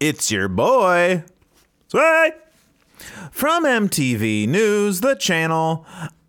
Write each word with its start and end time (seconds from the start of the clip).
It's 0.00 0.30
your 0.30 0.48
boy, 0.48 1.24
Sway, 1.88 2.32
from 3.30 3.66
MTV 3.66 4.48
News, 4.48 5.02
the 5.02 5.14
channel. 5.14 5.84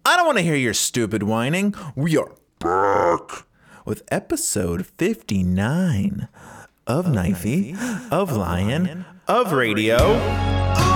I 0.05 0.17
don't 0.17 0.25
want 0.25 0.39
to 0.39 0.43
hear 0.43 0.57
your 0.57 0.73
stupid 0.73 1.23
whining. 1.23 1.73
We 1.95 2.17
are 2.17 2.34
back 2.59 3.45
with 3.85 4.03
episode 4.12 4.85
59 4.85 6.27
of, 6.85 7.05
Knifey, 7.05 8.12
of, 8.12 8.35
Lion, 8.35 9.05
of 9.29 9.53
Radio. 9.53 10.15
Ooh, 10.17 10.90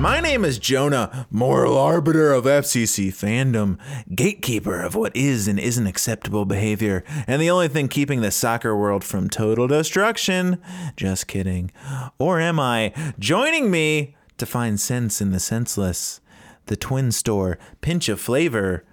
My 0.00 0.18
name 0.18 0.46
is 0.46 0.58
Jonah, 0.58 1.26
moral 1.30 1.76
arbiter 1.76 2.32
of 2.32 2.44
FCC 2.44 3.08
fandom, 3.08 3.78
gatekeeper 4.14 4.80
of 4.80 4.94
what 4.94 5.14
is 5.14 5.46
and 5.46 5.60
isn't 5.60 5.86
acceptable 5.86 6.46
behavior, 6.46 7.04
and 7.26 7.42
the 7.42 7.50
only 7.50 7.68
thing 7.68 7.88
keeping 7.88 8.22
the 8.22 8.30
soccer 8.30 8.74
world 8.74 9.04
from 9.04 9.28
total 9.28 9.68
destruction. 9.68 10.58
Just 10.96 11.26
kidding. 11.26 11.70
Or 12.18 12.40
am 12.40 12.58
I? 12.58 12.94
Joining 13.18 13.70
me 13.70 14.16
to 14.38 14.46
find 14.46 14.80
sense 14.80 15.20
in 15.20 15.32
the 15.32 15.40
senseless, 15.40 16.22
the 16.64 16.76
twin 16.76 17.12
store, 17.12 17.58
pinch 17.82 18.08
of 18.08 18.18
flavor, 18.18 18.86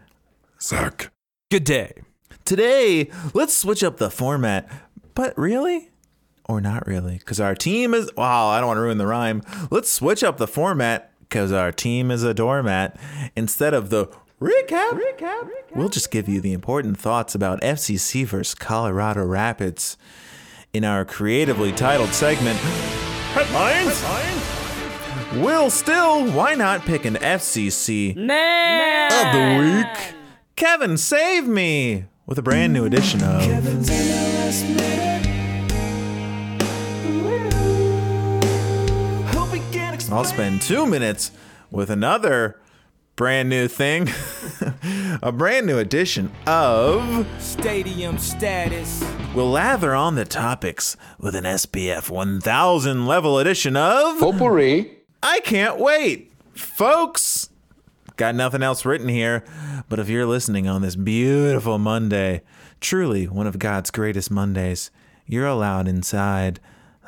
Zach. 0.61 1.13
Good 1.49 1.63
day. 1.63 2.01
Today, 2.43 3.09
let's 3.33 3.55
switch 3.55 3.81
up 3.81 3.95
the 3.95 4.11
format. 4.11 4.69
But 5.15 5.37
really? 5.37 5.89
Or 6.47 6.61
not 6.61 6.87
really? 6.87 7.17
Because 7.17 7.39
our 7.39 7.55
team 7.55 7.93
is. 7.93 8.09
Wow, 8.15 8.47
I 8.47 8.59
don't 8.59 8.67
want 8.67 8.77
to 8.77 8.81
ruin 8.81 8.97
the 8.97 9.07
rhyme. 9.07 9.41
Let's 9.69 9.91
switch 9.91 10.23
up 10.23 10.37
the 10.37 10.47
format 10.47 11.11
because 11.21 11.51
our 11.51 11.71
team 11.71 12.09
is 12.09 12.23
a 12.23 12.33
doormat. 12.33 12.97
Instead 13.35 13.73
of 13.73 13.89
the 13.89 14.07
recap, 14.39 14.91
recap, 14.91 15.49
we'll 15.75 15.89
just 15.89 16.09
give 16.09 16.29
you 16.29 16.39
the 16.39 16.53
important 16.53 16.97
thoughts 16.97 17.35
about 17.35 17.59
FCC 17.61 18.25
versus 18.25 18.55
Colorado 18.55 19.25
Rapids 19.25 19.97
in 20.73 20.85
our 20.85 21.03
creatively 21.03 21.71
titled 21.71 22.09
segment 22.09 22.57
Headlines. 23.33 24.03
We'll 25.43 25.69
still, 25.69 26.31
why 26.31 26.55
not 26.55 26.81
pick 26.81 27.03
an 27.03 27.15
FCC 27.15 28.11
of 28.11 29.33
the 29.33 29.83
week? 29.83 30.15
Kevin, 30.55 30.97
save 30.97 31.45
me! 31.47 32.05
With 32.25 32.37
a 32.37 32.41
brand 32.41 32.73
new 32.73 32.85
edition 32.85 33.21
of. 33.23 33.41
We 40.07 40.11
can. 40.11 40.17
I'll 40.17 40.23
spend 40.23 40.61
two 40.61 40.85
minutes 40.85 41.31
with 41.71 41.89
another 41.89 42.59
brand 43.15 43.49
new 43.49 43.67
thing, 43.67 44.07
a 45.21 45.31
brand 45.31 45.65
new 45.65 45.77
edition 45.79 46.31
of. 46.45 47.27
Stadium 47.39 48.17
status. 48.17 49.03
We'll 49.33 49.51
lather 49.51 49.93
on 49.93 50.15
the 50.15 50.25
topics 50.25 50.95
with 51.19 51.35
an 51.35 51.43
SPF 51.43 52.09
1000 52.09 53.05
level 53.07 53.39
edition 53.39 53.75
of. 53.75 54.19
Potpourri. 54.19 54.97
I 55.21 55.39
can't 55.41 55.79
wait, 55.79 56.31
folks. 56.53 57.49
Got 58.15 58.35
nothing 58.35 58.63
else 58.63 58.85
written 58.85 59.09
here, 59.09 59.43
but 59.89 59.99
if 59.99 60.09
you're 60.09 60.25
listening 60.25 60.67
on 60.67 60.81
this 60.81 60.95
beautiful 60.95 61.77
Monday, 61.77 62.41
truly 62.81 63.27
one 63.27 63.45
of 63.45 63.59
God's 63.59 63.91
greatest 63.91 64.31
Mondays, 64.31 64.89
you're 65.27 65.45
allowed 65.45 65.87
inside. 65.87 66.59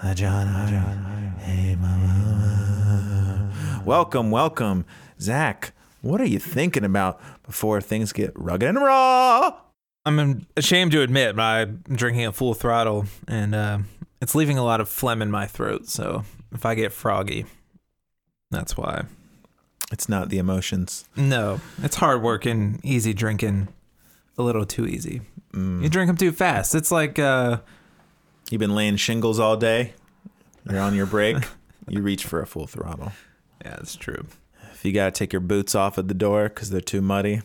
Hey, 0.02 1.76
mama. 1.76 3.52
Welcome, 3.84 4.32
welcome, 4.32 4.86
Zach. 5.20 5.74
What 6.02 6.22
are 6.22 6.26
you 6.26 6.40
thinking 6.40 6.86
about 6.86 7.20
before 7.44 7.82
things 7.82 8.14
get 8.14 8.32
rugged 8.34 8.70
and 8.70 8.78
raw? 8.78 9.58
I'm 10.06 10.48
ashamed 10.56 10.94
to 10.94 11.02
admit, 11.02 11.36
but 11.36 11.42
I'm 11.44 11.84
drinking 11.90 12.26
a 12.26 12.32
full 12.32 12.54
throttle, 12.54 13.08
and 13.28 13.54
uh, 13.54 13.80
it's 14.22 14.36
leaving 14.36 14.58
a 14.58 14.64
lot 14.64 14.80
of 14.80 14.88
phlegm 14.88 15.22
in 15.22 15.30
my 15.30 15.46
throat. 15.48 15.90
So 15.90 16.24
if 16.54 16.66
I 16.66 16.76
get 16.76 16.94
froggy, 16.94 17.46
that's 18.52 18.78
why. 18.78 19.04
It's 19.92 20.08
not 20.08 20.30
the 20.30 20.38
emotions. 20.38 21.10
No, 21.18 21.60
it's 21.84 21.98
hard 21.98 22.22
working, 22.22 22.80
easy 22.84 23.14
drinking, 23.14 23.68
a 24.38 24.44
little 24.44 24.66
too 24.66 24.88
easy. 24.88 25.20
You 25.54 25.90
drink 25.90 26.08
them 26.08 26.16
too 26.16 26.32
fast. 26.32 26.74
It's 26.74 26.92
like 26.92 27.20
uh, 27.20 27.58
You've 28.50 28.60
been 28.60 28.76
laying 28.76 28.96
shingles 28.96 29.40
all 29.40 29.58
day. 29.58 29.94
You're 30.70 30.80
on 30.80 30.96
your 30.96 31.06
break. 31.06 31.38
you 31.88 32.02
reach 32.02 32.26
for 32.26 32.42
a 32.42 32.48
full 32.48 32.68
throttle. 32.68 33.12
yeah, 33.64 33.76
that's 33.76 33.96
true. 33.96 34.26
If 34.74 34.86
you 34.86 34.92
gotta 34.92 35.12
take 35.12 35.34
your 35.34 35.40
boots 35.42 35.76
off 35.76 35.98
at 35.98 36.08
the 36.08 36.14
door 36.14 36.50
because 36.50 36.70
they're 36.70 36.82
too 36.82 37.02
muddy, 37.02 37.42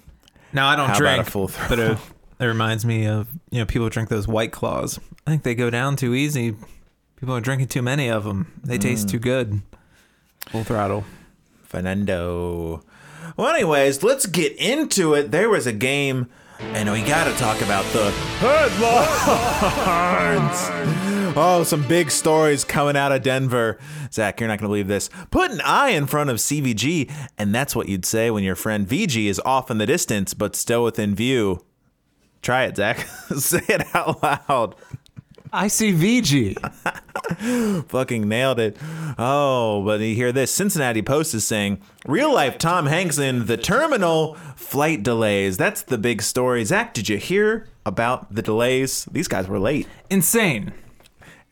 Now 0.53 0.69
I 0.69 0.77
don't 0.77 0.89
How 0.89 0.97
about 0.97 1.15
drink, 1.15 1.29
a 1.29 1.31
full 1.31 1.51
but 1.69 1.79
it, 1.79 1.99
it 2.41 2.45
reminds 2.45 2.85
me 2.85 3.07
of 3.07 3.29
you 3.51 3.59
know 3.59 3.67
people 3.67 3.89
drink 3.89 4.09
those 4.09 4.29
white 4.29 4.53
claws. 4.53 4.99
I 5.27 5.31
think 5.31 5.43
they 5.43 5.55
go 5.55 5.69
down 5.69 5.97
too 5.97 6.15
easy. 6.15 6.55
People 7.17 7.35
are 7.35 7.41
drinking 7.41 7.69
too 7.69 7.83
many 7.83 8.09
of 8.09 8.25
them. 8.25 8.61
They 8.63 8.79
taste 8.79 9.07
mm. 9.07 9.13
too 9.13 9.19
good. 9.19 9.63
Full 10.49 10.65
throttle. 10.65 11.05
Fernando. 11.63 12.83
Well, 13.37 13.49
anyways, 13.49 14.03
let's 14.03 14.27
get 14.27 14.55
into 14.57 15.15
it. 15.15 15.31
There 15.31 15.49
was 15.49 15.67
a 15.67 15.73
game, 15.73 16.29
and 16.59 16.91
we 16.91 17.03
got 17.03 17.25
to 17.25 17.33
talk 17.37 17.61
about 17.63 17.85
the 17.93 18.11
headlines. 18.41 18.97
oh, 21.37 21.65
some 21.65 21.87
big 21.89 22.11
stories 22.11 22.65
coming 22.65 22.97
out 22.97 23.13
of 23.13 23.23
Denver. 23.23 23.79
Zach, 24.13 24.41
you're 24.41 24.49
not 24.49 24.59
going 24.59 24.69
to 24.69 24.69
believe 24.69 24.89
this. 24.89 25.11
Put 25.31 25.51
an 25.51 25.61
I 25.63 25.91
in 25.91 26.07
front 26.07 26.31
of 26.31 26.37
CVG, 26.37 27.11
and 27.39 27.55
that's 27.55 27.75
what 27.75 27.89
you'd 27.89 28.05
say 28.05 28.31
when 28.31 28.45
your 28.45 28.55
friend 28.55 28.87
VG 28.87 29.27
is 29.27 29.41
off 29.45 29.71
in 29.71 29.79
the 29.79 29.87
distance, 29.87 30.35
but 30.35 30.57
still 30.57 30.85
within 30.85 31.15
view. 31.15 31.65
Try 32.43 32.65
it, 32.65 32.77
Zach. 32.77 32.99
say 33.37 33.63
it 33.69 33.95
out 33.95 34.23
loud. 34.23 34.75
ICVG. 35.55 36.59
Fucking 37.89 38.29
nailed 38.29 38.59
it. 38.59 38.77
Oh, 39.19 39.83
but 39.85 40.01
you 40.01 40.15
hear 40.15 40.33
this. 40.33 40.53
Cincinnati 40.53 41.01
Post 41.01 41.33
is 41.35 41.47
saying 41.47 41.81
real 42.07 42.35
life 42.35 42.59
Tom 42.59 42.87
Hanks 42.87 43.19
in 43.19 43.47
the 43.47 43.57
terminal 43.57 44.35
flight 44.57 45.03
delays. 45.03 45.57
That's 45.57 45.83
the 45.83 45.97
big 45.97 46.23
story. 46.23 46.65
Zach, 46.65 46.93
did 46.93 47.09
you 47.09 47.19
hear 47.19 47.69
about 47.87 48.35
the 48.35 48.43
delays? 48.43 49.05
These 49.13 49.29
guys 49.29 49.47
were 49.47 49.61
late. 49.61 49.87
Insane. 50.11 50.73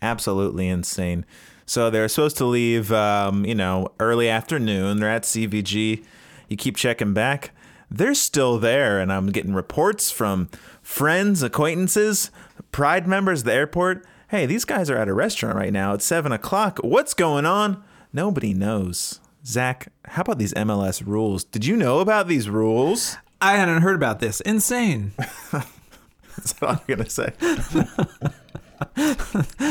Absolutely 0.03 0.69
insane. 0.69 1.25
So 1.65 1.89
they're 1.89 2.09
supposed 2.09 2.37
to 2.39 2.45
leave, 2.45 2.93
um, 2.93 3.45
you 3.45 3.55
know, 3.55 3.93
early 4.01 4.29
afternoon. 4.29 4.99
They're 4.99 5.09
at 5.09 5.23
CVG. 5.23 6.05
You 6.49 6.57
keep 6.57 6.77
checking 6.77 7.15
back. 7.15 7.53
They're 7.95 8.15
still 8.15 8.59
there, 8.59 8.99
and 8.99 9.13
I'm 9.13 9.27
getting 9.27 9.53
reports 9.53 10.11
from 10.11 10.49
friends, 10.83 11.43
acquaintances, 11.43 12.31
Pride 12.73 13.07
members 13.07 13.41
at 13.41 13.45
the 13.45 13.53
airport. 13.53 14.07
Hey, 14.29 14.47
these 14.47 14.65
guys 14.65 14.89
are 14.89 14.97
at 14.97 15.07
a 15.07 15.13
restaurant 15.13 15.57
right 15.57 15.73
now. 15.73 15.93
It's 15.93 16.07
seven 16.07 16.33
o'clock. 16.33 16.79
What's 16.79 17.13
going 17.13 17.45
on? 17.45 17.85
Nobody 18.15 18.55
knows. 18.55 19.21
Zach, 19.45 19.89
how 20.07 20.23
about 20.23 20.39
these 20.39 20.55
MLS 20.55 21.07
rules? 21.07 21.45
Did 21.45 21.67
you 21.67 21.77
know 21.77 22.01
about 22.01 22.29
these 22.29 22.49
rules? 22.49 23.19
I 23.43 23.57
hadn't 23.57 23.83
heard 23.83 23.97
about 23.97 24.21
this. 24.21 24.41
Insane. 24.41 25.13
That's 25.53 26.59
what 26.61 26.71
I'm 26.71 26.81
gonna 26.87 27.11
say. 27.11 27.33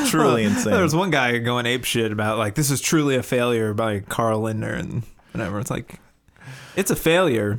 Truly 0.09 0.43
insane. 0.43 0.73
There 0.73 0.83
was 0.83 0.95
one 0.95 1.09
guy 1.09 1.35
going 1.39 1.65
ape 1.65 1.85
shit 1.85 2.11
about 2.11 2.37
like 2.37 2.53
this 2.53 2.69
is 2.69 2.81
truly 2.81 3.15
a 3.15 3.23
failure 3.23 3.73
by 3.73 4.01
Carl 4.01 4.41
Lindner 4.41 4.73
and 4.73 5.01
whatever. 5.31 5.59
It's 5.59 5.71
like 5.71 5.99
it's 6.75 6.91
a 6.91 6.95
failure. 6.95 7.57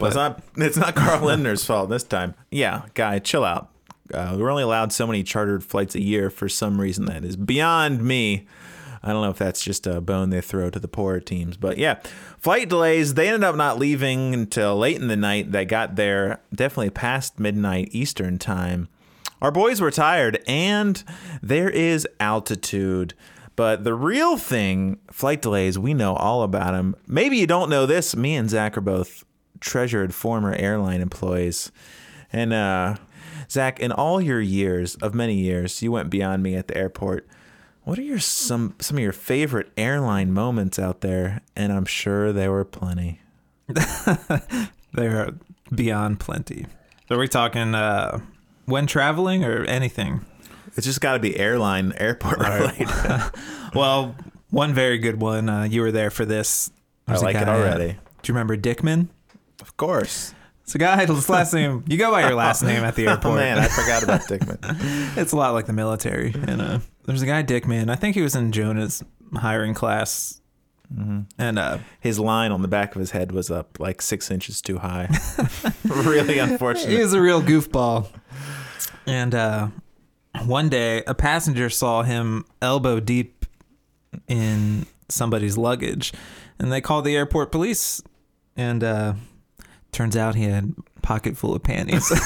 But 0.00 0.06
it's 0.06 0.16
not. 0.16 0.42
It's 0.56 0.76
not 0.76 0.94
Carl 0.94 1.20
Lindner's 1.26 1.64
fault 1.64 1.90
this 1.90 2.02
time. 2.02 2.34
Yeah, 2.50 2.82
guy, 2.94 3.18
chill 3.18 3.44
out. 3.44 3.70
Uh, 4.12 4.34
we're 4.38 4.50
only 4.50 4.62
allowed 4.62 4.92
so 4.92 5.06
many 5.06 5.22
chartered 5.22 5.62
flights 5.62 5.94
a 5.94 6.00
year 6.00 6.30
for 6.30 6.48
some 6.48 6.80
reason 6.80 7.04
that 7.04 7.24
is 7.24 7.36
beyond 7.36 8.02
me. 8.02 8.46
I 9.02 9.12
don't 9.12 9.22
know 9.22 9.30
if 9.30 9.38
that's 9.38 9.62
just 9.62 9.86
a 9.86 10.00
bone 10.00 10.30
they 10.30 10.40
throw 10.40 10.68
to 10.70 10.78
the 10.78 10.88
poorer 10.88 11.20
teams, 11.20 11.56
but 11.56 11.78
yeah, 11.78 12.00
flight 12.38 12.68
delays. 12.68 13.14
They 13.14 13.28
ended 13.28 13.44
up 13.44 13.56
not 13.56 13.78
leaving 13.78 14.34
until 14.34 14.76
late 14.76 14.96
in 14.96 15.08
the 15.08 15.16
night. 15.16 15.52
They 15.52 15.64
got 15.64 15.96
there 15.96 16.40
definitely 16.54 16.90
past 16.90 17.38
midnight 17.38 17.88
Eastern 17.92 18.38
time. 18.38 18.88
Our 19.40 19.50
boys 19.50 19.80
were 19.80 19.90
tired, 19.90 20.42
and 20.46 21.02
there 21.42 21.70
is 21.70 22.06
altitude. 22.18 23.14
But 23.56 23.84
the 23.84 23.94
real 23.94 24.36
thing, 24.36 24.98
flight 25.10 25.40
delays, 25.40 25.78
we 25.78 25.94
know 25.94 26.14
all 26.14 26.42
about 26.42 26.72
them. 26.72 26.94
Maybe 27.06 27.38
you 27.38 27.46
don't 27.46 27.70
know 27.70 27.86
this. 27.86 28.14
Me 28.16 28.34
and 28.34 28.50
Zach 28.50 28.76
are 28.76 28.82
both 28.82 29.24
treasured 29.60 30.14
former 30.14 30.54
airline 30.54 31.00
employees. 31.00 31.70
And 32.32 32.52
uh, 32.52 32.96
Zach, 33.50 33.80
in 33.80 33.92
all 33.92 34.20
your 34.20 34.40
years 34.40 34.94
of 34.96 35.14
many 35.14 35.34
years, 35.34 35.82
you 35.82 35.92
went 35.92 36.10
beyond 36.10 36.42
me 36.42 36.54
at 36.54 36.68
the 36.68 36.76
airport. 36.76 37.26
What 37.84 37.98
are 37.98 38.02
your 38.02 38.18
some 38.18 38.74
some 38.78 38.98
of 38.98 39.02
your 39.02 39.12
favorite 39.12 39.72
airline 39.76 40.32
moments 40.32 40.78
out 40.78 41.00
there? 41.00 41.40
And 41.56 41.72
I'm 41.72 41.86
sure 41.86 42.32
there 42.32 42.50
were 42.50 42.64
plenty. 42.64 43.20
They're 44.92 45.34
beyond 45.74 46.20
plenty. 46.20 46.66
So 47.08 47.16
are 47.16 47.18
we 47.18 47.28
talking 47.28 47.74
uh, 47.74 48.20
when 48.66 48.86
traveling 48.86 49.44
or 49.44 49.64
anything? 49.64 50.24
It's 50.76 50.86
just 50.86 51.00
got 51.00 51.14
to 51.14 51.18
be 51.18 51.36
airline 51.38 51.92
airport 51.96 52.38
related. 52.38 52.88
Well, 53.72 54.16
one 54.50 54.74
very 54.74 54.98
good 54.98 55.20
one. 55.20 55.48
Uh, 55.48 55.62
you 55.62 55.80
were 55.82 55.92
there 55.92 56.10
for 56.10 56.24
this. 56.24 56.72
I 57.06 57.16
like 57.18 57.36
it 57.36 57.48
uh, 57.48 57.52
already. 57.52 57.92
Do 57.92 57.98
you 58.32 58.34
remember 58.34 58.56
Dickman? 58.56 59.08
Of 59.60 59.76
course. 59.76 60.34
It's 60.62 60.74
a 60.74 60.78
guy. 60.78 61.04
His 61.04 61.28
last 61.28 61.52
name. 61.52 61.84
You 61.88 61.96
go 61.98 62.10
by 62.10 62.22
your 62.22 62.34
last 62.36 62.62
name 62.62 62.84
at 62.84 62.94
the 62.94 63.06
airport. 63.08 63.34
Oh 63.34 63.36
airport. 63.38 63.56
man, 63.56 63.58
I 63.58 63.68
forgot 63.68 64.02
about 64.02 64.20
Dickman. 64.22 65.16
it's 65.16 65.32
a 65.32 65.36
lot 65.36 65.52
like 65.52 65.66
the 65.66 65.72
military. 65.72 66.32
And 66.46 66.60
uh, 66.62 66.78
there's 67.06 67.22
a 67.22 67.26
guy 67.26 67.42
Dickman. 67.42 67.90
I 67.90 67.96
think 67.96 68.14
he 68.14 68.22
was 68.22 68.34
in 68.36 68.52
Jonah's 68.52 69.02
hiring 69.34 69.74
class. 69.74 70.36
And 71.38 71.58
uh, 71.58 71.78
His 72.00 72.18
line 72.18 72.50
on 72.50 72.62
the 72.62 72.68
back 72.68 72.96
of 72.96 73.00
his 73.00 73.12
head 73.12 73.30
was 73.30 73.48
up 73.48 73.78
like 73.78 74.02
six 74.02 74.28
inches 74.28 74.60
too 74.60 74.78
high. 74.78 75.08
really 75.84 76.38
unfortunate. 76.38 76.90
he 76.90 76.98
was 77.00 77.12
a 77.12 77.20
real 77.20 77.40
goofball. 77.40 78.08
And 79.06 79.32
uh, 79.32 79.68
one 80.46 80.68
day, 80.68 81.04
a 81.06 81.14
passenger 81.14 81.70
saw 81.70 82.02
him 82.02 82.44
elbow 82.60 82.98
deep 82.98 83.46
in 84.26 84.86
somebody's 85.08 85.56
luggage, 85.56 86.12
and 86.58 86.72
they 86.72 86.80
called 86.80 87.04
the 87.04 87.16
airport 87.16 87.52
police. 87.52 88.02
And 88.56 88.82
uh, 88.82 89.14
turns 89.92 90.16
out 90.16 90.34
he 90.34 90.44
had 90.44 90.74
a 90.96 91.00
pocket 91.00 91.36
full 91.36 91.54
of 91.54 91.62
panties. 91.62 92.10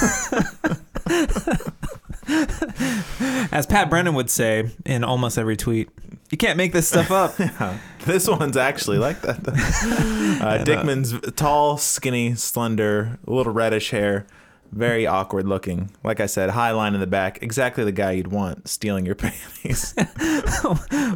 As 3.52 3.66
Pat 3.66 3.90
Brennan 3.90 4.14
would 4.14 4.30
say 4.30 4.70
in 4.84 5.04
almost 5.04 5.38
every 5.38 5.56
tweet, 5.56 5.88
you 6.30 6.38
can't 6.38 6.56
make 6.56 6.72
this 6.72 6.88
stuff 6.88 7.10
up. 7.10 7.34
This 8.04 8.28
one's 8.28 8.58
actually 8.58 8.98
like 8.98 9.22
that. 9.22 9.38
uh, 10.42 10.62
Dickman's 10.62 11.18
tall, 11.36 11.78
skinny, 11.78 12.34
slender, 12.34 13.18
a 13.26 13.32
little 13.32 13.54
reddish 13.54 13.92
hair, 13.92 14.26
very 14.72 15.06
awkward 15.06 15.48
looking. 15.48 15.90
Like 16.02 16.20
I 16.20 16.26
said, 16.26 16.50
high 16.50 16.72
line 16.72 16.92
in 16.92 17.00
the 17.00 17.06
back, 17.06 17.42
exactly 17.42 17.82
the 17.82 17.92
guy 17.92 18.10
you'd 18.10 18.28
want 18.28 18.68
stealing 18.68 19.06
your 19.06 19.14
panties. 19.14 19.94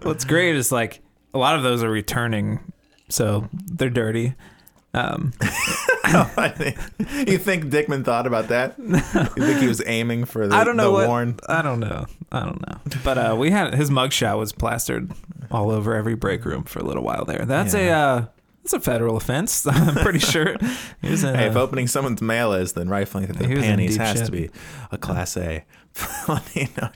What's 0.02 0.24
great 0.24 0.56
is 0.56 0.72
like 0.72 1.00
a 1.34 1.38
lot 1.38 1.56
of 1.56 1.62
those 1.62 1.82
are 1.82 1.90
returning, 1.90 2.60
so 3.10 3.50
they're 3.52 3.90
dirty. 3.90 4.34
Um, 4.94 5.32
you 5.42 7.38
think 7.38 7.64
Dickman 7.66 8.04
thought 8.04 8.26
about 8.26 8.48
that? 8.48 8.74
You 9.36 9.46
think 9.46 9.60
he 9.60 9.68
was 9.68 9.82
aiming 9.86 10.24
for 10.24 10.46
the, 10.48 10.54
I 10.56 10.64
don't 10.64 10.76
know 10.76 10.92
what. 10.92 11.06
warn? 11.08 11.38
I 11.48 11.62
don't 11.62 11.80
know. 11.80 12.06
I 12.32 12.40
don't 12.44 12.60
know. 12.66 12.80
But 13.04 13.18
uh, 13.18 13.36
we 13.38 13.50
had 13.50 13.74
his 13.74 13.90
mugshot 13.90 14.38
was 14.38 14.52
plastered 14.52 15.12
all 15.50 15.70
over 15.70 15.94
every 15.94 16.14
break 16.14 16.44
room 16.44 16.64
for 16.64 16.78
a 16.80 16.84
little 16.84 17.02
while 17.02 17.24
there. 17.24 17.44
That's 17.44 17.74
a 17.74 17.88
uh, 17.90 18.24
that's 18.62 18.72
a 18.72 18.80
federal 18.80 19.16
offense. 19.16 19.66
I'm 19.70 19.94
pretty 19.96 20.18
sure. 20.18 20.48
In, 21.02 21.16
Hey, 21.18 21.46
if 21.46 21.56
opening 21.56 21.86
someone's 21.86 22.20
mail 22.22 22.52
is, 22.52 22.72
then 22.72 22.88
rifling 22.88 23.26
through 23.26 23.46
He 23.48 23.54
the 23.54 23.60
panties 23.60 23.96
has 23.96 24.18
shit. 24.18 24.26
to 24.26 24.32
be 24.32 24.50
a 24.90 24.98
class 24.98 25.36
A. 25.36 25.64
Funny, 26.26 26.68
no, 26.80 26.90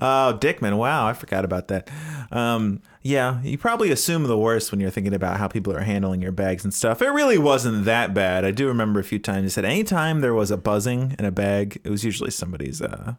oh, 0.00 0.38
Dickman! 0.40 0.78
Wow, 0.78 1.06
I 1.06 1.12
forgot 1.12 1.44
about 1.44 1.68
that. 1.68 1.90
Um, 2.30 2.80
yeah, 3.02 3.42
you 3.42 3.58
probably 3.58 3.90
assume 3.90 4.24
the 4.24 4.38
worst 4.38 4.70
when 4.70 4.80
you're 4.80 4.90
thinking 4.90 5.12
about 5.12 5.38
how 5.38 5.48
people 5.48 5.72
are 5.74 5.80
handling 5.80 6.22
your 6.22 6.32
bags 6.32 6.64
and 6.64 6.72
stuff. 6.72 7.02
It 7.02 7.08
really 7.08 7.36
wasn't 7.36 7.84
that 7.84 8.14
bad. 8.14 8.44
I 8.44 8.50
do 8.50 8.68
remember 8.68 9.00
a 9.00 9.04
few 9.04 9.18
times 9.18 9.44
he 9.44 9.48
said 9.50 9.64
anytime 9.64 10.20
there 10.20 10.32
was 10.32 10.50
a 10.50 10.56
buzzing 10.56 11.14
in 11.18 11.24
a 11.24 11.32
bag, 11.32 11.80
it 11.84 11.90
was 11.90 12.04
usually 12.04 12.30
somebody's 12.30 12.80
uh, 12.80 13.14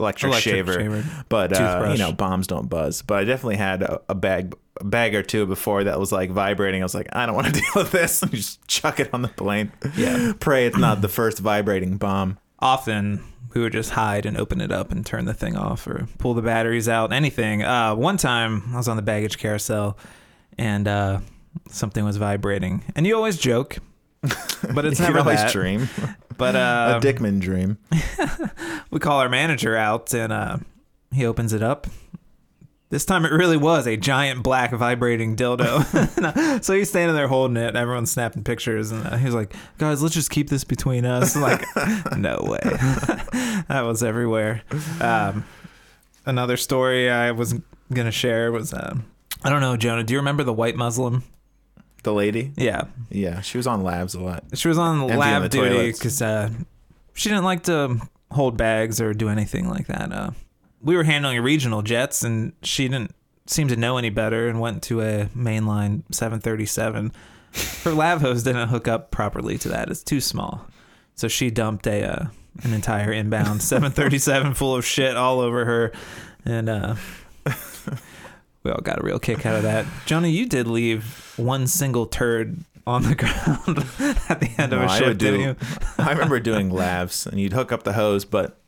electric, 0.00 0.30
Electric 0.32 0.54
shaver. 0.54 0.72
shaver. 0.74 1.04
But 1.28 1.52
uh, 1.52 1.88
you 1.92 1.98
know, 1.98 2.12
bombs 2.12 2.46
don't 2.46 2.68
buzz. 2.70 3.02
But 3.02 3.18
I 3.18 3.24
definitely 3.24 3.56
had 3.56 3.82
a, 3.82 4.00
a 4.08 4.14
bag. 4.14 4.54
A 4.80 4.84
bag 4.84 5.14
or 5.14 5.22
two 5.22 5.46
before 5.46 5.84
that 5.84 6.00
was 6.00 6.10
like 6.10 6.32
vibrating. 6.32 6.82
I 6.82 6.84
was 6.84 6.96
like, 6.96 7.06
I 7.12 7.26
don't 7.26 7.36
want 7.36 7.46
to 7.46 7.52
deal 7.60 7.70
with 7.76 7.92
this. 7.92 8.22
And 8.22 8.32
just 8.32 8.66
chuck 8.66 8.98
it 8.98 9.08
on 9.14 9.22
the 9.22 9.28
plane. 9.28 9.70
Yeah. 9.96 10.32
Pray 10.40 10.66
it's 10.66 10.76
not 10.76 11.00
the 11.00 11.06
first 11.08 11.38
vibrating 11.38 11.96
bomb. 11.96 12.38
often 12.58 13.22
we 13.54 13.60
would 13.60 13.72
just 13.72 13.90
hide 13.90 14.26
and 14.26 14.36
open 14.36 14.60
it 14.60 14.72
up 14.72 14.90
and 14.90 15.04
turn 15.06 15.24
the 15.24 15.34
thing 15.34 15.56
off 15.56 15.86
or 15.86 16.06
pull 16.18 16.34
the 16.34 16.42
batteries 16.42 16.88
out, 16.88 17.12
anything. 17.12 17.62
Uh, 17.62 17.94
one 17.94 18.16
time 18.16 18.62
I 18.72 18.76
was 18.76 18.88
on 18.88 18.96
the 18.96 19.02
baggage 19.02 19.38
carousel 19.38 19.96
and 20.58 20.86
uh, 20.88 21.20
something 21.68 22.04
was 22.04 22.16
vibrating, 22.16 22.84
and 22.94 23.06
you 23.06 23.16
always 23.16 23.38
joke, 23.38 23.78
but 24.22 24.84
it's 24.84 25.00
never 25.00 25.20
always 25.20 25.38
that. 25.40 25.52
dream. 25.52 25.88
But 26.36 26.56
uh, 26.56 26.98
a 27.00 27.00
Dickman 27.00 27.38
dream. 27.40 27.78
we 28.90 28.98
call 28.98 29.20
our 29.20 29.28
manager 29.28 29.76
out 29.76 30.12
and 30.12 30.32
uh, 30.32 30.56
he 31.12 31.24
opens 31.26 31.52
it 31.52 31.62
up. 31.62 31.86
This 32.94 33.04
time 33.04 33.24
it 33.24 33.32
really 33.32 33.56
was 33.56 33.88
a 33.88 33.96
giant 33.96 34.44
black 34.44 34.70
vibrating 34.70 35.34
dildo. 35.34 36.62
so 36.64 36.74
he's 36.74 36.88
standing 36.88 37.16
there 37.16 37.26
holding 37.26 37.56
it. 37.56 37.66
And 37.66 37.76
everyone's 37.76 38.12
snapping 38.12 38.44
pictures, 38.44 38.92
and 38.92 39.04
uh, 39.04 39.16
he's 39.16 39.34
like, 39.34 39.52
"Guys, 39.78 40.00
let's 40.00 40.14
just 40.14 40.30
keep 40.30 40.48
this 40.48 40.62
between 40.62 41.04
us." 41.04 41.34
I'm 41.34 41.42
like, 41.42 41.66
no 42.16 42.38
way. 42.42 42.60
that 42.62 43.82
was 43.84 44.04
everywhere. 44.04 44.62
Um, 45.00 45.44
another 46.24 46.56
story 46.56 47.10
I 47.10 47.32
was 47.32 47.56
gonna 47.92 48.12
share 48.12 48.52
was, 48.52 48.72
uh, 48.72 48.94
I 49.42 49.50
don't 49.50 49.60
know, 49.60 49.76
Jonah. 49.76 50.04
Do 50.04 50.12
you 50.14 50.20
remember 50.20 50.44
the 50.44 50.52
white 50.52 50.76
Muslim? 50.76 51.24
The 52.04 52.14
lady. 52.14 52.52
Yeah, 52.56 52.84
Yeah, 53.10 53.40
she 53.40 53.56
was 53.56 53.66
on 53.66 53.82
labs 53.82 54.14
a 54.14 54.20
lot. 54.20 54.44
she 54.54 54.68
was 54.68 54.78
on 54.78 55.00
Emptying 55.00 55.18
lab 55.18 55.42
the 55.42 55.48
duty 55.48 55.90
because 55.90 56.22
uh, 56.22 56.48
she 57.12 57.28
didn't 57.28 57.44
like 57.44 57.64
to 57.64 57.98
hold 58.30 58.56
bags 58.56 59.00
or 59.00 59.12
do 59.14 59.28
anything 59.28 59.68
like 59.68 59.88
that. 59.88 60.12
Uh, 60.12 60.30
we 60.84 60.96
were 60.96 61.04
handling 61.04 61.40
regional 61.40 61.82
jets, 61.82 62.22
and 62.22 62.52
she 62.62 62.86
didn't 62.88 63.14
seem 63.46 63.68
to 63.68 63.76
know 63.76 63.96
any 63.96 64.10
better 64.10 64.48
and 64.48 64.60
went 64.60 64.82
to 64.84 65.00
a 65.00 65.26
mainline 65.36 66.02
737. 66.12 67.12
Her 67.84 67.92
lab 67.92 68.20
hose 68.20 68.42
didn't 68.42 68.68
hook 68.68 68.86
up 68.86 69.10
properly 69.10 69.58
to 69.58 69.68
that; 69.68 69.90
it's 69.90 70.02
too 70.02 70.20
small. 70.20 70.66
So 71.14 71.28
she 71.28 71.50
dumped 71.50 71.86
a 71.86 72.02
uh, 72.02 72.26
an 72.62 72.72
entire 72.72 73.12
inbound 73.12 73.62
737 73.62 74.54
full 74.54 74.74
of 74.76 74.84
shit 74.84 75.16
all 75.16 75.40
over 75.40 75.64
her, 75.64 75.92
and 76.44 76.68
uh, 76.68 76.96
we 78.62 78.70
all 78.70 78.80
got 78.82 79.00
a 79.00 79.04
real 79.04 79.18
kick 79.18 79.46
out 79.46 79.56
of 79.56 79.62
that. 79.62 79.86
Jonah, 80.06 80.28
you 80.28 80.46
did 80.46 80.66
leave 80.66 81.32
one 81.36 81.66
single 81.66 82.06
turd 82.06 82.58
on 82.86 83.02
the 83.02 83.14
ground 83.14 83.78
at 84.28 84.40
the 84.40 84.50
end 84.58 84.72
of 84.72 84.80
No, 84.80 84.86
a 84.86 84.88
I 84.88 84.98
shift, 84.98 85.18
didn't 85.18 85.40
you? 85.40 85.56
I 85.98 86.10
remember 86.12 86.40
doing 86.40 86.70
labs, 86.72 87.26
and 87.26 87.40
you'd 87.40 87.52
hook 87.52 87.72
up 87.72 87.84
the 87.84 87.92
hose, 87.94 88.24
but 88.24 88.58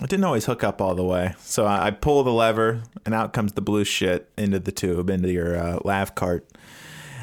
it 0.00 0.08
didn't 0.08 0.24
always 0.24 0.46
hook 0.46 0.64
up 0.64 0.80
all 0.80 0.94
the 0.94 1.04
way. 1.04 1.34
So 1.40 1.66
I, 1.66 1.88
I 1.88 1.90
pull 1.90 2.22
the 2.22 2.32
lever, 2.32 2.82
and 3.04 3.14
out 3.14 3.32
comes 3.32 3.52
the 3.52 3.60
blue 3.60 3.84
shit 3.84 4.30
into 4.36 4.58
the 4.58 4.72
tube, 4.72 5.10
into 5.10 5.30
your 5.30 5.56
uh, 5.56 5.78
lav 5.84 6.14
cart. 6.14 6.46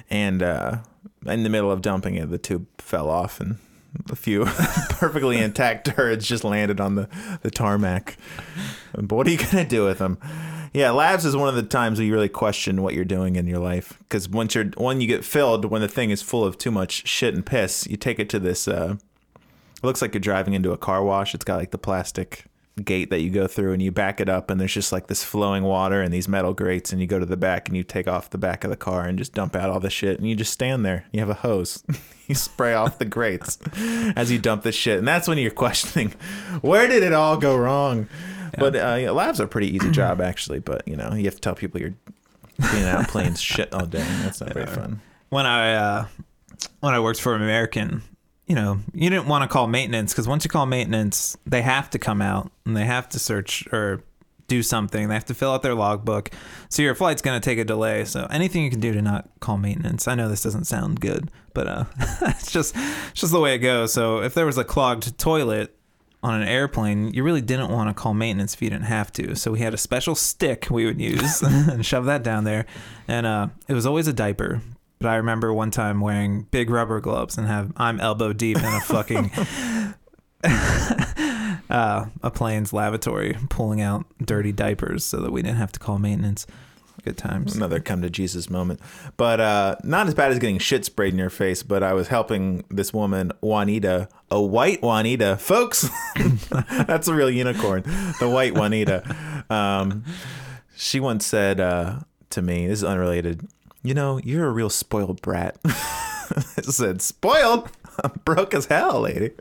And 0.10 0.44
uh, 0.44 0.78
in 1.26 1.44
the 1.44 1.50
middle 1.50 1.72
of 1.72 1.82
dumping 1.82 2.16
it, 2.16 2.30
the 2.30 2.38
tube 2.38 2.68
fell 2.78 3.10
off, 3.10 3.42
and 3.42 3.58
a 4.10 4.16
few 4.16 4.46
perfectly 4.90 5.38
intact 5.38 5.88
turds 5.88 6.28
just 6.28 6.44
landed 6.44 6.80
on 6.80 6.96
the, 6.96 7.10
the 7.42 7.52
tarmac. 7.52 8.18
But 8.94 9.12
what 9.12 9.28
are 9.28 9.32
you 9.32 9.38
gonna 9.38 9.66
do 9.66 9.86
with 9.86 9.98
them? 9.98 10.18
Yeah, 10.74 10.92
labs 10.92 11.26
is 11.26 11.36
one 11.36 11.50
of 11.50 11.56
the 11.56 11.64
times 11.64 11.98
where 11.98 12.06
you 12.06 12.14
really 12.14 12.30
question 12.30 12.84
what 12.84 12.94
you're 12.94 13.06
doing 13.06 13.36
in 13.36 13.48
your 13.48 13.60
life 13.60 13.98
because 14.00 14.30
once 14.30 14.54
you're 14.54 14.66
when 14.78 15.02
you 15.02 15.08
get 15.08 15.26
filled, 15.26 15.66
when 15.66 15.82
the 15.82 15.88
thing 15.88 16.12
is 16.12 16.22
full 16.22 16.44
of 16.44 16.58
too 16.58 16.72
much 16.72 17.08
shit 17.08 17.34
and 17.34 17.46
piss, 17.46 17.88
you 17.88 17.98
take 17.98 18.20
it 18.20 18.30
to 18.30 18.40
this. 18.40 18.68
Uh, 18.68 18.98
it 19.36 19.84
looks 19.84 20.02
like 20.02 20.14
you're 20.14 20.22
driving 20.22 20.54
into 20.54 20.72
a 20.72 20.78
car 20.78 21.04
wash. 21.04 21.34
It's 21.34 21.46
got 21.46 21.58
like 21.58 21.72
the 21.72 21.78
plastic 21.78 22.46
gate 22.84 23.10
that 23.10 23.22
you 23.22 23.30
go 23.30 23.48
through, 23.48 23.74
and 23.74 23.82
you 23.82 23.92
back 23.92 24.20
it 24.20 24.30
up, 24.30 24.50
and 24.50 24.60
there's 24.60 24.74
just 24.74 24.92
like 24.92 25.08
this 25.08 25.24
flowing 25.24 25.64
water 25.64 26.02
and 26.02 26.14
these 26.14 26.28
metal 26.28 26.54
grates, 26.54 26.92
and 26.92 27.02
you 27.02 27.08
go 27.08 27.20
to 27.20 27.26
the 27.26 27.38
back 27.38 27.68
and 27.68 27.76
you 27.78 27.84
take 27.84 28.08
off 28.08 28.30
the 28.30 28.38
back 28.38 28.64
of 28.64 28.70
the 28.70 28.78
car 28.78 29.06
and 29.06 29.18
just 29.18 29.34
dump 29.34 29.56
out 29.56 29.70
all 29.70 29.80
the 29.80 29.90
shit, 29.90 30.18
and 30.20 30.30
you 30.30 30.36
just 30.36 30.54
stand 30.54 30.86
there. 30.86 31.06
You 31.12 31.20
have 31.20 31.30
a 31.30 31.36
hose. 31.36 31.84
you 32.28 32.36
spray 32.36 32.74
off 32.74 33.00
the 33.00 33.06
grates 33.06 33.58
as 34.16 34.32
you 34.32 34.40
dump 34.40 34.64
the 34.64 34.72
shit, 34.72 35.00
and 35.00 35.08
that's 35.08 35.28
when 35.28 35.38
you're 35.38 35.52
questioning, 35.52 36.14
where 36.62 36.88
did 36.88 37.04
it 37.04 37.14
all 37.14 37.38
go 37.38 37.56
wrong? 37.58 38.08
But 38.58 38.76
uh, 38.76 38.98
yeah, 39.00 39.12
labs 39.12 39.40
are 39.40 39.46
a 39.46 39.48
pretty 39.48 39.76
easy 39.76 39.92
job 39.92 40.22
actually. 40.22 40.60
But 40.60 40.88
you 40.88 40.96
know, 40.96 41.14
you 41.14 41.26
have 41.26 41.36
to 41.36 41.42
tell 41.42 41.56
people 41.56 41.80
you're 41.80 41.94
cleaning 42.62 42.88
out 42.88 43.08
planes 43.08 43.42
shit 43.42 43.74
all 43.74 43.86
day. 43.86 44.02
And 44.02 44.24
That's 44.24 44.42
not 44.42 44.54
very 44.54 44.66
fun. 44.66 45.02
when 45.30 45.46
I 45.46 45.74
uh, 45.74 46.08
when 46.80 46.94
I 46.94 47.00
worked 47.00 47.22
for 47.22 47.36
American, 47.36 48.02
you 48.48 48.56
know, 48.56 48.80
you 48.94 49.10
didn't 49.10 49.28
want 49.28 49.44
to 49.44 49.48
call 49.48 49.68
maintenance 49.68 50.14
because 50.14 50.28
once 50.28 50.44
you 50.44 50.50
call 50.50 50.66
maintenance, 50.66 51.38
they 51.46 51.62
have 51.62 51.90
to 51.92 52.00
come 52.00 52.22
out 52.22 52.50
and 52.66 52.76
they 52.76 52.86
have 52.86 53.10
to 53.10 53.20
search 53.20 53.68
or 53.74 54.02
do 54.48 54.64
something. 54.64 55.10
They 55.10 55.14
have 55.14 55.26
to 55.26 55.34
fill 55.34 55.52
out 55.52 55.62
their 55.62 55.76
logbook. 55.76 56.32
So 56.70 56.82
your 56.82 56.96
flight's 56.96 57.22
going 57.22 57.40
to 57.40 57.44
take 57.44 57.60
a 57.60 57.66
delay. 57.66 58.06
So 58.06 58.26
anything 58.32 58.64
you 58.64 58.70
can 58.70 58.80
do 58.80 58.94
to 58.94 59.02
not 59.02 59.30
call 59.42 59.58
maintenance. 59.58 60.08
I 60.08 60.16
know 60.16 60.30
this 60.30 60.42
doesn't 60.42 60.66
sound 60.66 61.02
good, 61.02 61.30
but 61.54 61.68
uh, 61.68 61.86
it's 62.22 62.52
just 62.52 62.76
it's 62.76 63.22
just 63.22 63.34
the 63.34 63.40
way 63.42 63.56
it 63.56 63.60
goes. 63.60 63.94
So 63.94 64.22
if 64.22 64.34
there 64.34 64.46
was 64.46 64.58
a 64.58 64.64
clogged 64.64 65.18
toilet 65.18 65.76
on 66.24 66.42
an 66.42 66.48
airplane, 66.48 67.14
you 67.14 67.24
really 67.24 67.42
didn't 67.42 67.70
want 67.70 67.90
to 67.90 67.94
call 67.94 68.14
maintenance 68.14 68.54
if 68.54 68.62
you 68.62 68.70
didn't 68.70 68.86
have 68.86 69.12
to. 69.14 69.36
So 69.36 69.52
we 69.52 69.60
had 69.60 69.74
a 69.74 69.78
special 69.78 70.16
stick 70.16 70.68
we 70.72 70.86
would 70.86 71.02
use 71.02 71.42
and 71.44 71.86
shove 71.86 72.06
that 72.06 72.24
down 72.24 72.46
there. 72.46 72.66
And 73.10 73.26
uh, 73.26 73.48
it 73.68 73.74
was 73.74 73.86
always 73.86 74.08
a 74.08 74.14
diaper. 74.14 74.62
But 75.00 75.10
I 75.10 75.16
remember 75.16 75.54
one 75.54 75.72
time 75.72 76.02
wearing 76.02 76.44
big 76.52 76.70
rubber 76.70 77.00
gloves 77.00 77.38
and 77.38 77.48
have 77.48 77.72
I'm 77.78 78.00
elbow 78.00 78.34
deep 78.34 78.58
in 78.58 78.66
a 78.66 78.80
fucking 78.82 79.32
uh, 81.70 82.06
a 82.22 82.32
plane's 82.32 82.74
lavatory 82.74 83.38
pulling 83.50 83.82
out 83.82 84.06
dirty 84.24 84.52
diapers 84.52 85.04
so 85.04 85.18
that 85.18 85.32
we 85.32 85.42
didn't 85.42 85.58
have 85.58 85.72
to 85.74 85.80
call 85.80 85.98
maintenance. 85.98 86.46
Good 87.04 87.18
times. 87.18 87.56
Another 87.56 87.80
come 87.80 88.02
to 88.02 88.10
Jesus 88.10 88.50
moment. 88.50 88.82
But 89.16 89.40
uh, 89.40 89.76
not 89.84 90.08
as 90.08 90.14
bad 90.14 90.32
as 90.32 90.40
getting 90.40 90.58
shit 90.58 90.84
sprayed 90.84 91.14
in 91.14 91.20
your 91.20 91.30
face, 91.30 91.64
but 91.64 91.82
I 91.82 91.94
was 91.94 92.10
helping 92.10 92.66
this 92.70 92.92
woman, 92.92 93.32
Juanita, 93.42 94.10
a 94.30 94.42
white 94.42 94.82
Juanita. 94.82 95.38
Folks, 95.38 95.90
that's 96.88 97.08
a 97.08 97.14
real 97.14 97.30
unicorn. 97.30 97.84
The 98.20 98.30
white 98.30 98.56
Juanita. 98.56 99.46
Um, 99.50 100.04
she 100.76 101.00
once 101.00 101.26
said 101.26 101.60
uh, 101.60 102.00
to 102.32 102.42
me, 102.42 102.68
this 102.68 102.80
is 102.80 102.84
unrelated, 102.84 103.48
you 103.88 103.94
know, 103.94 104.20
you're 104.22 104.46
a 104.46 104.52
real 104.52 104.70
spoiled 104.70 105.22
brat. 105.22 105.58
I 105.66 106.62
said, 106.62 107.02
spoiled. 107.02 107.72
I'm 108.04 108.12
broke 108.26 108.54
as 108.54 108.66
hell, 108.66 109.00
lady. 109.00 109.32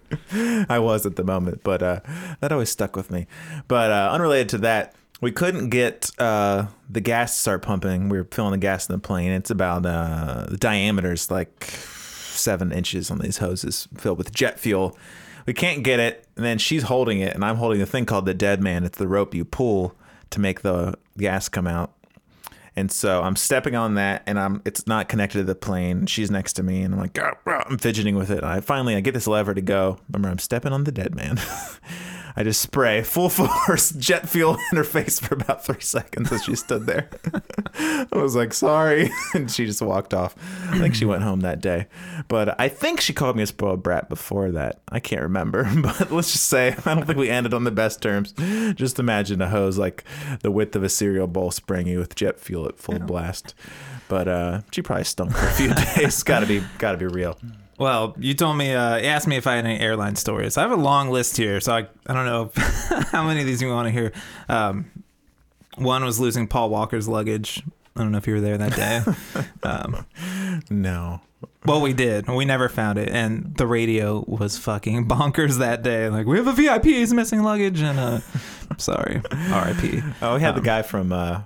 I 0.68 0.78
was 0.78 1.04
at 1.04 1.16
the 1.16 1.24
moment, 1.24 1.62
but 1.64 1.82
uh, 1.82 2.00
that 2.38 2.52
always 2.52 2.70
stuck 2.70 2.94
with 2.94 3.10
me. 3.10 3.26
But 3.66 3.90
uh, 3.90 4.10
unrelated 4.12 4.48
to 4.50 4.58
that, 4.58 4.94
we 5.20 5.32
couldn't 5.32 5.70
get 5.70 6.12
uh, 6.20 6.66
the 6.88 7.00
gas 7.00 7.34
to 7.34 7.40
start 7.40 7.62
pumping. 7.62 8.08
We 8.08 8.18
were 8.18 8.28
filling 8.30 8.52
the 8.52 8.58
gas 8.58 8.88
in 8.88 8.92
the 8.92 9.00
plane. 9.00 9.32
It's 9.32 9.50
about 9.50 9.84
uh, 9.84 10.46
the 10.48 10.58
diameter's 10.58 11.28
like 11.28 11.64
seven 11.64 12.70
inches 12.70 13.10
on 13.10 13.18
these 13.18 13.38
hoses 13.38 13.88
filled 13.96 14.18
with 14.18 14.32
jet 14.32 14.60
fuel. 14.60 14.96
We 15.44 15.54
can't 15.54 15.82
get 15.82 15.98
it, 15.98 16.24
and 16.36 16.44
then 16.44 16.58
she's 16.58 16.84
holding 16.84 17.18
it, 17.18 17.34
and 17.34 17.44
I'm 17.44 17.56
holding 17.56 17.82
a 17.82 17.86
thing 17.86 18.06
called 18.06 18.26
the 18.26 18.34
dead 18.34 18.62
man. 18.62 18.84
It's 18.84 18.98
the 18.98 19.08
rope 19.08 19.34
you 19.34 19.44
pull 19.44 19.96
to 20.30 20.38
make 20.38 20.62
the 20.62 20.94
gas 21.18 21.48
come 21.48 21.66
out. 21.66 21.92
And 22.76 22.92
so 22.92 23.22
I'm 23.22 23.36
stepping 23.36 23.74
on 23.74 23.94
that, 23.94 24.22
and 24.26 24.38
I'm 24.38 24.60
it's 24.66 24.86
not 24.86 25.08
connected 25.08 25.38
to 25.38 25.44
the 25.44 25.54
plane. 25.54 26.04
She's 26.06 26.30
next 26.30 26.52
to 26.54 26.62
me, 26.62 26.82
and 26.82 26.94
I'm 26.94 27.00
like, 27.00 27.18
I'm 27.46 27.78
fidgeting 27.78 28.16
with 28.16 28.30
it. 28.30 28.38
And 28.38 28.46
I 28.46 28.60
finally 28.60 28.96
I 28.96 29.00
get 29.00 29.14
this 29.14 29.26
lever 29.26 29.54
to 29.54 29.62
go. 29.62 29.98
Remember, 30.10 30.28
I'm 30.28 30.38
stepping 30.38 30.72
on 30.72 30.84
the 30.84 30.92
dead 30.92 31.14
man. 31.14 31.40
I 32.36 32.42
just 32.42 32.60
spray 32.60 33.02
full 33.02 33.28
force 33.30 33.90
jet 33.92 34.28
fuel 34.28 34.58
in 34.70 34.76
her 34.76 34.84
face 34.84 35.18
for 35.18 35.34
about 35.34 35.64
three 35.64 35.80
seconds 35.80 36.30
as 36.30 36.44
she 36.44 36.54
stood 36.54 36.86
there. 36.86 37.08
I 37.78 38.06
was 38.12 38.36
like, 38.36 38.52
sorry. 38.52 39.10
And 39.34 39.50
she 39.50 39.66
just 39.66 39.82
walked 39.82 40.14
off. 40.14 40.34
I 40.70 40.78
think 40.78 40.94
she 40.94 41.04
went 41.04 41.22
home 41.22 41.40
that 41.40 41.60
day. 41.60 41.86
But 42.28 42.58
I 42.60 42.68
think 42.68 43.00
she 43.00 43.12
called 43.12 43.36
me 43.36 43.42
a 43.42 43.46
spoiled 43.46 43.82
brat 43.82 44.08
before 44.08 44.50
that. 44.52 44.80
I 44.90 45.00
can't 45.00 45.22
remember. 45.22 45.64
But 45.86 46.10
let's 46.10 46.32
just 46.32 46.46
say, 46.46 46.76
I 46.84 46.94
don't 46.94 47.06
think 47.06 47.18
we 47.18 47.28
ended 47.30 47.54
on 47.54 47.64
the 47.64 47.70
best 47.70 48.02
terms. 48.02 48.32
Just 48.74 48.98
imagine 48.98 49.40
a 49.40 49.48
hose 49.48 49.78
like 49.78 50.04
the 50.42 50.50
width 50.50 50.74
of 50.74 50.82
a 50.82 50.88
cereal 50.88 51.26
bowl 51.26 51.50
spraying 51.50 51.86
you 51.86 51.98
with 51.98 52.14
jet 52.14 52.38
fuel 52.40 52.66
at 52.66 52.78
full 52.78 52.98
blast. 52.98 53.54
But 54.08 54.28
uh, 54.28 54.60
she 54.72 54.82
probably 54.82 55.04
stunk 55.04 55.32
for 55.32 55.46
a 55.46 55.52
few 55.52 55.74
days. 55.74 56.22
gotta 56.22 56.46
be, 56.46 56.62
gotta 56.78 56.98
be 56.98 57.06
real. 57.06 57.38
Well, 57.78 58.14
you 58.18 58.32
told 58.34 58.56
me, 58.56 58.72
uh, 58.72 58.96
you 58.96 59.04
asked 59.06 59.26
me 59.26 59.36
if 59.36 59.46
I 59.46 59.56
had 59.56 59.64
any 59.66 59.78
airline 59.78 60.16
stories. 60.16 60.56
I 60.56 60.62
have 60.62 60.70
a 60.72 60.76
long 60.76 61.10
list 61.10 61.36
here, 61.36 61.60
so 61.60 61.72
I, 61.74 61.86
I 62.06 62.14
don't 62.14 62.24
know 62.24 62.50
how 63.12 63.26
many 63.26 63.40
of 63.40 63.46
these 63.46 63.60
you 63.60 63.68
want 63.68 63.86
to 63.86 63.92
hear. 63.92 64.12
Um, 64.48 64.90
one 65.76 66.04
was 66.04 66.18
losing 66.18 66.46
Paul 66.48 66.70
Walker's 66.70 67.06
luggage. 67.06 67.62
I 67.94 68.00
don't 68.02 68.12
know 68.12 68.18
if 68.18 68.26
you 68.26 68.34
were 68.34 68.40
there 68.40 68.56
that 68.58 68.74
day. 68.76 69.02
um, 69.62 70.06
No. 70.70 71.20
well, 71.66 71.80
we 71.82 71.92
did. 71.92 72.28
We 72.28 72.44
never 72.46 72.68
found 72.70 72.98
it, 72.98 73.10
and 73.10 73.54
the 73.56 73.66
radio 73.66 74.24
was 74.26 74.56
fucking 74.56 75.06
bonkers 75.08 75.58
that 75.58 75.82
day. 75.82 76.08
Like, 76.08 76.26
we 76.26 76.38
have 76.38 76.46
a 76.46 76.52
VIP, 76.52 76.84
he's 76.84 77.12
missing 77.12 77.42
luggage, 77.42 77.80
and 77.82 77.98
uh, 77.98 78.20
sorry, 78.78 79.20
R.I.P. 79.50 80.02
Oh, 80.22 80.36
we 80.36 80.40
had 80.40 80.50
Um, 80.50 80.56
the 80.56 80.62
guy 80.64 80.80
from 80.82 81.12
uh, 81.12 81.42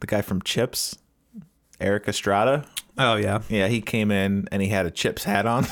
the 0.00 0.06
guy 0.06 0.20
from 0.20 0.42
Chips, 0.42 0.96
Erik 1.80 2.08
Estrada. 2.08 2.66
Oh 2.98 3.16
yeah, 3.16 3.42
Yeah, 3.48 3.68
he 3.68 3.80
came 3.80 4.10
in 4.10 4.48
and 4.50 4.62
he 4.62 4.68
had 4.68 4.86
a 4.86 4.90
Chips 4.90 5.24
hat 5.24 5.46
on. 5.46 5.66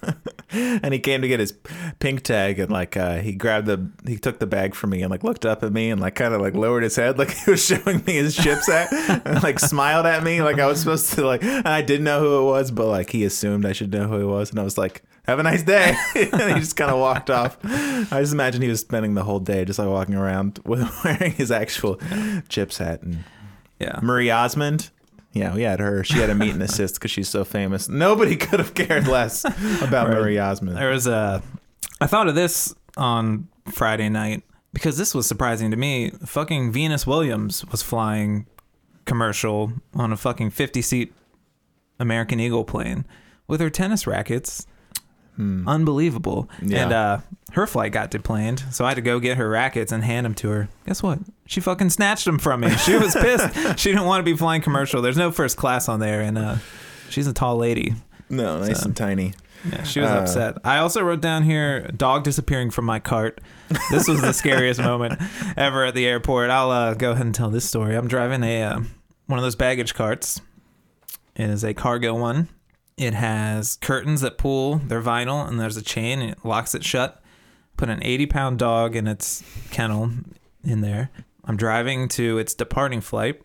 and 0.50 0.92
he 0.92 0.98
came 0.98 1.22
to 1.22 1.28
get 1.28 1.40
his 1.40 1.54
pink 2.00 2.22
tag 2.22 2.58
and 2.58 2.70
like 2.70 2.96
uh, 2.96 3.18
he 3.18 3.32
grabbed 3.32 3.66
the 3.66 3.90
he 4.06 4.16
took 4.16 4.40
the 4.40 4.46
bag 4.46 4.74
from 4.74 4.90
me 4.90 5.00
and 5.02 5.10
like 5.10 5.22
looked 5.22 5.46
up 5.46 5.62
at 5.62 5.72
me 5.72 5.90
and 5.90 6.00
like 6.00 6.14
kind 6.16 6.34
of 6.34 6.40
like 6.40 6.54
lowered 6.54 6.82
his 6.82 6.96
head 6.96 7.18
like 7.18 7.30
he 7.30 7.50
was 7.50 7.64
showing 7.64 8.02
me 8.04 8.14
his 8.14 8.36
Chips 8.36 8.66
hat 8.66 8.92
and 9.24 9.42
like 9.42 9.58
smiled 9.58 10.06
at 10.06 10.22
me 10.24 10.42
like 10.42 10.58
I 10.58 10.66
was 10.66 10.80
supposed 10.80 11.12
to 11.14 11.24
like 11.24 11.42
and 11.42 11.68
I 11.68 11.82
didn't 11.82 12.04
know 12.04 12.20
who 12.20 12.40
it 12.40 12.44
was 12.44 12.70
but 12.70 12.86
like 12.86 13.10
he 13.10 13.24
assumed 13.24 13.64
I 13.64 13.72
should 13.72 13.92
know 13.92 14.08
who 14.08 14.20
it 14.20 14.26
was 14.26 14.50
and 14.50 14.58
I 14.58 14.64
was 14.64 14.76
like 14.76 15.02
have 15.26 15.38
a 15.38 15.42
nice 15.44 15.62
day 15.62 15.96
and 16.14 16.54
he 16.54 16.60
just 16.60 16.76
kind 16.76 16.90
of 16.90 16.98
walked 16.98 17.30
off 17.30 17.58
I 17.64 18.20
just 18.20 18.32
imagine 18.32 18.62
he 18.62 18.68
was 18.68 18.80
spending 18.80 19.14
the 19.14 19.24
whole 19.24 19.40
day 19.40 19.64
just 19.64 19.78
like 19.78 19.88
walking 19.88 20.16
around 20.16 20.58
with 20.64 20.82
wearing 21.04 21.32
his 21.32 21.50
actual 21.50 22.00
Chips 22.48 22.78
hat 22.78 23.02
and 23.02 23.24
yeah. 23.80 23.98
Marie 24.02 24.30
Osmond. 24.30 24.90
Yeah, 25.32 25.54
we 25.54 25.62
had 25.62 25.78
her. 25.80 26.02
She 26.02 26.18
had 26.18 26.28
a 26.30 26.34
meet 26.34 26.52
and 26.54 26.62
assist 26.62 26.94
because 26.94 27.10
she's 27.12 27.28
so 27.28 27.44
famous. 27.44 27.88
Nobody 27.88 28.36
could 28.36 28.58
have 28.60 28.74
cared 28.74 29.06
less 29.06 29.44
about 29.44 30.08
Right. 30.08 30.16
Marie 30.18 30.38
Osmond. 30.38 30.76
There 30.76 30.90
was 30.90 31.06
a. 31.06 31.42
I 32.00 32.06
thought 32.06 32.26
of 32.28 32.34
this 32.34 32.74
on 32.96 33.46
Friday 33.70 34.08
night 34.08 34.42
because 34.72 34.98
this 34.98 35.14
was 35.14 35.26
surprising 35.26 35.70
to 35.70 35.76
me. 35.76 36.10
Fucking 36.24 36.72
Venus 36.72 37.06
Williams 37.06 37.64
was 37.66 37.82
flying 37.82 38.46
commercial 39.04 39.72
on 39.94 40.12
a 40.12 40.16
fucking 40.16 40.50
50 40.50 40.82
seat 40.82 41.12
American 41.98 42.40
Eagle 42.40 42.64
plane 42.64 43.04
with 43.46 43.60
her 43.60 43.70
tennis 43.70 44.06
rackets. 44.06 44.66
Unbelievable. 45.66 46.48
Hmm. 46.60 46.70
Yeah. 46.70 46.82
And 46.84 46.92
uh, 46.92 47.18
her 47.52 47.66
flight 47.66 47.92
got 47.92 48.10
deplaned, 48.10 48.62
so 48.70 48.84
I 48.84 48.88
had 48.88 48.94
to 48.94 49.00
go 49.02 49.18
get 49.20 49.36
her 49.36 49.48
rackets 49.48 49.92
and 49.92 50.04
hand 50.04 50.24
them 50.26 50.34
to 50.34 50.48
her. 50.50 50.68
Guess 50.86 51.02
what? 51.02 51.18
She 51.46 51.60
fucking 51.60 51.90
snatched 51.90 52.24
them 52.24 52.38
from 52.38 52.60
me. 52.60 52.70
She 52.76 52.96
was 52.96 53.14
pissed. 53.20 53.78
she 53.78 53.90
didn't 53.90 54.06
want 54.06 54.24
to 54.24 54.30
be 54.30 54.36
flying 54.36 54.62
commercial. 54.62 55.02
There's 55.02 55.16
no 55.16 55.30
first 55.32 55.56
class 55.56 55.88
on 55.88 56.00
there, 56.00 56.20
and 56.20 56.38
uh, 56.38 56.56
she's 57.08 57.26
a 57.26 57.32
tall 57.32 57.56
lady. 57.56 57.94
No, 58.28 58.60
nice 58.60 58.80
So- 58.80 58.86
and 58.86 58.96
tiny. 58.96 59.34
Yeah, 59.70 59.82
she 59.82 60.00
was 60.00 60.08
Uh, 60.10 60.14
upset. 60.20 60.56
I 60.64 60.78
also 60.78 61.02
wrote 61.02 61.20
down 61.20 61.42
here 61.42 61.82
dog 61.88 62.24
disappearing 62.24 62.70
from 62.70 62.86
my 62.86 62.98
cart. 62.98 63.42
This 63.90 64.08
was 64.08 64.22
the 64.22 64.32
scariest 64.32 64.80
moment 64.80 65.20
ever 65.54 65.84
at 65.84 65.94
the 65.94 66.06
airport. 66.06 66.48
I'll 66.48 66.70
uh, 66.70 66.94
go 66.94 67.10
ahead 67.10 67.26
and 67.26 67.34
tell 67.34 67.50
this 67.50 67.66
story. 67.68 67.94
I'm 67.94 68.08
driving 68.08 68.42
a 68.42 68.62
uh, 68.62 68.80
one 69.26 69.38
of 69.38 69.42
those 69.42 69.56
baggage 69.56 69.92
carts. 69.92 70.40
It 71.36 71.50
is 71.50 71.62
a 71.62 71.74
cargo 71.74 72.14
one. 72.14 72.48
It 73.00 73.14
has 73.14 73.76
curtains 73.76 74.20
that 74.20 74.38
pull. 74.38 74.76
They're 74.76 75.00
vinyl, 75.00 75.48
and 75.48 75.58
there's 75.58 75.76
a 75.76 75.82
chain, 75.82 76.20
and 76.20 76.30
it 76.32 76.44
locks 76.44 76.74
it 76.74 76.84
shut. 76.84 77.22
Put 77.76 77.88
an 77.88 78.02
80 78.02 78.26
pound 78.26 78.58
dog 78.58 78.94
in 78.94 79.06
its 79.06 79.42
kennel 79.70 80.10
in 80.62 80.82
there. 80.82 81.10
I'm 81.44 81.56
driving 81.56 82.08
to 82.08 82.38
its 82.38 82.54
departing 82.54 83.00
flight. 83.00 83.40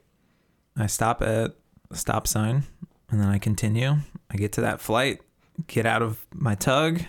I 0.77 0.88
stop 0.88 1.21
at 1.21 1.55
a 1.89 1.95
stop 1.95 2.27
sign, 2.27 2.63
and 3.09 3.21
then 3.21 3.29
I 3.29 3.38
continue. 3.39 3.95
I 4.29 4.35
get 4.35 4.51
to 4.53 4.62
that 4.62 4.81
flight 4.81 5.21
get 5.67 5.85
out 5.85 6.01
of 6.01 6.25
my 6.33 6.55
tug, 6.55 7.01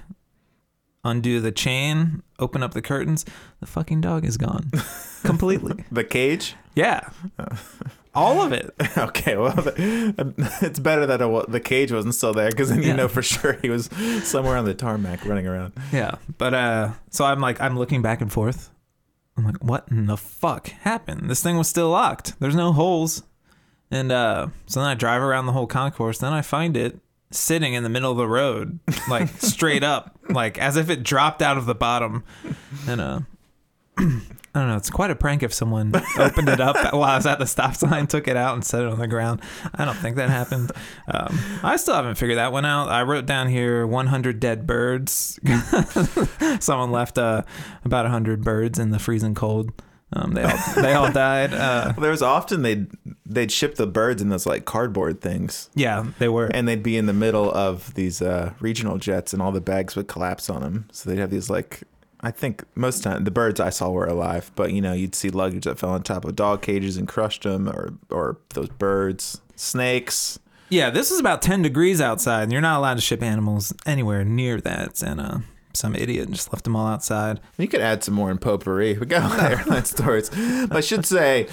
undo 1.05 1.41
the 1.41 1.53
chain, 1.53 2.23
open 2.39 2.63
up 2.63 2.75
the 2.75 2.83
curtains. 2.83 3.25
The 3.61 3.67
fucking 3.67 4.01
dog 4.01 4.25
is 4.25 4.37
gone 4.37 4.71
completely. 5.25 5.85
The 5.91 6.05
cage? 6.05 6.55
Yeah. 6.75 7.09
Oh. 7.39 7.47
All 8.17 8.43
of 8.43 8.53
it. 8.53 8.75
Okay, 8.99 9.37
well, 9.37 9.55
it's 9.77 10.79
better 10.79 11.05
that 11.07 11.21
it, 11.21 11.51
the 11.53 11.61
cage 11.61 11.93
wasn't 11.93 12.15
still 12.15 12.33
there 12.33 12.51
because 12.51 12.71
then 12.71 12.83
you 12.83 12.89
Yeah. 12.89 12.97
know 12.97 13.09
for 13.09 13.23
sure 13.35 13.59
he 13.63 13.69
was 13.69 13.91
somewhere 14.25 14.57
on 14.57 14.65
the 14.65 14.75
tarmac 14.75 15.25
running 15.27 15.47
around. 15.47 15.75
Yeah. 15.93 16.17
But 16.39 16.55
uh 16.55 16.93
so 17.11 17.25
I'm 17.27 17.41
like 17.41 17.61
I'm 17.61 17.79
looking 17.79 18.01
back 18.03 18.21
and 18.23 18.33
forth. 18.33 18.71
I'm 19.37 19.45
like, 19.45 19.63
what 19.63 19.87
in 19.91 20.07
the 20.07 20.17
fuck 20.17 20.69
happened? 20.69 21.29
This 21.29 21.43
thing 21.43 21.59
was 21.59 21.69
still 21.69 21.91
locked. 21.91 22.41
There's 22.41 22.57
no 22.57 22.73
holes. 22.73 23.23
And 23.91 24.11
uh 24.11 24.49
so 24.67 24.81
then 24.81 24.89
I 24.89 24.95
drive 24.95 25.21
around 25.23 25.45
the 25.47 25.53
whole 25.53 25.67
concourse, 25.67 26.19
then 26.19 26.33
I 26.33 26.41
find 26.43 26.75
it 26.77 26.99
sitting 27.31 27.75
in 27.75 27.83
the 27.83 27.89
middle 27.91 28.11
of 28.13 28.17
the 28.17 28.27
road, 28.29 28.79
like 29.11 29.29
straight 29.41 29.83
up, 29.85 30.19
like 30.31 30.57
as 30.59 30.77
if 30.79 30.89
it 30.89 31.03
dropped 31.03 31.43
out 31.43 31.59
of 31.59 31.67
the 31.67 31.75
bottom. 31.75 32.25
And 32.89 33.01
uh 33.01 33.21
I 34.55 34.61
don't 34.61 34.69
know. 34.69 34.77
It's 34.77 34.89
quite 34.89 35.11
a 35.11 35.15
prank 35.15 35.43
if 35.43 35.53
someone 35.53 35.93
opened 36.19 36.49
it 36.49 36.61
up 36.61 36.77
while 36.95 37.03
I 37.05 37.17
was 37.17 37.27
at 37.27 37.39
the 37.39 37.47
stop 37.47 37.75
sign, 37.75 38.07
took 38.09 38.27
it 38.27 38.37
out, 38.37 38.55
and 38.55 38.65
set 38.65 38.83
it 38.83 38.89
on 38.89 38.99
the 38.99 39.07
ground. 39.07 39.43
I 39.75 39.85
don't 39.85 39.97
think 39.97 40.17
that 40.17 40.31
happened. 40.31 40.73
Um, 41.09 41.39
I 41.63 41.77
still 41.77 41.95
haven't 41.95 42.15
figured 42.15 42.39
that 42.39 42.53
one 42.53 42.65
out. 42.65 42.89
I 42.89 43.03
wrote 43.03 43.27
down 43.27 43.49
here 43.49 43.87
100 43.87 44.41
dead 44.41 44.67
birds. 44.67 45.39
someone 46.61 46.91
left 46.91 47.19
uh, 47.19 47.43
about 47.85 48.05
100 48.07 48.43
birds 48.45 48.79
in 48.79 48.91
the 48.91 48.99
freezing 48.99 49.35
cold. 49.35 49.73
Um, 50.13 50.33
they 50.35 50.45
all 50.45 50.59
they 50.77 50.93
all 50.95 51.11
died. 51.13 51.53
Uh, 51.53 51.93
There 51.99 52.13
was 52.13 52.23
often 52.23 52.63
they'd 52.63 52.87
they'd 53.27 53.51
ship 53.51 53.75
the 53.75 53.89
birds 53.89 54.23
in 54.23 54.29
those 54.29 54.47
like 54.47 54.65
cardboard 54.65 55.21
things, 55.21 55.69
yeah, 55.75 56.07
they 56.21 56.29
were. 56.29 56.47
and 56.47 56.69
they'd 56.69 56.83
be 56.83 56.97
in 56.97 57.07
the 57.07 57.13
middle 57.13 57.51
of 57.53 57.93
these 57.95 58.23
uh, 58.23 58.53
regional 58.61 58.99
jets, 58.99 59.33
and 59.33 59.43
all 59.43 59.51
the 59.51 59.61
bags 59.61 59.97
would 59.97 60.07
collapse 60.07 60.49
on 60.49 60.63
them. 60.63 60.89
So 60.93 61.11
they'd 61.11 61.19
have 61.19 61.31
these 61.31 61.51
like. 61.51 61.83
I 62.21 62.31
think 62.31 62.65
most 62.75 63.03
time 63.03 63.25
the 63.25 63.31
birds 63.31 63.61
I 63.61 63.71
saw 63.71 63.91
were 63.91 64.07
alive, 64.07 64.51
but 64.55 64.73
you 64.73 64.81
know 64.81 64.93
you'd 64.93 65.15
see 65.15 65.31
luggage 65.31 65.65
that 65.65 65.79
fell 65.79 65.91
on 65.91 66.03
top 66.03 66.25
of 66.25 66.37
dog 66.37 66.63
cages 66.63 66.97
and 66.97 67.07
crushed 67.07 67.43
them, 67.43 67.69
or 67.69 67.95
or 68.11 68.39
those 68.55 68.69
birds, 68.69 69.41
snakes. 69.55 70.39
Yeah, 70.69 70.91
this 70.91 71.13
is 71.13 71.21
about 71.21 71.43
10 71.43 71.63
degrees 71.63 72.01
outside, 72.01 72.45
and 72.45 72.53
you're 72.53 72.61
not 72.61 72.79
allowed 72.79 72.95
to 72.95 73.01
ship 73.01 73.23
animals 73.23 73.73
anywhere 73.87 74.25
near 74.25 74.61
that. 74.63 75.01
And 75.01 75.21
uh, 75.21 75.39
some 75.75 75.95
idiot 75.95 76.31
just 76.31 76.53
left 76.53 76.65
them 76.65 76.75
all 76.75 76.89
outside. 76.89 77.41
You 77.57 77.69
could 77.69 77.81
add 77.81 78.03
some 78.03 78.15
more 78.15 78.31
in 78.31 78.39
potpourri. 78.39 78.99
We 78.99 79.07
got 79.07 79.23
a 79.23 79.29
lot 79.29 79.53
of 79.53 79.61
airline 79.61 79.85
stories. 79.85 80.29
But 80.31 80.77
I 80.77 80.81
should 80.81 81.07
say, 81.07 81.47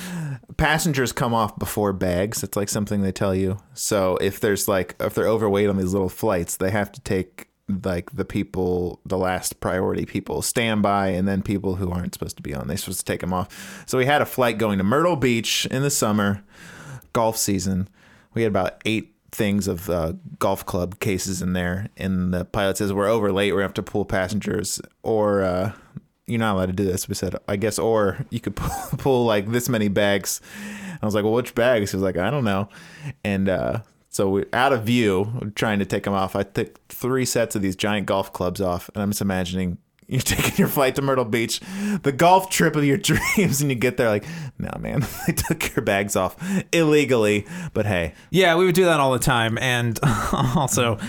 passengers 0.57 1.11
come 1.11 1.33
off 1.33 1.59
before 1.59 1.93
bags. 1.93 2.43
It's 2.43 2.57
like 2.57 2.69
something 2.69 3.01
they 3.01 3.11
tell 3.11 3.35
you. 3.35 3.57
So 3.73 4.17
if 4.17 4.39
there's 4.39 4.67
like 4.67 4.95
if 4.99 5.13
they're 5.13 5.27
overweight 5.27 5.69
on 5.69 5.77
these 5.77 5.93
little 5.93 6.09
flights, 6.09 6.57
they 6.57 6.71
have 6.71 6.91
to 6.93 7.01
take 7.01 7.49
like 7.67 8.11
the 8.11 8.25
people, 8.25 8.99
the 9.05 9.17
last 9.17 9.59
priority 9.59 10.05
people, 10.05 10.41
standby, 10.41 11.09
and 11.09 11.27
then 11.27 11.41
people 11.41 11.75
who 11.75 11.91
aren't 11.91 12.13
supposed 12.13 12.37
to 12.37 12.43
be 12.43 12.53
on. 12.53 12.67
They're 12.67 12.77
supposed 12.77 12.99
to 12.99 13.05
take 13.05 13.21
them 13.21 13.33
off. 13.33 13.83
So 13.87 13.97
we 13.97 14.05
had 14.05 14.21
a 14.21 14.25
flight 14.25 14.57
going 14.57 14.77
to 14.79 14.83
Myrtle 14.83 15.15
Beach 15.15 15.65
in 15.67 15.81
the 15.81 15.89
summer, 15.89 16.43
golf 17.13 17.37
season. 17.37 17.87
We 18.33 18.41
had 18.41 18.49
about 18.49 18.81
eight 18.85 19.13
things 19.31 19.67
of 19.67 19.89
uh, 19.89 20.13
golf 20.39 20.65
club 20.65 20.99
cases 20.99 21.41
in 21.41 21.53
there, 21.53 21.89
and 21.97 22.33
the 22.33 22.45
pilot 22.45 22.77
says 22.77 22.91
we're 22.91 23.07
over 23.07 23.31
late. 23.31 23.53
We 23.53 23.61
have 23.61 23.73
to 23.75 23.83
pull 23.83 24.05
passengers, 24.05 24.81
or 25.01 25.41
uh, 25.41 25.71
you're 26.27 26.39
not 26.39 26.55
allowed 26.55 26.67
to 26.67 26.73
do 26.73 26.85
this. 26.85 27.07
We 27.07 27.15
said, 27.15 27.35
I 27.47 27.55
guess, 27.55 27.79
or 27.79 28.25
you 28.29 28.39
could 28.41 28.55
pull, 28.57 28.97
pull 28.97 29.25
like 29.25 29.51
this 29.51 29.69
many 29.69 29.87
bags. 29.87 30.41
I 31.01 31.05
was 31.05 31.15
like, 31.15 31.23
well, 31.23 31.33
which 31.33 31.55
bags? 31.55 31.91
He 31.91 31.97
was 31.97 32.03
like, 32.03 32.17
I 32.17 32.29
don't 32.29 32.45
know, 32.45 32.67
and 33.23 33.47
uh, 33.47 33.79
So 34.13 34.29
we're 34.29 34.45
out 34.53 34.71
of 34.73 34.83
view, 34.83 35.51
trying 35.55 35.79
to 35.79 35.85
take 35.85 36.03
them 36.03 36.13
off. 36.13 36.35
I 36.35 36.43
took 36.43 36.87
three 36.87 37.25
sets 37.25 37.55
of 37.55 37.63
these 37.63 37.75
giant 37.75 38.05
golf 38.05 38.31
clubs 38.31 38.61
off, 38.61 38.87
and 38.93 39.01
I'm 39.01 39.09
just 39.09 39.21
imagining 39.21 39.79
you're 40.07 40.21
taking 40.21 40.53
your 40.55 40.67
flight 40.67 40.93
to 40.97 41.01
Myrtle 41.01 41.25
Beach, 41.25 41.59
the 42.03 42.11
golf 42.11 42.47
trip 42.51 42.75
of 42.75 42.85
your 42.85 42.97
dreams, 43.09 43.61
and 43.61 43.71
you 43.71 43.75
get 43.75 43.97
there 43.97 44.09
like, 44.09 44.23
no, 44.59 44.69
man, 44.79 45.03
they 45.27 45.33
took 45.33 45.75
your 45.75 45.83
bags 45.83 46.15
off 46.15 46.35
illegally. 46.71 47.47
But 47.73 47.87
hey, 47.87 48.13
Yeah, 48.29 48.55
we 48.55 48.65
would 48.65 48.75
do 48.75 48.85
that 48.85 48.99
all 48.99 49.13
the 49.13 49.17
time. 49.19 49.57
And 49.57 49.99
also, 50.03 50.99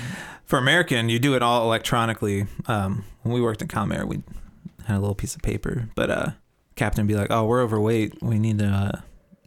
for 0.46 0.58
American, 0.58 1.10
you 1.10 1.18
do 1.18 1.34
it 1.34 1.42
all 1.42 1.64
electronically. 1.64 2.46
Um, 2.68 3.04
when 3.20 3.34
we 3.34 3.42
worked 3.42 3.60
in 3.60 3.68
Comair, 3.68 4.06
we 4.06 4.22
had 4.86 4.96
a 4.96 5.00
little 5.00 5.14
piece 5.14 5.34
of 5.34 5.42
paper, 5.42 5.90
but 5.94 6.10
uh, 6.10 6.30
captain 6.74 7.06
be 7.06 7.16
like, 7.16 7.30
"Oh, 7.30 7.44
we're 7.44 7.62
overweight. 7.62 8.22
We 8.22 8.38
need 8.38 8.60
to 8.60 8.66
uh, 8.66 9.00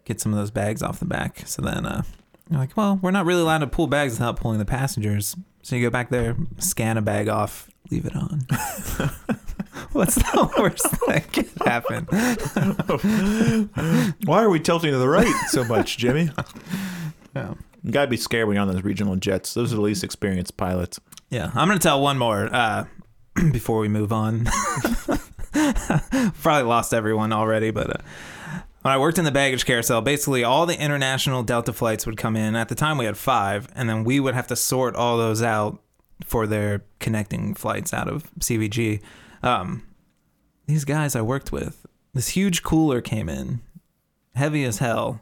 get 0.06 0.22
some 0.22 0.32
of 0.32 0.38
those 0.38 0.52
bags 0.52 0.84
off 0.84 1.00
the 1.00 1.06
back." 1.06 1.42
So 1.48 1.64
then, 1.64 1.88
uh, 1.88 2.04
you're 2.50 2.60
like, 2.60 2.76
"Well, 2.76 3.00
we're 3.02 3.12
not 3.12 3.26
really 3.26 3.42
allowed 3.42 3.60
to 3.60 3.68
pull 3.68 3.88
bags 3.88 4.14
without 4.14 4.38
pulling 4.38 4.60
the 4.60 4.66
passengers." 4.66 5.36
So 5.64 5.76
you 5.76 5.82
go 5.82 5.90
back 5.90 6.10
there, 6.10 6.38
scan 6.60 6.98
a 6.98 7.02
bag 7.02 7.28
off, 7.28 7.70
leave 7.92 8.06
it 8.06 8.16
on. 8.16 8.48
What's 9.92 10.16
the 10.16 10.50
worst 10.58 10.86
that 11.08 11.34
could 11.34 11.50
happen? 11.66 12.06
why 14.26 14.44
are 14.44 14.50
we 14.50 14.60
tilting 14.60 14.92
to 14.92 14.98
the 14.98 15.08
right 15.10 15.34
so 15.50 15.64
much, 15.66 15.98
Jimmy? 15.98 16.30
Yeah. 17.36 17.54
You 17.84 17.92
gotta 17.92 18.08
be 18.08 18.18
scared 18.18 18.48
when 18.48 18.56
you're 18.56 18.64
on 18.64 18.74
those 18.74 18.84
regional 18.84 19.16
jets. 19.16 19.54
Those 19.54 19.72
are 19.72 19.76
the 19.76 19.82
least 19.82 20.04
experienced 20.04 20.58
pilots. 20.58 21.00
Yeah, 21.30 21.52
I'm 21.54 21.68
gonna 21.68 21.78
tell 21.80 22.02
one 22.02 22.18
more 22.18 22.50
uh, 22.52 22.86
before 23.52 23.80
we 23.80 23.88
move 23.90 24.12
on. 24.12 24.46
Probably 26.42 26.64
lost 26.64 26.96
everyone 26.96 27.32
already, 27.32 27.70
but 27.70 27.90
uh, 27.92 28.04
when 28.88 28.94
I 28.94 29.00
worked 29.00 29.18
in 29.18 29.26
the 29.26 29.34
baggage 29.34 29.66
carousel, 29.66 30.00
basically 30.00 30.46
all 30.46 30.66
the 30.66 30.80
international 30.80 31.44
Delta 31.44 31.74
flights 31.74 32.06
would 32.06 32.16
come 32.16 32.38
in. 32.38 32.56
At 32.56 32.70
the 32.70 32.76
time, 32.76 32.98
we 32.98 33.04
had 33.04 33.18
five, 33.18 33.68
and 33.76 33.90
then 33.90 34.06
we 34.06 34.22
would 34.22 34.34
have 34.34 34.48
to 34.48 34.56
sort 34.56 34.96
all 34.96 35.18
those 35.18 35.42
out 35.42 35.82
for 36.24 36.48
their 36.48 36.86
connecting 37.02 37.54
flights 37.54 37.94
out 37.94 38.08
of 38.08 38.32
CVG. 38.40 39.02
Um, 39.44 39.86
these 40.68 40.86
guys 40.86 41.18
I 41.18 41.22
worked 41.22 41.52
with, 41.52 41.86
this 42.14 42.30
huge 42.30 42.64
cooler 42.64 43.02
came 43.02 43.28
in, 43.28 43.60
heavy 44.36 44.64
as 44.64 44.78
hell 44.78 45.22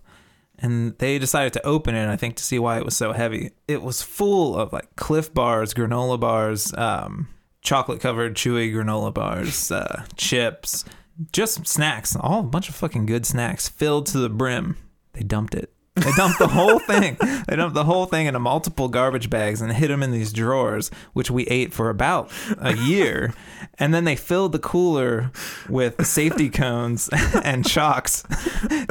and 0.60 0.95
they 1.00 1.17
decided 1.17 1.51
to 1.51 1.65
open 1.65 1.95
it 1.95 2.07
i 2.07 2.15
think 2.15 2.36
to 2.36 2.43
see 2.43 2.57
why 2.57 2.77
it 2.77 2.86
was 2.86 2.95
so 2.95 3.12
heavy 3.12 3.51
it 3.67 3.81
was 3.81 4.01
full 4.01 4.55
of 4.55 4.72
like 4.72 4.95
cliff 4.95 5.34
bars 5.34 5.74
granola 5.74 6.17
bars 6.17 6.74
um, 6.77 7.27
chocolate 7.62 8.00
covered 8.00 8.36
chewy 8.36 8.74
granola 8.74 9.13
bars 9.13 9.69
uh, 9.69 10.05
chips 10.15 10.86
just 11.31 11.65
snacks 11.67 12.15
all 12.15 12.41
a 12.41 12.43
bunch 12.43 12.69
of 12.69 12.75
fucking 12.75 13.05
good 13.05 13.25
snacks 13.25 13.69
filled 13.69 14.05
to 14.05 14.17
the 14.17 14.29
brim 14.29 14.77
they 15.13 15.22
dumped 15.22 15.55
it 15.55 15.72
they 15.95 16.12
dumped 16.17 16.39
the 16.39 16.48
whole 16.48 16.79
thing 16.88 17.17
they 17.48 17.55
dumped 17.55 17.74
the 17.74 17.86
whole 17.86 18.05
thing 18.05 18.27
into 18.27 18.39
multiple 18.39 18.89
garbage 18.89 19.29
bags 19.29 19.62
and 19.62 19.72
hid 19.72 19.89
them 19.89 20.03
in 20.03 20.12
these 20.12 20.34
drawers 20.34 20.91
which 21.13 21.31
we 21.31 21.45
ate 21.48 21.74
for 21.74 21.89
about 21.89 22.29
a 22.60 22.75
year 22.75 23.34
and 23.79 23.93
then 23.93 24.03
they 24.03 24.15
filled 24.15 24.51
the 24.51 24.60
cooler 24.60 25.31
with 25.69 26.06
safety 26.06 26.49
cones 26.49 27.10
and 27.43 27.65
chocks 27.67 28.23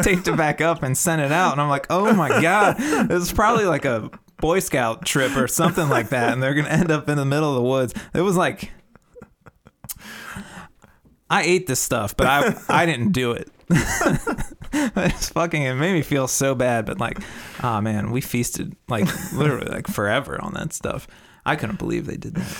taped 0.02 0.28
it 0.28 0.36
back 0.36 0.60
up 0.60 0.82
and 0.82 0.96
sent 0.96 1.22
it 1.22 1.32
out. 1.32 1.52
And 1.52 1.60
I'm 1.60 1.68
like, 1.68 1.86
oh 1.90 2.12
my 2.14 2.40
God, 2.40 2.76
this 2.76 3.22
is 3.22 3.32
probably 3.32 3.64
like 3.64 3.84
a 3.84 4.10
Boy 4.38 4.60
Scout 4.60 5.06
trip 5.06 5.36
or 5.36 5.48
something 5.48 5.88
like 5.88 6.10
that. 6.10 6.32
And 6.32 6.42
they're 6.42 6.54
going 6.54 6.66
to 6.66 6.72
end 6.72 6.90
up 6.90 7.08
in 7.08 7.16
the 7.16 7.24
middle 7.24 7.50
of 7.50 7.56
the 7.56 7.62
woods. 7.62 7.94
It 8.12 8.20
was 8.20 8.36
like, 8.36 8.72
I 11.34 11.42
ate 11.42 11.66
this 11.66 11.80
stuff, 11.80 12.16
but 12.16 12.28
I, 12.28 12.54
I 12.68 12.86
didn't 12.86 13.10
do 13.10 13.32
it. 13.32 13.50
it's 14.72 15.30
fucking, 15.30 15.62
it 15.62 15.74
made 15.74 15.92
me 15.92 16.02
feel 16.02 16.28
so 16.28 16.54
bad. 16.54 16.86
But 16.86 17.00
like, 17.00 17.18
oh 17.60 17.80
man, 17.80 18.12
we 18.12 18.20
feasted 18.20 18.76
like 18.86 19.08
literally 19.32 19.68
like 19.68 19.88
forever 19.88 20.40
on 20.40 20.54
that 20.54 20.72
stuff. 20.72 21.08
I 21.44 21.56
couldn't 21.56 21.80
believe 21.80 22.06
they 22.06 22.16
did 22.16 22.36
that. 22.36 22.56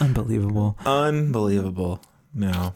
Unbelievable. 0.00 0.78
Unbelievable. 0.86 2.00
No. 2.32 2.72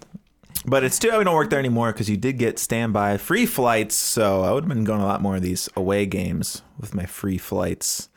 But 0.66 0.84
it's 0.84 0.98
too 0.98 1.16
we 1.16 1.24
don't 1.24 1.34
work 1.34 1.48
there 1.48 1.58
anymore 1.58 1.92
because 1.92 2.10
you 2.10 2.18
did 2.18 2.36
get 2.36 2.58
standby 2.58 3.16
free 3.16 3.46
flights. 3.46 3.94
So 3.94 4.42
I 4.42 4.52
would 4.52 4.64
have 4.64 4.68
been 4.68 4.84
going 4.84 5.00
a 5.00 5.06
lot 5.06 5.22
more 5.22 5.36
of 5.36 5.42
these 5.42 5.70
away 5.74 6.04
games 6.04 6.60
with 6.78 6.94
my 6.94 7.06
free 7.06 7.38
flights. 7.38 8.07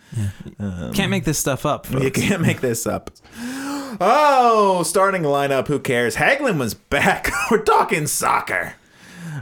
Um, 0.59 0.93
Can't 0.93 1.09
make 1.11 1.23
this 1.23 1.39
stuff 1.39 1.65
up. 1.65 1.85
Folks. 1.87 2.03
You 2.03 2.11
can't 2.11 2.41
make 2.41 2.61
this 2.61 2.85
up. 2.85 3.11
Oh, 3.99 4.83
starting 4.85 5.23
lineup. 5.23 5.67
Who 5.67 5.79
cares? 5.79 6.15
Hagglund 6.15 6.57
was 6.59 6.73
back. 6.73 7.29
We're 7.51 7.63
talking 7.63 8.07
soccer. 8.07 8.75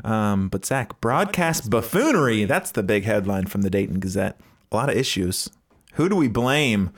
Um, 0.04 0.50
but 0.50 0.66
Zach, 0.66 1.00
broadcast 1.02 1.70
buffoonery. 1.70 2.46
That's 2.46 2.72
the 2.72 2.84
big 2.84 3.04
headline 3.04 3.48
from 3.48 3.62
the 3.64 3.70
Dayton 3.70 4.00
Gazette. 4.00 4.40
A 4.72 4.76
lot 4.76 4.90
of 4.90 4.96
issues. 4.96 5.50
Who 5.94 6.08
do 6.10 6.16
we 6.16 6.28
blame? 6.28 6.92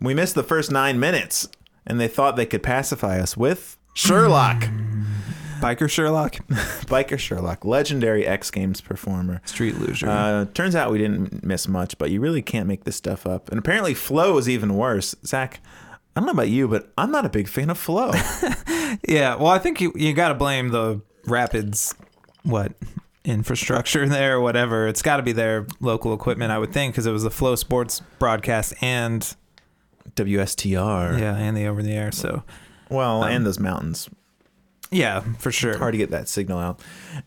We 0.00 0.14
missed 0.14 0.34
the 0.34 0.42
first 0.42 0.70
nine 0.70 0.98
minutes, 0.98 1.48
and 1.86 2.00
they 2.00 2.08
thought 2.08 2.36
they 2.36 2.46
could 2.46 2.62
pacify 2.62 3.20
us 3.20 3.36
with 3.36 3.76
Sherlock. 3.94 4.68
Biker 5.62 5.88
Sherlock, 5.88 6.34
Biker 6.86 7.18
Sherlock, 7.18 7.64
legendary 7.64 8.26
X 8.26 8.50
Games 8.50 8.80
performer. 8.80 9.40
Street 9.44 9.78
Loser. 9.78 10.08
Uh, 10.08 10.44
turns 10.54 10.74
out 10.74 10.90
we 10.90 10.98
didn't 10.98 11.44
miss 11.44 11.68
much, 11.68 11.96
but 11.98 12.10
you 12.10 12.20
really 12.20 12.42
can't 12.42 12.66
make 12.66 12.84
this 12.84 12.96
stuff 12.96 13.26
up. 13.26 13.48
And 13.48 13.58
apparently, 13.58 13.94
Flow 13.94 14.36
is 14.38 14.48
even 14.48 14.74
worse. 14.74 15.14
Zach, 15.24 15.60
I 16.16 16.20
don't 16.20 16.26
know 16.26 16.32
about 16.32 16.48
you, 16.48 16.66
but 16.68 16.92
I'm 16.98 17.10
not 17.12 17.24
a 17.24 17.28
big 17.30 17.48
fan 17.48 17.70
of 17.70 17.78
Flow. 17.78 18.12
Yeah, 19.08 19.36
well, 19.36 19.46
I 19.46 19.58
think 19.58 19.80
you 19.80 19.90
you 19.96 20.12
got 20.12 20.28
to 20.28 20.34
blame 20.34 20.68
the 20.68 21.00
Rapids, 21.26 21.94
what 22.42 22.72
infrastructure 23.24 24.06
there 24.06 24.36
or 24.36 24.40
whatever. 24.42 24.86
It's 24.86 25.00
got 25.00 25.16
to 25.16 25.22
be 25.22 25.32
their 25.32 25.66
local 25.80 26.12
equipment, 26.12 26.52
I 26.52 26.58
would 26.58 26.72
think, 26.74 26.92
because 26.92 27.06
it 27.06 27.10
was 27.12 27.22
the 27.22 27.30
Flow 27.30 27.54
Sports 27.56 28.02
broadcast 28.18 28.74
and 28.82 29.34
WSTR. 30.14 31.18
yeah, 31.18 31.36
and 31.36 31.56
the 31.56 31.66
over 31.66 31.82
the 31.82 31.92
air. 31.92 32.12
So 32.12 32.42
Well, 32.90 33.24
and 33.24 33.46
those 33.46 33.58
mountains. 33.58 34.10
Yeah, 34.92 35.20
for 35.38 35.50
sure. 35.50 35.76
Hard 35.78 35.92
to 35.92 35.98
get 35.98 36.10
that 36.10 36.28
signal 36.28 36.58
out. 36.58 36.80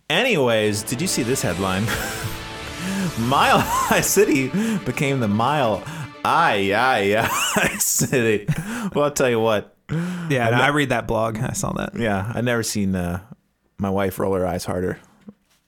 Anyways, 0.10 0.84
did 0.84 1.02
you 1.02 1.08
see 1.08 1.24
this 1.24 1.42
headline? 1.42 1.84
Mile 3.20 3.60
High 3.60 4.02
City 4.02 4.50
became 4.86 5.20
the 5.20 5.28
Mile 5.28 5.84
I 6.24 6.72
I 6.74 7.30
I 7.56 7.78
City. 7.78 8.46
Well, 8.94 9.06
I'll 9.06 9.12
tell 9.12 9.30
you 9.30 9.40
what. 9.40 9.76
Yeah, 9.90 10.50
no, 10.50 10.58
I 10.58 10.70
read 10.70 10.90
that 10.90 11.08
blog. 11.08 11.38
I 11.38 11.54
saw 11.54 11.74
that. 11.74 11.96
Yeah, 11.96 12.32
I've 12.34 12.44
never 12.44 12.64
seen 12.64 12.96
uh, 12.96 13.22
my 13.78 13.90
wife 13.90 14.18
roll 14.20 14.34
her 14.34 14.46
eyes 14.46 14.66
harder 14.66 15.00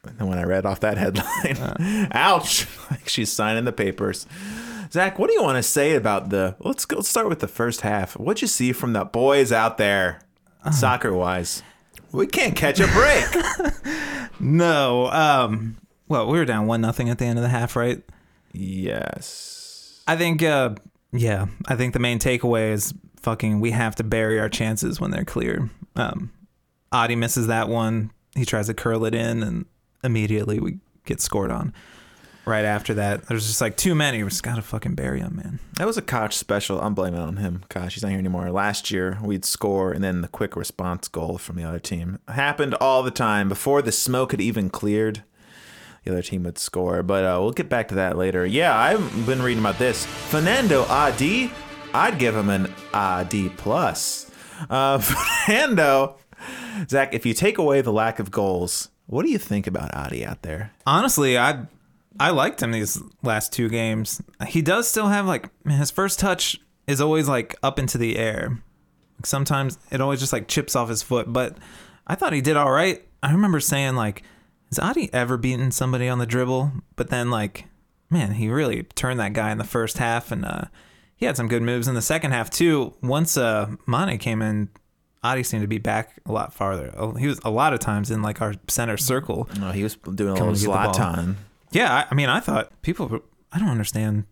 than 0.03 0.27
when 0.27 0.39
I 0.39 0.43
read 0.43 0.65
off 0.65 0.79
that 0.81 0.97
headline. 0.97 2.09
Ouch! 2.11 2.67
Like 2.89 3.07
she's 3.09 3.31
signing 3.31 3.65
the 3.65 3.71
papers. 3.71 4.25
Zach, 4.91 5.19
what 5.19 5.27
do 5.27 5.33
you 5.33 5.43
want 5.43 5.57
to 5.57 5.63
say 5.63 5.95
about 5.95 6.29
the? 6.29 6.55
Let's 6.59 6.85
go. 6.85 6.97
Let's 6.97 7.09
start 7.09 7.29
with 7.29 7.39
the 7.39 7.47
first 7.47 7.81
half. 7.81 8.13
What'd 8.13 8.41
you 8.41 8.47
see 8.47 8.71
from 8.71 8.93
the 8.93 9.05
boys 9.05 9.51
out 9.51 9.77
there, 9.77 10.21
soccer 10.71 11.13
wise? 11.13 11.61
We 12.11 12.27
can't 12.27 12.55
catch 12.55 12.79
a 12.79 12.87
break. 12.87 13.25
No, 14.39 15.07
um, 15.07 15.77
well, 16.07 16.27
we 16.27 16.37
were 16.37 16.45
down 16.45 16.67
one 16.67 16.81
nothing 16.81 17.09
at 17.09 17.17
the 17.17 17.25
end 17.25 17.39
of 17.39 17.43
the 17.43 17.49
half, 17.49 17.75
right? 17.75 18.03
yes. 18.53 20.01
I 20.07 20.15
think, 20.15 20.41
uh, 20.41 20.75
yeah, 21.11 21.47
I 21.67 21.75
think 21.75 21.93
the 21.93 21.99
main 21.99 22.19
takeaway 22.19 22.71
is 22.71 22.93
fucking 23.19 23.59
we 23.59 23.71
have 23.71 23.95
to 23.95 24.03
bury 24.03 24.39
our 24.39 24.47
chances 24.47 25.01
when 25.01 25.11
they're 25.11 25.25
clear. 25.25 25.69
Um, 25.95 26.31
Adi 26.91 27.15
misses 27.15 27.47
that 27.47 27.67
one. 27.67 28.11
He 28.35 28.45
tries 28.45 28.67
to 28.67 28.73
curl 28.73 29.03
it 29.05 29.13
in, 29.13 29.43
and 29.43 29.65
immediately 30.03 30.59
we 30.59 30.77
get 31.05 31.19
scored 31.19 31.51
on. 31.51 31.73
Right 32.47 32.63
after 32.63 32.93
that, 32.93 33.27
there's 33.27 33.45
just 33.45 33.59
like 33.59 33.75
too 33.75 33.93
many. 33.93 34.23
We 34.23 34.29
just 34.29 34.41
gotta 34.41 34.61
fucking 34.61 34.95
bury 34.95 35.19
them, 35.19 35.35
man. 35.35 35.59
That 35.73 35.85
was 35.85 35.97
a 35.97 36.01
Koch 36.01 36.31
special. 36.31 36.79
I'm 36.79 36.93
blaming 36.93 37.19
it 37.19 37.23
on 37.23 37.35
him. 37.35 37.65
Gosh, 37.67 37.95
he's 37.95 38.03
not 38.03 38.09
here 38.09 38.19
anymore. 38.19 38.49
Last 38.51 38.89
year, 38.89 39.17
we'd 39.21 39.43
score, 39.43 39.91
and 39.91 40.01
then 40.01 40.21
the 40.21 40.29
quick 40.29 40.55
response 40.55 41.09
goal 41.09 41.37
from 41.37 41.57
the 41.57 41.65
other 41.65 41.79
team 41.79 42.19
happened 42.29 42.73
all 42.75 43.03
the 43.03 43.11
time. 43.11 43.49
Before 43.49 43.81
the 43.81 43.91
smoke 43.91 44.31
had 44.31 44.39
even 44.39 44.69
cleared, 44.69 45.23
the 46.05 46.11
other 46.11 46.21
team 46.21 46.43
would 46.43 46.57
score. 46.57 47.03
But 47.03 47.25
uh, 47.25 47.37
we'll 47.41 47.51
get 47.51 47.67
back 47.67 47.89
to 47.89 47.95
that 47.95 48.17
later. 48.17 48.45
Yeah, 48.45 48.77
I've 48.77 49.25
been 49.25 49.41
reading 49.41 49.61
about 49.61 49.77
this. 49.77 50.05
Fernando 50.05 50.85
Adi, 50.85 51.51
I'd 51.93 52.17
give 52.17 52.33
him 52.33 52.49
an 52.49 52.73
AD 52.93 53.57
plus. 53.57 54.31
Uh, 54.69 54.99
Fernando, 55.45 56.15
Zach, 56.89 57.13
if 57.13 57.25
you 57.25 57.33
take 57.33 57.57
away 57.57 57.81
the 57.81 57.91
lack 57.91 58.19
of 58.19 58.31
goals, 58.31 58.87
what 59.05 59.25
do 59.25 59.31
you 59.31 59.37
think 59.37 59.67
about 59.67 59.93
Adi 59.93 60.25
out 60.25 60.43
there? 60.43 60.71
Honestly, 60.85 61.37
I 61.37 61.67
I 62.19 62.31
liked 62.31 62.61
him 62.61 62.71
these 62.71 63.01
last 63.21 63.53
two 63.53 63.69
games. 63.69 64.21
He 64.47 64.61
does 64.61 64.87
still 64.87 65.07
have 65.07 65.25
like 65.25 65.49
his 65.67 65.91
first 65.91 66.19
touch 66.19 66.59
is 66.87 67.01
always 67.01 67.27
like 67.27 67.55
up 67.61 67.77
into 67.79 67.97
the 67.97 68.17
air. 68.17 68.59
Sometimes 69.23 69.77
it 69.91 70.01
always 70.01 70.19
just 70.19 70.33
like 70.33 70.47
chips 70.47 70.75
off 70.75 70.89
his 70.89 71.03
foot, 71.03 71.31
but 71.31 71.57
I 72.05 72.15
thought 72.15 72.33
he 72.33 72.41
did 72.41 72.55
all 72.57 72.71
right. 72.71 73.03
I 73.21 73.31
remember 73.31 73.59
saying 73.59 73.95
like, 73.95 74.23
has 74.69 74.79
Adi 74.79 75.09
ever 75.13 75.37
beaten 75.37 75.71
somebody 75.71 76.07
on 76.07 76.19
the 76.19 76.25
dribble? 76.25 76.71
But 76.95 77.09
then 77.09 77.29
like, 77.29 77.65
man, 78.09 78.33
he 78.33 78.49
really 78.49 78.83
turned 78.83 79.19
that 79.19 79.33
guy 79.33 79.51
in 79.51 79.57
the 79.57 79.63
first 79.63 79.97
half, 79.97 80.31
and 80.31 80.45
uh, 80.45 80.65
he 81.15 81.25
had 81.25 81.35
some 81.37 81.47
good 81.47 81.61
moves 81.61 81.87
in 81.87 81.95
the 81.95 82.01
second 82.01 82.31
half 82.31 82.49
too. 82.49 82.93
Once 83.01 83.37
uh, 83.37 83.71
Manneh 83.87 84.19
came 84.19 84.41
in. 84.41 84.69
Adi 85.23 85.41
seemed 85.43 85.63
to 85.63 85.67
be 85.67 85.79
back 85.79 86.13
a 86.27 86.31
lot 86.31 86.53
farther. 86.53 86.93
Oh, 86.95 87.11
He 87.13 87.27
was 87.27 87.39
a 87.43 87.49
lot 87.49 87.73
of 87.73 87.79
times 87.79 88.11
in 88.11 88.21
like 88.21 88.39
our 88.39 88.53
center 88.67 88.97
circle. 88.97 89.49
No, 89.59 89.71
he 89.71 89.83
was 89.83 89.95
doing 89.95 90.35
a 90.35 90.37
Coming 90.37 90.53
little 90.53 90.73
to 90.73 90.79
get 90.83 90.93
the. 90.93 90.99
Zlatan. 90.99 91.35
Yeah, 91.71 91.93
I, 91.93 92.05
I 92.11 92.15
mean, 92.15 92.29
I 92.29 92.39
thought 92.39 92.71
people. 92.81 93.21
I 93.51 93.59
don't 93.59 93.69
understand. 93.69 94.25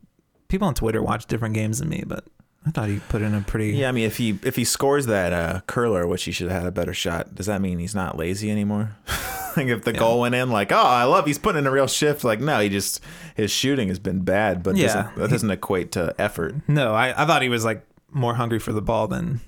people 0.47 0.67
on 0.67 0.73
Twitter 0.73 1.01
watch 1.01 1.25
different 1.25 1.53
games 1.55 1.79
than 1.79 1.89
me, 1.89 2.03
but 2.05 2.25
I 2.65 2.71
thought 2.71 2.89
he 2.89 2.99
put 3.09 3.21
in 3.21 3.33
a 3.33 3.41
pretty. 3.41 3.71
Yeah, 3.77 3.89
I 3.89 3.91
mean, 3.91 4.05
if 4.05 4.17
he 4.17 4.39
if 4.43 4.55
he 4.55 4.63
scores 4.63 5.05
that 5.07 5.33
uh, 5.33 5.61
curler, 5.67 6.05
which 6.07 6.23
he 6.23 6.31
should 6.31 6.49
have 6.49 6.61
had 6.63 6.67
a 6.67 6.71
better 6.71 6.93
shot, 6.93 7.35
does 7.35 7.45
that 7.47 7.61
mean 7.61 7.79
he's 7.79 7.95
not 7.95 8.17
lazy 8.17 8.49
anymore? 8.51 8.95
like 9.57 9.67
if 9.67 9.83
the 9.83 9.93
goal 9.93 10.21
went 10.21 10.35
in, 10.35 10.49
like, 10.49 10.71
oh, 10.71 10.77
I 10.77 11.03
love 11.03 11.25
he's 11.25 11.37
putting 11.39 11.59
in 11.59 11.67
a 11.67 11.71
real 11.71 11.87
shift. 11.87 12.23
Like, 12.23 12.39
no, 12.39 12.59
he 12.59 12.69
just 12.69 13.01
his 13.35 13.51
shooting 13.51 13.87
has 13.89 13.99
been 13.99 14.19
bad, 14.21 14.63
but 14.63 14.75
Yeah. 14.75 14.87
doesn't, 14.87 15.15
that 15.17 15.29
doesn't 15.29 15.51
equate 15.51 15.91
to 15.93 16.13
effort. 16.19 16.55
No, 16.67 16.93
I, 16.93 17.21
I 17.21 17.25
thought 17.25 17.41
he 17.41 17.49
was 17.49 17.63
like 17.65 17.85
more 18.11 18.33
hungry 18.35 18.59
for 18.59 18.73
the 18.73 18.81
ball 18.81 19.07
than 19.07 19.41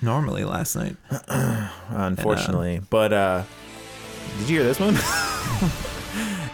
normally 0.00 0.44
last 0.44 0.74
night. 0.76 0.96
unfortunately. 1.88 2.80
but 2.90 3.12
uh 3.12 3.42
did 4.38 4.48
you 4.48 4.58
hear 4.60 4.64
this 4.64 4.80
one? 4.80 4.96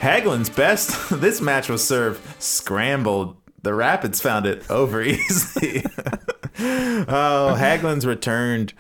Hagglund's 0.01 0.51
best. 0.51 1.11
this 1.21 1.41
match 1.41 1.69
was 1.69 1.87
served 1.87 2.21
scrambled. 2.43 3.37
The 3.63 3.75
Rapids 3.75 4.21
found 4.21 4.47
it 4.47 4.69
over 4.71 5.03
easy. 5.03 5.85
oh, 6.61 7.57
Hagglund's 7.59 8.07
returned. 8.07 8.73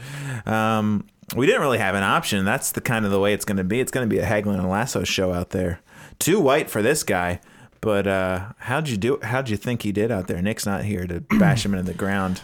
Um, 0.47 1.07
we 1.37 1.47
didn't 1.47 1.61
really 1.61 1.79
have 1.79 1.95
an 1.95 2.05
option. 2.05 2.45
That's 2.45 2.73
the 2.73 2.81
kind 2.81 3.05
of 3.05 3.11
the 3.11 3.21
way 3.21 3.35
it's 3.35 3.45
going 3.45 3.59
to 3.59 3.65
be. 3.65 3.81
It's 3.81 3.91
going 3.91 4.09
to 4.09 4.15
be 4.15 4.21
a 4.21 4.27
Hagglund 4.27 4.59
and 4.59 4.69
Lasso 4.69 5.05
show 5.05 5.33
out 5.33 5.51
there. 5.51 5.81
Too 6.19 6.41
white 6.41 6.71
for 6.71 6.83
this 6.83 7.03
guy. 7.03 7.41
But 7.81 8.07
uh, 8.07 8.53
how'd 8.59 8.89
you 8.89 8.97
do? 8.97 9.19
How'd 9.23 9.49
you 9.49 9.57
think 9.57 9.83
he 9.83 9.93
did 9.93 10.11
out 10.11 10.27
there? 10.27 10.41
Nick's 10.41 10.67
not 10.67 10.85
here 10.85 11.07
to 11.07 11.21
bash 11.39 11.65
him 11.65 11.75
into 11.75 11.85
the 11.85 11.99
ground. 11.99 12.41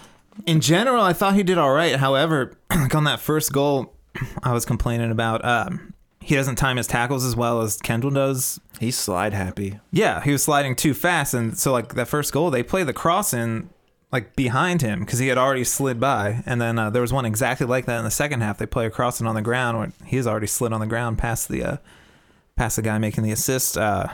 In 0.47 0.61
general, 0.61 1.03
I 1.03 1.13
thought 1.13 1.35
he 1.35 1.43
did 1.43 1.59
all 1.59 1.73
right. 1.73 1.97
However, 1.97 2.57
like 2.71 2.95
on 2.95 3.05
that 3.05 3.21
first 3.21 3.53
goal, 3.53 3.95
I 4.43 4.53
was 4.53 4.65
complaining 4.65 5.11
about. 5.11 5.45
Um, 5.45 5.93
he 6.25 6.35
doesn't 6.35 6.57
time 6.57 6.79
his 6.79 6.87
tackles 6.87 7.25
as 7.25 7.37
well 7.37 7.61
as 7.61 7.77
Kendall 7.77 8.11
does. 8.11 8.59
He's 8.81 8.97
slide 8.97 9.35
happy. 9.35 9.79
Yeah, 9.93 10.23
he 10.23 10.33
was 10.33 10.43
sliding 10.43 10.75
too 10.75 10.95
fast, 10.95 11.35
and 11.35 11.57
so 11.59 11.71
like 11.71 11.95
that 11.95 12.09
first 12.09 12.33
goal, 12.33 12.51
they 12.51 12.63
play 12.63 12.83
the 12.83 12.95
cross 12.95 13.35
in 13.35 13.69
like 14.11 14.35
behind 14.35 14.81
him 14.81 15.01
because 15.01 15.19
he 15.19 15.29
had 15.29 15.37
already 15.37 15.65
slid 15.65 16.01
by, 16.01 16.43
and 16.47 16.63
then 16.63 16.79
uh, 16.79 16.89
there 16.89 17.03
was 17.03 17.13
one 17.13 17.27
exactly 17.27 17.67
like 17.67 17.85
that 17.87 17.99
in 17.99 18.05
the 18.05 18.11
second 18.11 18.41
half. 18.41 18.57
They 18.57 18.65
play 18.65 18.87
a 18.87 18.91
crossing 18.91 19.27
on 19.27 19.35
the 19.35 19.43
ground 19.43 19.79
where 19.79 19.93
he's 20.07 20.27
already 20.27 20.47
slid 20.47 20.73
on 20.73 20.81
the 20.81 20.87
ground 20.87 21.19
past 21.19 21.49
the 21.49 21.63
uh, 21.63 21.77
past 22.57 22.77
the 22.77 22.83
guy 22.83 22.97
making 22.97 23.23
the 23.23 23.33
assist. 23.33 23.77
Uh, 23.77 24.07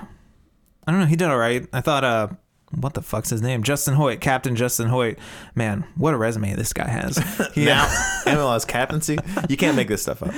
I 0.87 0.91
don't 0.91 1.01
know, 1.01 1.07
he 1.07 1.17
did 1.17 1.29
all 1.29 1.39
right. 1.39 1.65
I 1.73 1.81
thought, 1.81 2.03
uh, 2.03 2.29
what 2.73 2.95
the 2.95 3.03
fuck's 3.03 3.31
his 3.31 3.43
name? 3.43 3.63
Justin 3.63 3.95
Hoyte, 3.95 4.21
Captain 4.21 4.57
Justin 4.57 4.89
Hoyte. 4.89 5.17
Man, 5.55 5.85
what 5.95 6.15
a 6.15 6.17
resume 6.17 6.55
this 6.55 6.73
guy 6.73 6.89
has. 6.89 7.19
He, 7.55 7.65
Now, 7.67 7.87
MLS 8.27 8.67
captaincy. 8.67 9.19
You 9.49 9.57
can't 9.57 9.77
make 9.77 9.89
this 9.89 10.03
stuff 10.03 10.23
up. 10.23 10.35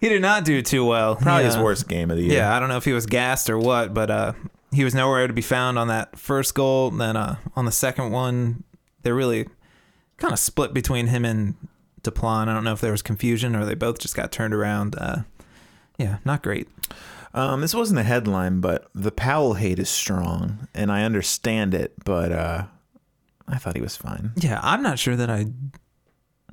He 0.00 0.08
did 0.08 0.22
not 0.22 0.44
do 0.44 0.62
too 0.62 0.84
well. 0.84 1.16
Probably 1.16 1.44
his 1.44 1.58
worst 1.58 1.88
game 1.88 2.10
of 2.10 2.16
the 2.16 2.24
year. 2.24 2.38
Yeah, 2.38 2.56
I 2.56 2.60
don't 2.60 2.68
know 2.68 2.78
if 2.78 2.84
he 2.84 2.92
was 2.92 3.06
gassed 3.06 3.50
or 3.50 3.58
what, 3.58 3.92
but 3.92 4.10
uh, 4.10 4.32
he 4.72 4.82
was 4.84 4.94
nowhere 4.94 5.26
to 5.26 5.32
be 5.32 5.42
found 5.42 5.78
on 5.78 5.88
that 5.88 6.18
first 6.18 6.54
goal. 6.54 6.90
Then 6.90 7.16
uh, 7.16 7.36
on 7.54 7.66
the 7.66 7.72
second 7.72 8.10
one, 8.10 8.64
they 9.02 9.12
really 9.12 9.46
kind 10.16 10.32
of 10.32 10.38
split 10.38 10.72
between 10.72 11.08
him 11.08 11.24
and 11.24 11.54
Deplagne. 12.02 12.48
I 12.48 12.54
don't 12.54 12.64
know 12.64 12.72
if 12.72 12.80
there 12.80 12.92
was 12.92 13.02
confusion 13.02 13.54
or 13.54 13.64
they 13.64 13.74
both 13.74 13.98
just 13.98 14.16
got 14.16 14.32
turned 14.32 14.54
around. 14.54 14.96
Uh, 14.96 15.22
yeah, 15.98 16.18
not 16.24 16.42
great. 16.42 16.68
Um, 17.34 17.60
this 17.60 17.74
wasn't 17.74 18.00
a 18.00 18.02
headline, 18.02 18.60
but 18.60 18.88
the 18.94 19.12
Powell 19.12 19.54
hate 19.54 19.78
is 19.78 19.88
strong, 19.88 20.66
and 20.74 20.90
I 20.90 21.04
understand 21.04 21.74
it. 21.74 21.92
But 22.04 22.32
uh, 22.32 22.64
I 23.46 23.58
thought 23.58 23.76
he 23.76 23.82
was 23.82 23.96
fine. 23.96 24.32
Yeah, 24.36 24.60
I'm 24.62 24.82
not 24.82 24.98
sure 24.98 25.14
that 25.14 25.30
I 25.30 25.46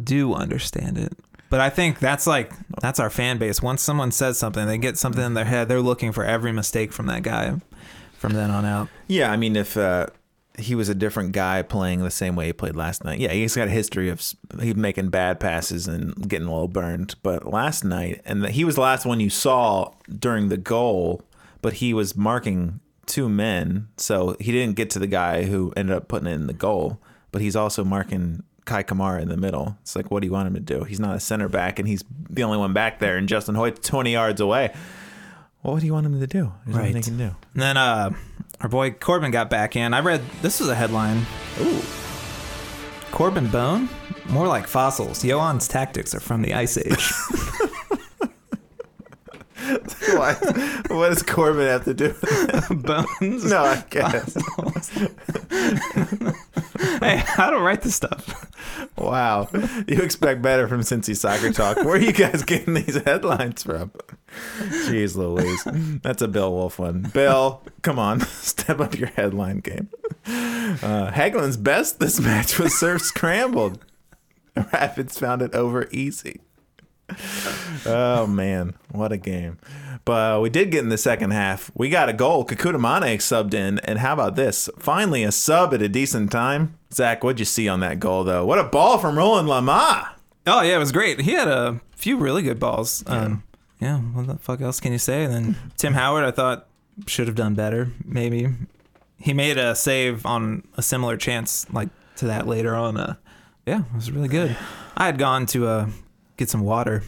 do 0.04 0.34
understand 0.34 0.98
it. 0.98 1.14
But 1.50 1.62
I 1.62 1.70
think 1.70 2.00
that's 2.00 2.28
like 2.28 2.52
that's 2.82 3.00
our 3.00 3.10
fan 3.10 3.38
base. 3.38 3.62
Once 3.62 3.82
someone 3.82 4.12
says 4.12 4.38
something, 4.38 4.68
they 4.68 4.78
get 4.78 4.98
something 4.98 5.24
in 5.24 5.34
their 5.34 5.46
head. 5.46 5.68
They're 5.68 5.82
looking 5.82 6.12
for 6.12 6.26
every 6.26 6.52
mistake 6.52 6.92
from 6.92 7.06
that 7.06 7.24
guy 7.24 7.56
from 8.18 8.34
then 8.34 8.52
on 8.52 8.66
out. 8.66 8.90
Yeah, 9.08 9.32
I 9.32 9.38
mean, 9.38 9.56
if 9.56 9.78
uh, 9.78 10.08
he 10.58 10.76
was 10.76 10.90
a 10.90 10.96
different 10.96 11.32
guy 11.32 11.62
playing 11.62 12.02
the 12.02 12.12
same 12.12 12.36
way 12.36 12.48
he 12.48 12.54
played 12.54 12.76
last 12.76 13.04
night, 13.04 13.20
yeah, 13.20 13.32
he's 13.32 13.56
got 13.56 13.68
a 13.68 13.72
history 13.72 14.10
of 14.10 14.22
he 14.60 14.74
making 14.74 15.10
bad 15.10 15.40
passes 15.40 15.88
and 15.88 16.28
getting 16.28 16.48
a 16.48 16.52
little 16.52 16.68
burned. 16.68 17.16
But 17.24 17.46
last 17.46 17.84
night, 17.84 18.22
and 18.26 18.44
the, 18.44 18.52
he 18.52 18.66
was 18.66 18.76
the 18.76 18.82
last 18.82 19.06
one 19.06 19.20
you 19.20 19.30
saw 19.30 19.94
during 20.08 20.50
the 20.50 20.58
goal, 20.58 21.22
but 21.62 21.74
he 21.74 21.94
was 21.94 22.16
marking 22.16 22.80
two 23.06 23.30
men, 23.30 23.88
so 23.98 24.36
he 24.40 24.52
didn't 24.52 24.76
get 24.76 24.90
to 24.92 25.00
the 25.00 25.08
guy 25.08 25.44
who 25.44 25.72
ended 25.78 25.96
up 25.96 26.08
putting 26.08 26.28
it 26.28 26.34
in 26.34 26.48
the 26.48 26.54
goal. 26.54 27.00
But 27.32 27.42
he's 27.42 27.56
also 27.56 27.84
marking 27.84 28.44
Kei 28.68 28.84
Kamara 28.84 29.22
in 29.22 29.30
the 29.30 29.38
middle. 29.38 29.78
It's 29.82 29.96
like, 29.96 30.12
what 30.12 30.22
do 30.22 30.28
you 30.28 30.34
want 30.34 30.48
him 30.48 30.54
to 30.54 30.60
do? 30.60 30.84
He's 30.84 31.00
not 31.00 31.16
a 31.16 31.20
center 31.20 31.50
back, 31.50 31.80
and 31.80 31.88
he's 31.88 32.04
the 32.30 32.44
only 32.44 32.58
one 32.58 32.74
back 32.74 33.00
there, 33.00 33.18
and 33.18 33.28
Justin 33.28 33.56
Hoyte's 33.56 33.88
20 33.88 34.12
yards 34.12 34.42
away. 34.42 34.74
Well, 35.64 35.74
what 35.74 35.80
do 35.80 35.86
you 35.86 35.94
want 35.94 36.06
him 36.06 36.20
to 36.20 36.28
do? 36.28 36.54
There's 36.66 36.78
nothing 36.78 36.96
he 36.96 37.02
can 37.02 37.18
do. 37.18 37.36
And 37.54 37.62
then 37.62 37.78
uh, 37.78 38.12
our 38.62 38.70
boy 38.70 38.92
Corben 38.92 39.32
got 39.32 39.50
back 39.50 39.76
in. 39.76 39.94
I 39.94 40.02
read 40.02 40.22
this 40.42 40.62
is 40.62 40.70
a 40.70 40.76
headline. 40.76 41.26
Ooh. 41.60 41.82
Corben 43.12 43.48
Bone? 43.48 43.90
More 44.30 44.48
like 44.48 44.68
fossils. 44.68 45.24
Johan's 45.24 45.68
tactics 45.68 46.14
are 46.14 46.20
from 46.20 46.42
the 46.42 46.54
Ice 46.54 46.78
Age. 46.78 47.14
Why? 50.16 50.34
what 50.90 51.10
does 51.10 51.24
Corben 51.24 51.68
have 51.68 51.86
to 51.86 51.94
do? 51.94 52.08
with 52.08 52.24
it? 52.72 52.84
Bones? 52.84 53.46
No, 53.50 53.64
I 53.64 53.84
guess. 53.90 54.36
Hey, 57.00 57.24
I 57.38 57.50
don't 57.52 57.64
write 57.64 57.82
this 57.82 57.96
stuff. 57.96 58.46
Wow. 58.98 59.50
You 59.88 60.02
expect 60.02 60.42
better 60.42 60.68
from 60.68 60.82
Cincy 60.82 61.16
Soccer 61.16 61.52
Talk. 61.52 61.78
Where 61.78 61.96
are 61.96 62.00
you 62.00 62.12
guys 62.12 62.44
getting 62.44 62.74
these 62.76 62.96
headlines 63.04 63.64
from? 63.64 63.92
Jeez 64.60 65.16
Louise. 65.16 65.64
That's 66.02 66.22
a 66.22 66.28
Bill 66.28 66.52
Wolf 66.52 66.80
one. 66.80 67.02
Bill, 67.14 67.62
come 67.82 68.00
on. 68.00 68.20
Step 68.22 68.80
up 68.80 68.98
your 68.98 69.10
headline 69.10 69.60
game. 69.60 69.90
Uh, 70.26 71.12
Hagglund's 71.12 71.58
best 71.58 72.00
this 72.00 72.20
match 72.20 72.60
was 72.60 72.78
served 72.78 73.04
scrambled. 73.04 73.84
Rapids 74.56 75.18
found 75.20 75.42
it 75.42 75.54
over 75.54 75.88
easy. 75.92 76.42
Oh 77.86 78.28
man, 78.28 78.74
what 78.92 79.12
a 79.12 79.18
game! 79.18 79.58
But 80.04 80.38
uh, 80.38 80.40
we 80.42 80.50
did 80.50 80.72
get 80.72 80.84
in 80.84 80.90
the 80.90 80.98
second 80.98 81.32
half. 81.32 81.72
We 81.74 81.90
got 81.90 82.10
a 82.10 82.14
goal. 82.14 82.46
Kekuta 82.46 82.78
Manneh 82.78 83.18
subbed 83.18 83.54
in, 83.54 83.80
and 83.80 84.00
how 84.00 84.14
about 84.14 84.36
this? 84.36 84.70
Finally, 84.78 85.24
a 85.24 85.32
sub 85.32 85.74
at 85.74 85.82
a 85.82 85.90
decent 85.90 86.32
time. 86.32 86.78
Zach, 86.94 87.24
what'd 87.24 87.40
you 87.40 87.46
see 87.46 87.68
on 87.68 87.80
that 87.80 88.00
goal 88.00 88.24
though? 88.24 88.46
What 88.46 88.60
a 88.60 88.64
ball 88.64 88.98
from 88.98 89.18
Roland 89.18 89.48
Lamah! 89.48 90.10
Oh 90.46 90.62
yeah, 90.62 90.76
it 90.76 90.80
was 90.80 90.92
great. 90.92 91.22
He 91.22 91.32
had 91.32 91.48
a 91.48 91.80
few 91.96 92.18
really 92.18 92.42
good 92.42 92.60
balls. 92.60 93.04
Um, 93.08 93.44
yeah, 93.80 94.00
what 94.00 94.28
the 94.28 94.38
fuck 94.38 94.62
else 94.62 94.80
can 94.80 94.92
you 94.92 94.98
say? 94.98 95.24
And 95.24 95.34
then 95.34 95.56
Tim 95.78 95.94
Howard, 95.94 96.24
I 96.24 96.32
thought 96.32 96.68
should 97.06 97.28
have 97.28 97.36
done 97.36 97.54
better. 97.54 97.92
Maybe 98.04 98.48
he 99.20 99.34
made 99.34 99.58
a 99.58 99.76
save 99.76 100.26
on 100.26 100.68
a 100.76 100.82
similar 100.82 101.18
chance 101.18 101.72
like 101.72 101.90
to 102.18 102.26
that 102.26 102.48
later 102.48 102.76
on. 102.76 102.98
Uh, 102.98 103.16
yeah, 103.66 103.82
it 103.82 103.96
was 103.96 104.12
really 104.12 104.30
good. 104.30 104.56
I 104.96 105.06
had 105.06 105.18
gone 105.18 105.46
to 105.48 105.68
uh, 105.68 105.90
get 106.38 106.50
some 106.50 106.62
water 106.62 107.04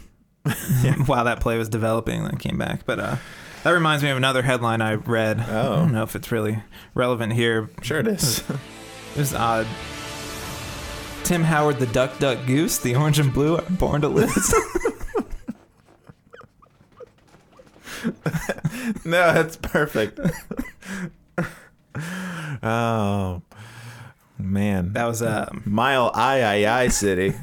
while 1.06 1.26
that 1.26 1.40
play 1.40 1.58
was 1.58 1.70
developing, 1.70 2.24
then 2.24 2.38
came 2.38 2.58
back. 2.58 2.86
But 2.86 3.00
uh, 3.00 3.16
that 3.64 3.72
reminds 3.72 4.04
me 4.04 4.10
of 4.10 4.18
another 4.18 4.42
headline 4.42 4.82
I 4.82 4.96
read. 4.96 5.44
Oh. 5.48 5.74
I 5.74 5.76
don't 5.78 5.92
know 5.92 6.04
if 6.04 6.16
it's 6.16 6.32
really 6.32 6.64
relevant 6.94 7.34
here. 7.34 7.70
Sure 7.82 8.00
it 8.00 8.08
is. 8.08 8.44
It 9.16 9.22
was 9.22 9.34
odd. 9.34 9.66
Tim 11.24 11.44
Howard, 11.44 11.80
the 11.80 11.88
duck, 11.88 12.20
duck, 12.20 12.46
goose, 12.46 12.78
the 12.78 12.96
orange 12.96 13.18
and 13.18 13.34
blue 13.34 13.58
are 13.58 13.64
born 13.64 14.02
to 14.02 14.08
lose. 14.08 14.54
no, 19.04 19.34
that's 19.34 19.58
perfect. 19.58 20.20
oh 22.62 23.42
man, 24.38 24.94
that 24.94 25.06
was 25.06 25.24
um, 25.24 25.64
Mile 25.66 26.12
I 26.14 26.42
I 26.44 26.82
I 26.84 26.88
City. 26.90 27.34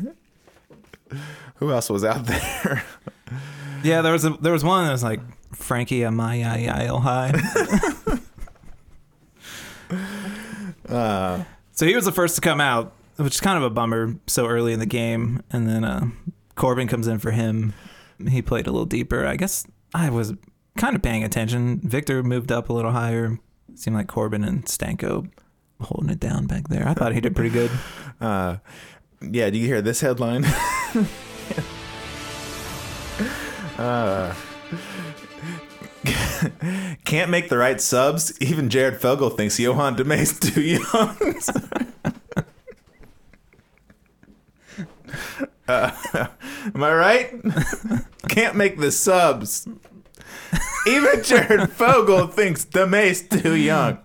Who 1.56 1.70
else 1.72 1.88
was 1.90 2.04
out 2.04 2.26
there? 2.26 2.84
yeah. 3.82 4.02
There 4.02 4.12
was 4.12 4.24
a 4.24 4.30
there 4.40 4.52
was 4.52 4.64
one 4.64 4.84
that 4.86 4.92
was 4.92 5.02
like 5.02 5.20
Frankie 5.54 6.02
a 6.02 6.10
my 6.10 6.42
Isle 6.44 7.00
high. 7.00 7.32
Uh, 10.88 11.44
so 11.72 11.86
he 11.86 11.94
was 11.94 12.04
the 12.04 12.12
first 12.12 12.34
to 12.36 12.40
come 12.40 12.60
out, 12.60 12.92
which 13.16 13.34
is 13.34 13.40
kind 13.40 13.56
of 13.56 13.64
a 13.64 13.70
bummer 13.70 14.14
so 14.26 14.46
early 14.46 14.72
in 14.72 14.78
the 14.78 14.86
game. 14.86 15.42
And 15.50 15.68
then 15.68 15.84
uh, 15.84 16.06
Corben 16.54 16.88
comes 16.88 17.06
in 17.08 17.18
for 17.18 17.32
him. 17.32 17.74
He 18.28 18.40
played 18.42 18.66
a 18.66 18.70
little 18.70 18.86
deeper. 18.86 19.26
I 19.26 19.36
guess 19.36 19.66
I 19.94 20.10
was 20.10 20.34
kind 20.76 20.94
of 20.96 21.02
paying 21.02 21.24
attention. 21.24 21.80
Victor 21.80 22.22
moved 22.22 22.52
up 22.52 22.68
a 22.68 22.72
little 22.72 22.92
higher. 22.92 23.38
Seemed 23.74 23.96
like 23.96 24.06
Corben 24.06 24.44
and 24.44 24.64
Stanko 24.64 25.28
holding 25.80 26.10
it 26.10 26.20
down 26.20 26.46
back 26.46 26.68
there. 26.68 26.86
I 26.88 26.94
thought 26.94 27.12
he 27.14 27.20
did 27.20 27.34
pretty 27.34 27.50
good. 27.50 27.70
uh, 28.20 28.56
yeah. 29.20 29.50
Do 29.50 29.58
you 29.58 29.66
hear 29.66 29.82
this 29.82 30.00
headline? 30.00 30.44
uh, 33.78 34.34
can't 37.04 37.30
make 37.30 37.48
the 37.48 37.58
right 37.58 37.80
subs. 37.80 38.36
Even 38.40 38.68
Jared 38.68 39.00
Fogle 39.00 39.30
thinks 39.30 39.58
Yoann 39.58 39.96
Damet's 39.96 40.38
too 40.38 40.60
young. 40.60 41.16
uh, 45.68 45.90
am 46.74 46.82
I 46.82 46.94
right? 46.94 47.34
Can't 48.28 48.56
make 48.56 48.78
the 48.78 48.92
subs. 48.92 49.68
Even 50.86 51.22
Jared 51.22 51.70
Fogle 51.72 52.26
thinks 52.28 52.64
Damet's 52.64 53.22
too 53.42 53.54
young. 53.54 53.98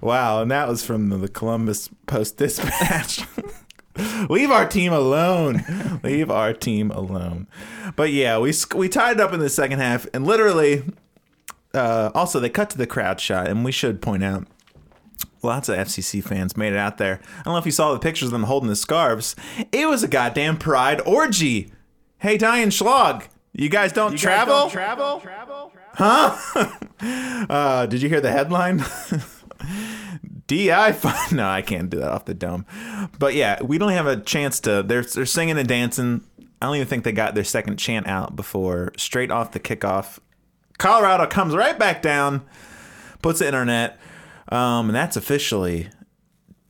Wow, 0.00 0.42
and 0.42 0.50
that 0.50 0.68
was 0.68 0.84
from 0.84 1.08
the 1.08 1.28
Columbus 1.28 1.88
Post 2.06 2.36
Dispatch. 2.36 3.24
Leave 4.30 4.50
our 4.50 4.66
team 4.66 4.92
alone. 4.92 6.00
Leave 6.04 6.30
our 6.30 6.52
team 6.52 6.90
alone. 6.90 7.46
But 7.94 8.12
yeah, 8.12 8.38
we 8.38 8.52
we 8.74 8.88
tied 8.88 9.16
it 9.16 9.20
up 9.20 9.32
in 9.32 9.40
the 9.40 9.48
second 9.48 9.78
half, 9.78 10.06
and 10.12 10.26
literally, 10.26 10.84
uh, 11.74 12.10
also 12.14 12.40
they 12.40 12.50
cut 12.50 12.70
to 12.70 12.78
the 12.78 12.86
crowd 12.86 13.20
shot, 13.20 13.48
and 13.48 13.64
we 13.64 13.72
should 13.72 14.02
point 14.02 14.24
out. 14.24 14.46
Lots 15.42 15.68
of 15.68 15.76
FCC 15.76 16.24
fans 16.24 16.56
made 16.56 16.72
it 16.72 16.78
out 16.78 16.98
there. 16.98 17.20
I 17.38 17.42
don't 17.44 17.54
know 17.54 17.58
if 17.58 17.66
you 17.66 17.72
saw 17.72 17.92
the 17.92 18.00
pictures 18.00 18.28
of 18.28 18.32
them 18.32 18.44
holding 18.44 18.68
the 18.68 18.74
scarves. 18.74 19.36
It 19.70 19.88
was 19.88 20.02
a 20.02 20.08
goddamn 20.08 20.56
pride 20.56 21.00
orgy. 21.06 21.70
Hey, 22.18 22.36
Diane 22.36 22.70
Schlag, 22.70 23.28
you 23.52 23.68
guys 23.68 23.92
don't 23.92 24.16
travel? 24.16 24.68
travel? 24.70 25.22
Huh? 25.94 26.36
uh, 27.48 27.86
did 27.86 28.02
you 28.02 28.08
hear 28.08 28.20
the 28.20 28.32
headline? 28.32 28.84
DI 30.46 30.92
fun. 30.92 31.16
No, 31.36 31.48
I 31.48 31.62
can't 31.62 31.90
do 31.90 31.98
that 31.98 32.10
off 32.10 32.24
the 32.24 32.34
dome. 32.34 32.66
But 33.18 33.34
yeah, 33.34 33.62
we 33.62 33.78
don't 33.78 33.90
have 33.90 34.06
a 34.06 34.16
chance 34.16 34.60
to. 34.60 34.82
They're 34.82 35.02
they're 35.02 35.26
singing 35.26 35.58
and 35.58 35.68
dancing. 35.68 36.22
I 36.60 36.66
don't 36.66 36.76
even 36.76 36.86
think 36.86 37.04
they 37.04 37.12
got 37.12 37.34
their 37.34 37.44
second 37.44 37.76
chant 37.76 38.06
out 38.06 38.34
before 38.36 38.92
straight 38.96 39.30
off 39.30 39.52
the 39.52 39.60
kickoff. 39.60 40.18
Colorado 40.78 41.26
comes 41.26 41.54
right 41.54 41.78
back 41.78 42.02
down, 42.02 42.42
puts 43.22 43.40
the 43.40 43.46
internet, 43.46 43.98
um, 44.48 44.88
and 44.88 44.94
that's 44.94 45.16
officially 45.16 45.88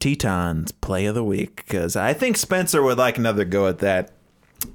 Teton's 0.00 0.72
play 0.72 1.06
of 1.06 1.14
the 1.14 1.24
week 1.24 1.56
because 1.56 1.96
I 1.96 2.12
think 2.12 2.36
Spencer 2.36 2.82
would 2.82 2.98
like 2.98 3.18
another 3.18 3.44
go 3.44 3.66
at 3.66 3.78
that. 3.78 4.12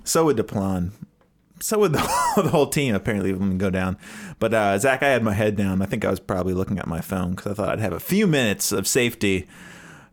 So 0.03 0.25
would 0.25 0.37
Deplagne. 0.37 0.91
So 1.61 1.79
would 1.79 1.93
the 1.93 1.99
whole, 1.99 2.43
the 2.43 2.49
whole 2.49 2.67
team 2.67 2.95
apparently 2.95 3.33
when 3.33 3.51
we 3.51 3.55
go 3.57 3.69
down. 3.69 3.97
But 4.39 4.53
uh, 4.53 4.77
Zach, 4.77 5.03
I 5.03 5.09
had 5.09 5.23
my 5.23 5.33
head 5.33 5.55
down. 5.55 5.81
I 5.81 5.85
think 5.85 6.05
I 6.05 6.09
was 6.09 6.19
probably 6.19 6.53
looking 6.53 6.79
at 6.79 6.87
my 6.87 7.01
phone 7.01 7.31
because 7.31 7.51
I 7.51 7.55
thought 7.55 7.69
I'd 7.69 7.79
have 7.79 7.93
a 7.93 7.99
few 7.99 8.27
minutes 8.27 8.71
of 8.71 8.87
safety. 8.87 9.47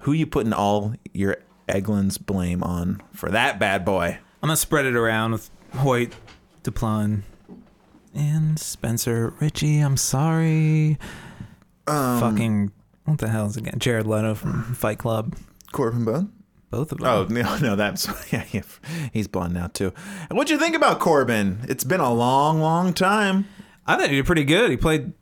Who 0.00 0.12
you 0.12 0.26
putting 0.26 0.52
all 0.52 0.94
your 1.12 1.38
Eglin's 1.68 2.18
blame 2.18 2.62
on 2.62 3.02
for 3.12 3.30
that 3.30 3.58
bad 3.58 3.84
boy? 3.84 4.18
I'm 4.42 4.48
gonna 4.48 4.56
spread 4.56 4.86
it 4.86 4.94
around 4.94 5.32
with 5.32 5.50
Hoyte, 5.74 6.12
Deplagne, 6.62 7.22
and 8.14 8.58
Spencer 8.58 9.34
Richey. 9.40 9.80
I'm 9.80 9.96
sorry. 9.96 10.98
Um, 11.86 12.20
Fucking 12.20 12.72
what 13.04 13.18
the 13.18 13.28
hell 13.28 13.46
is 13.46 13.56
it 13.56 13.60
again? 13.60 13.78
Jared 13.78 14.06
Leto 14.06 14.34
from 14.34 14.62
Fight 14.74 14.98
Club. 14.98 15.34
Corben 15.72 16.04
Bone. 16.04 16.32
Both 16.70 16.92
of 16.92 16.98
them. 16.98 17.08
Oh 17.08 17.24
no, 17.30 17.58
no, 17.58 17.76
that's 17.76 18.08
yeah, 18.32 18.44
yeah, 18.52 18.62
he's 19.12 19.28
blonde 19.28 19.54
now 19.54 19.68
too. 19.68 19.92
And 20.28 20.36
what'd 20.36 20.50
you 20.50 20.58
think 20.58 20.76
about 20.76 21.00
Corben? 21.00 21.60
It's 21.68 21.84
been 21.84 22.00
a 22.00 22.12
long, 22.12 22.60
long 22.60 22.92
time. 22.92 23.46
I 23.86 23.96
thought 23.96 24.10
he 24.10 24.16
did 24.16 24.26
pretty 24.26 24.44
good. 24.44 24.70
He 24.70 24.76
played 24.76 25.12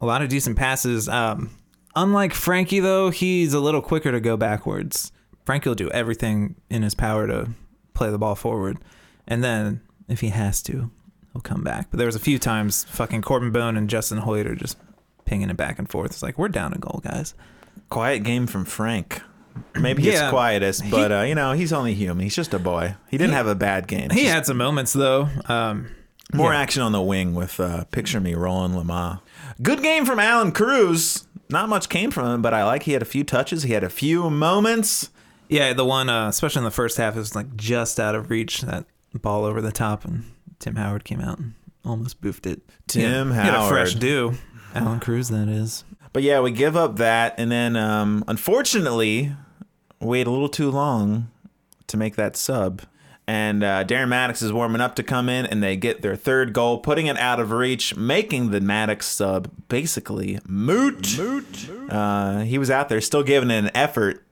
a 0.00 0.06
lot 0.06 0.22
of 0.22 0.28
decent 0.28 0.56
passes. 0.56 1.08
Um, 1.08 1.50
unlike 1.94 2.34
Frankie, 2.34 2.80
though, 2.80 3.10
he's 3.10 3.54
a 3.54 3.60
little 3.60 3.82
quicker 3.82 4.10
to 4.10 4.20
go 4.20 4.36
backwards. 4.36 5.12
Frankie 5.44 5.68
will 5.68 5.76
do 5.76 5.90
everything 5.90 6.56
in 6.68 6.82
his 6.82 6.94
power 6.94 7.26
to 7.26 7.50
play 7.94 8.10
the 8.10 8.18
ball 8.18 8.34
forward, 8.34 8.78
and 9.26 9.44
then 9.44 9.80
if 10.08 10.20
he 10.20 10.28
has 10.28 10.62
to, 10.62 10.90
he'll 11.32 11.42
come 11.42 11.62
back. 11.62 11.88
But 11.90 11.98
there 11.98 12.06
was 12.06 12.16
a 12.16 12.20
few 12.20 12.38
times 12.38 12.84
fucking 12.84 13.22
Corben 13.22 13.52
Bone 13.52 13.76
and 13.76 13.88
Justin 13.88 14.20
Hoyte 14.20 14.46
are 14.46 14.54
just 14.56 14.76
pinging 15.24 15.50
it 15.50 15.56
back 15.56 15.78
and 15.78 15.88
forth. 15.88 16.10
It's 16.10 16.22
like 16.22 16.38
we're 16.38 16.48
down 16.48 16.72
a 16.72 16.78
goal, 16.78 17.00
guys. 17.04 17.34
Quiet 17.88 18.24
game 18.24 18.46
from 18.46 18.64
Frank. 18.64 19.22
Maybe 19.74 20.02
Yeah. 20.02 20.30
quietest, 20.30 20.82
but 20.90 21.12
uh, 21.12 21.20
you 21.22 21.34
know 21.34 21.52
he's 21.52 21.72
only 21.72 21.94
human. 21.94 22.22
He's 22.24 22.34
just 22.36 22.52
a 22.54 22.58
boy. 22.58 22.94
He 23.10 23.16
didn't 23.18 23.30
He- 23.30 23.36
have 23.36 23.46
a 23.46 23.54
bad 23.54 23.86
game. 23.88 24.10
He 24.10 24.22
Just 24.22 24.32
had 24.34 24.46
some 24.46 24.56
moments 24.56 24.92
though. 24.92 25.28
Um, 25.48 25.88
more 26.32 26.52
yeah. 26.52 26.60
action 26.60 26.82
on 26.82 26.92
the 26.92 27.00
wing 27.00 27.34
with 27.34 27.58
uh, 27.60 27.84
picture 27.84 28.20
me 28.20 28.34
rolling 28.34 28.72
Lamah. 28.72 29.20
Good 29.62 29.82
game 29.82 30.04
from 30.06 30.18
Allan 30.18 30.52
Cruz. 30.52 31.26
Not 31.48 31.68
much 31.68 31.88
came 31.88 32.10
from 32.12 32.26
him, 32.32 32.42
but 32.42 32.54
I 32.54 32.64
like 32.64 32.84
he 32.84 32.92
had 32.92 33.02
a 33.02 33.06
few 33.06 33.24
touches. 33.24 33.64
He 33.64 33.72
had 33.72 33.82
a 33.84 33.90
few 33.90 34.30
moments. 34.30 35.10
Yeah, 35.48 35.72
the 35.72 35.84
one, 35.84 36.08
uh, 36.08 36.28
especially 36.28 36.60
in 36.60 36.64
the 36.64 36.70
first 36.70 36.96
half, 36.96 37.16
it 37.16 37.18
was 37.18 37.34
like 37.34 37.56
just 37.56 37.98
out 37.98 38.14
of 38.14 38.30
reach. 38.30 38.60
That 38.60 38.84
ball 39.14 39.44
over 39.44 39.60
the 39.60 39.72
top, 39.72 40.04
and 40.04 40.24
Tim 40.60 40.76
Howard 40.76 41.02
came 41.04 41.20
out 41.20 41.38
and 41.40 41.54
almost 41.84 42.20
boofed 42.20 42.46
it. 42.46 42.60
Tim 42.86 43.30
He 43.30 43.34
had 43.36 43.54
a 43.54 43.68
fresh 43.68 43.94
do. 43.94 44.34
Allan 44.74 45.00
Cruz, 45.00 45.28
that 45.30 45.48
is. 45.48 45.82
But 46.12 46.22
yeah, 46.22 46.40
we 46.40 46.50
give 46.50 46.76
up 46.76 46.96
that, 46.96 47.34
and 47.38 47.52
then 47.52 47.76
um, 47.76 48.24
unfortunately, 48.26 49.32
wait 50.00 50.26
a 50.26 50.30
little 50.30 50.48
too 50.48 50.70
long 50.70 51.30
to 51.86 51.96
make 51.96 52.16
that 52.16 52.36
sub. 52.36 52.82
And 53.26 53.62
uh, 53.62 53.84
Darren 53.84 54.08
Mattocks 54.08 54.42
is 54.42 54.52
warming 54.52 54.80
up 54.80 54.96
to 54.96 55.04
come 55.04 55.28
in, 55.28 55.46
and 55.46 55.62
they 55.62 55.76
get 55.76 56.02
their 56.02 56.16
third 56.16 56.52
goal, 56.52 56.78
putting 56.78 57.06
it 57.06 57.16
out 57.16 57.38
of 57.38 57.52
reach, 57.52 57.94
making 57.94 58.50
the 58.50 58.60
Mattocks 58.60 59.06
sub 59.06 59.48
basically 59.68 60.40
moot. 60.44 61.16
Moot. 61.16 61.70
Uh, 61.88 62.40
he 62.40 62.58
was 62.58 62.72
out 62.72 62.88
there 62.88 63.00
still 63.00 63.22
giving 63.22 63.52
it 63.52 63.58
an 63.58 63.70
effort. 63.72 64.24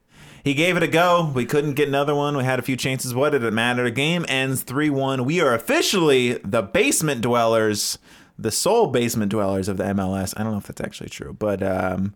He 0.43 0.55
gave 0.55 0.77
it 0.77 0.83
a 0.83 0.89
go. 0.89 1.31
We 1.33 1.45
couldn't 1.45 1.75
get 1.75 1.87
another 1.87 2.15
one. 2.15 2.37
We 2.37 2.43
had 2.43 2.59
a 2.59 2.63
few 2.63 2.77
chances. 2.77 3.15
What 3.15 3.31
did 3.31 3.45
it 3.45 3.53
matter? 3.53 3.85
The 3.85 3.93
game 3.93 4.25
ends 4.29 4.63
3 4.63 4.91
1. 4.91 5.25
We 5.25 5.41
are 5.41 5.55
officially 5.55 6.35
the 6.39 6.63
basement 6.63 7.21
dwellers, 7.21 7.99
the 8.39 8.51
sole 8.51 8.87
basement 8.87 9.31
dwellers 9.31 9.69
of 9.69 9.77
the 9.77 9.85
MLS. 9.85 10.35
I 10.37 10.43
don't 10.43 10.53
know 10.53 10.59
if 10.59 10.67
that's 10.67 10.81
actually 10.81 11.11
true, 11.11 11.35
but 11.39 11.63
um, 11.63 12.15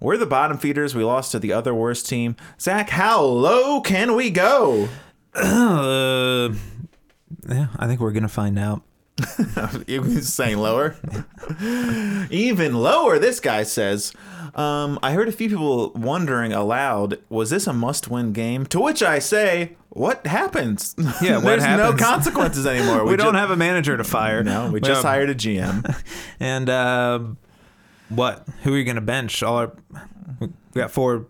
we're 0.00 0.16
the 0.16 0.26
bottom 0.26 0.58
feeders. 0.58 0.94
We 0.94 1.04
lost 1.04 1.32
to 1.32 1.38
the 1.38 1.52
other 1.52 1.74
worst 1.74 2.08
team. 2.08 2.36
Zach, 2.60 2.90
how 2.90 3.22
low 3.22 3.80
can 3.80 4.14
we 4.14 4.30
go? 4.30 4.88
Uh, 5.34 6.50
yeah, 7.48 7.68
I 7.76 7.86
think 7.86 8.00
we're 8.00 8.12
gonna 8.12 8.28
find 8.28 8.58
out. 8.58 8.82
Was 9.88 10.32
saying 10.32 10.58
lower? 10.58 10.96
Even 12.30 12.74
lower, 12.74 13.18
this 13.18 13.40
guy 13.40 13.62
says. 13.62 14.12
Um, 14.54 14.98
I 15.02 15.12
heard 15.12 15.28
a 15.28 15.32
few 15.32 15.48
people 15.48 15.92
wondering 15.92 16.52
aloud, 16.52 17.18
was 17.28 17.50
this 17.50 17.66
a 17.66 17.72
must 17.72 18.08
win 18.08 18.32
game? 18.32 18.66
To 18.66 18.80
which 18.80 19.02
I 19.02 19.18
say, 19.18 19.76
what 19.90 20.26
happens? 20.26 20.94
Yeah, 21.22 21.36
what 21.36 21.44
There's 21.44 21.64
happens? 21.64 22.00
no 22.00 22.06
consequences 22.06 22.66
anymore. 22.66 23.04
We, 23.08 23.16
don't 23.16 23.34
ju- 23.34 23.38
have 23.38 23.50
a 23.50 23.56
manager 23.56 23.96
to 23.96 24.04
fire. 24.04 24.42
No, 24.44 24.70
we 24.70 24.80
just 24.80 25.02
have- 25.02 25.04
hired 25.12 25.30
a 25.30 25.34
GM. 25.34 26.02
And 26.40 26.68
uh, 26.70 27.20
what? 28.08 28.46
Who 28.62 28.74
are 28.74 28.78
you 28.78 28.84
gonna 28.84 29.00
bench? 29.00 29.42
All 29.42 29.56
our 29.56 29.72
we 30.40 30.48
got 30.80 30.90
four 30.90 31.26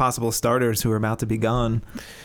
possible 0.00 0.32
starters 0.32 0.80
who 0.80 0.90
are 0.90 0.96
about 0.96 1.18
to 1.18 1.26
be 1.26 1.36
gone. 1.36 1.82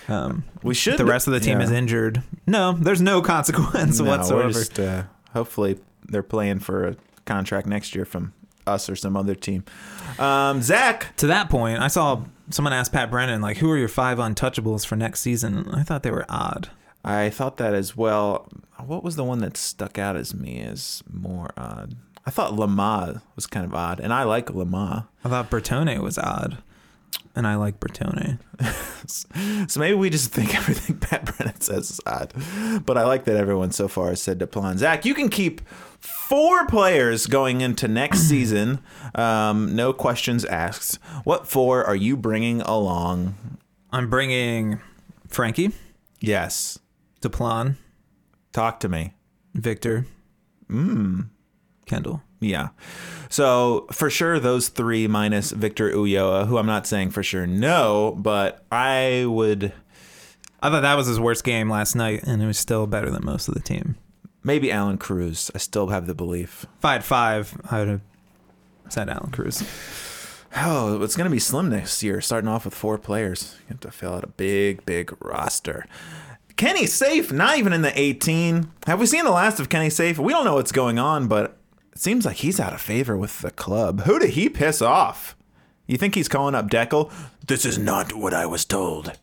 Um, 0.08 0.46
We 0.64 0.74
should. 0.74 0.98
the 0.98 1.04
rest 1.04 1.28
of 1.28 1.34
the 1.34 1.42
team 1.42 1.60
yeah. 1.60 1.66
is 1.66 1.72
injured. 1.72 2.24
No, 2.48 2.72
there's 2.72 3.02
no 3.02 3.22
consequence 3.36 4.00
No, 4.00 4.06
whatsoever. 4.08 4.48
just, 4.54 4.80
uh, 4.80 5.04
hopefully, 5.34 5.78
they're 6.08 6.24
playing 6.24 6.60
for 6.60 6.88
a 6.88 6.96
contract 7.26 7.68
next 7.68 7.94
year 7.94 8.06
from 8.06 8.32
us 8.66 8.90
or 8.90 8.96
some 8.96 9.18
other 9.18 9.36
team. 9.36 9.66
Um, 10.18 10.62
Zach, 10.62 11.14
to 11.18 11.28
that 11.28 11.50
point, 11.50 11.82
I 11.82 11.90
saw 11.90 12.22
someone 12.50 12.72
ask 12.72 12.94
Pat 12.94 13.12
Brennan, 13.12 13.42
like, 13.42 13.58
who 13.58 13.70
are 13.70 13.78
your 13.78 13.90
five 13.90 14.20
untouchables 14.20 14.86
for 14.86 14.96
next 14.96 15.20
season? 15.20 15.68
I 15.74 15.84
thought 15.84 16.04
they 16.04 16.12
were 16.12 16.26
odd. 16.30 16.70
I 17.04 17.30
thought 17.30 17.58
that 17.58 17.74
as 17.74 17.98
well. 17.98 18.48
What 18.86 19.04
was 19.04 19.18
the 19.18 19.26
one 19.26 19.40
that 19.40 19.58
stuck 19.58 20.00
out 20.00 20.16
as 20.16 20.34
me 20.34 20.62
as 20.62 21.04
more 21.12 21.50
odd? 21.58 21.98
I 22.26 22.32
thought 22.32 22.54
Lamah 22.54 23.22
was 23.36 23.48
kind 23.48 23.66
of 23.66 23.74
odd, 23.76 24.00
and 24.00 24.14
I 24.14 24.24
like 24.24 24.46
Lamah. 24.48 25.08
I 25.26 25.30
thought 25.30 25.52
Bertone 25.52 26.00
was 26.00 26.18
odd. 26.18 26.60
And 27.36 27.46
I 27.46 27.56
like 27.56 27.80
Bertone. 27.80 28.40
So 29.68 29.80
maybe 29.80 29.94
we 29.94 30.10
just 30.10 30.32
think 30.32 30.56
everything 30.58 30.98
Pat 30.98 31.26
Brennan 31.26 31.62
says 31.62 31.92
is 31.92 32.02
odd. 32.08 32.34
But 32.88 32.98
I 32.98 33.04
like 33.04 33.26
that 33.26 33.36
everyone 33.36 33.70
so 33.72 33.88
far 33.88 34.10
has 34.10 34.20
said 34.20 34.40
Deplagne. 34.40 34.78
Zach, 34.80 35.06
you 35.06 35.14
can 35.14 35.30
keep 35.30 35.62
four 36.00 36.66
players 36.66 37.28
going 37.28 37.62
into 37.62 37.88
next 37.88 38.20
season. 38.30 38.80
Um, 39.14 39.76
no 39.76 39.94
questions 39.94 40.44
asked. 40.46 40.96
What 41.24 41.48
four 41.48 41.84
are 41.84 41.96
you 41.96 42.18
bringing 42.18 42.62
along? 42.62 43.36
I'm 43.92 44.10
bringing 44.10 44.80
Frankie, 45.28 45.72
Yes. 46.20 46.80
Deplagne, 47.22 47.76
Talk 48.54 48.80
to 48.80 48.90
me. 48.90 49.14
Victor, 49.54 50.08
Kendall. 51.86 52.22
Yeah. 52.46 52.70
So 53.30 53.88
for 53.92 54.10
sure, 54.10 54.40
those 54.40 54.70
three 54.70 55.08
minus 55.08 55.52
Victor 55.52 55.92
Ulloa, 55.92 56.48
who 56.48 56.58
I'm 56.58 56.66
not 56.68 56.88
saying 56.88 57.10
for 57.12 57.24
sure 57.24 57.46
no, 57.48 58.16
but 58.18 58.64
I 58.72 59.26
would 59.28 59.74
I 60.62 60.70
thought 60.70 60.82
that 60.82 60.96
was 60.96 61.08
his 61.08 61.20
worst 61.20 61.44
game 61.44 61.70
last 61.70 61.96
night, 61.96 62.24
and 62.24 62.42
it 62.42 62.48
was 62.48 62.58
still 62.58 62.88
better 62.88 63.12
than 63.12 63.26
most 63.26 63.48
of 63.48 63.54
the 63.54 63.60
team. 63.60 63.96
maybe 64.44 64.72
Allan 64.72 64.98
Cruz. 64.98 65.52
I 65.54 65.58
still 65.58 65.88
have 65.88 66.08
the 66.08 66.16
belief. 66.16 66.66
If 66.78 66.86
I 66.86 66.94
had 66.94 67.04
five, 67.04 67.60
I 67.70 67.80
would 67.80 67.88
have 67.88 68.02
said 68.90 69.10
Allan 69.10 69.32
Cruz. 69.32 69.64
Oh, 70.56 71.04
it's 71.04 71.16
going 71.18 71.30
to 71.30 71.34
be 71.34 71.40
slim 71.40 71.70
next 71.70 72.02
year, 72.02 72.22
starting 72.22 72.48
off 72.48 72.64
with 72.66 72.74
four 72.74 72.98
players. 72.98 73.56
You 73.62 73.74
have 73.74 73.80
to 73.82 73.92
fill 73.92 74.14
out 74.14 74.24
a 74.24 74.28
big, 74.28 74.86
big 74.86 75.14
roster. 75.20 75.86
Kenny 76.56 76.86
Saief, 76.86 77.32
not 77.32 77.58
even 77.58 77.74
in 77.74 77.82
the 77.82 78.00
18. 78.00 78.72
Have 78.88 79.00
we 79.02 79.06
seen 79.06 79.26
the 79.26 79.32
last 79.32 79.60
of 79.60 79.68
Kenny 79.68 79.90
Saief? 79.90 80.18
We 80.18 80.32
don't 80.32 80.46
know 80.46 80.56
what's 80.56 80.72
going 80.72 80.98
on, 80.98 81.28
but 81.28 81.58
it 81.96 82.02
seems 82.02 82.26
like 82.26 82.38
he's 82.38 82.60
out 82.60 82.74
of 82.74 82.82
favor 82.82 83.16
with 83.16 83.40
the 83.42 83.52
club. 83.52 84.02
Who 84.02 84.20
did 84.20 84.32
he 84.32 84.50
piss 84.50 84.82
off? 84.82 85.36
You 85.88 85.98
think 85.98 86.16
he's 86.16 86.28
calling 86.28 86.56
up 86.56 86.70
Deckel? 86.70 87.12
This 87.46 87.66
is 87.66 87.78
not 87.78 88.14
what 88.14 88.34
I 88.34 88.46
was 88.46 88.66
told. 88.66 89.14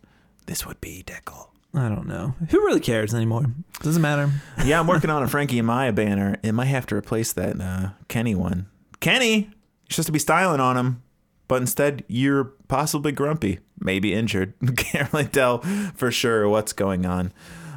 This 0.46 0.66
would 0.66 0.80
be 0.80 1.02
Deckel. 1.06 1.48
I 1.74 1.88
don't 1.88 2.06
know. 2.06 2.34
Who 2.50 2.60
really 2.60 2.80
cares 2.80 3.14
anymore? 3.14 3.46
Doesn't 3.80 4.02
matter. 4.02 4.30
Yeah, 4.64 4.78
I'm 4.78 4.86
working 4.86 5.10
on 5.10 5.22
a 5.22 5.28
Frankie 5.28 5.60
Amaya 5.60 5.94
banner. 5.94 6.36
It 6.42 6.52
might 6.52 6.66
have 6.66 6.86
to 6.86 6.94
replace 6.94 7.32
that 7.32 7.60
uh, 7.60 7.90
Kenny 8.08 8.34
one. 8.34 8.66
Kenny, 9.00 9.36
you're 9.38 9.50
supposed 9.90 10.06
to 10.06 10.12
be 10.12 10.18
styling 10.18 10.60
on 10.60 10.76
him, 10.76 11.02
but 11.48 11.60
instead 11.60 12.04
you're 12.06 12.44
possibly 12.68 13.10
grumpy, 13.10 13.58
maybe 13.80 14.14
injured. 14.14 14.54
Can't 14.76 15.12
really 15.12 15.26
tell 15.26 15.58
for 15.94 16.12
sure 16.12 16.48
what's 16.48 16.72
going 16.72 17.04
on. 17.06 17.32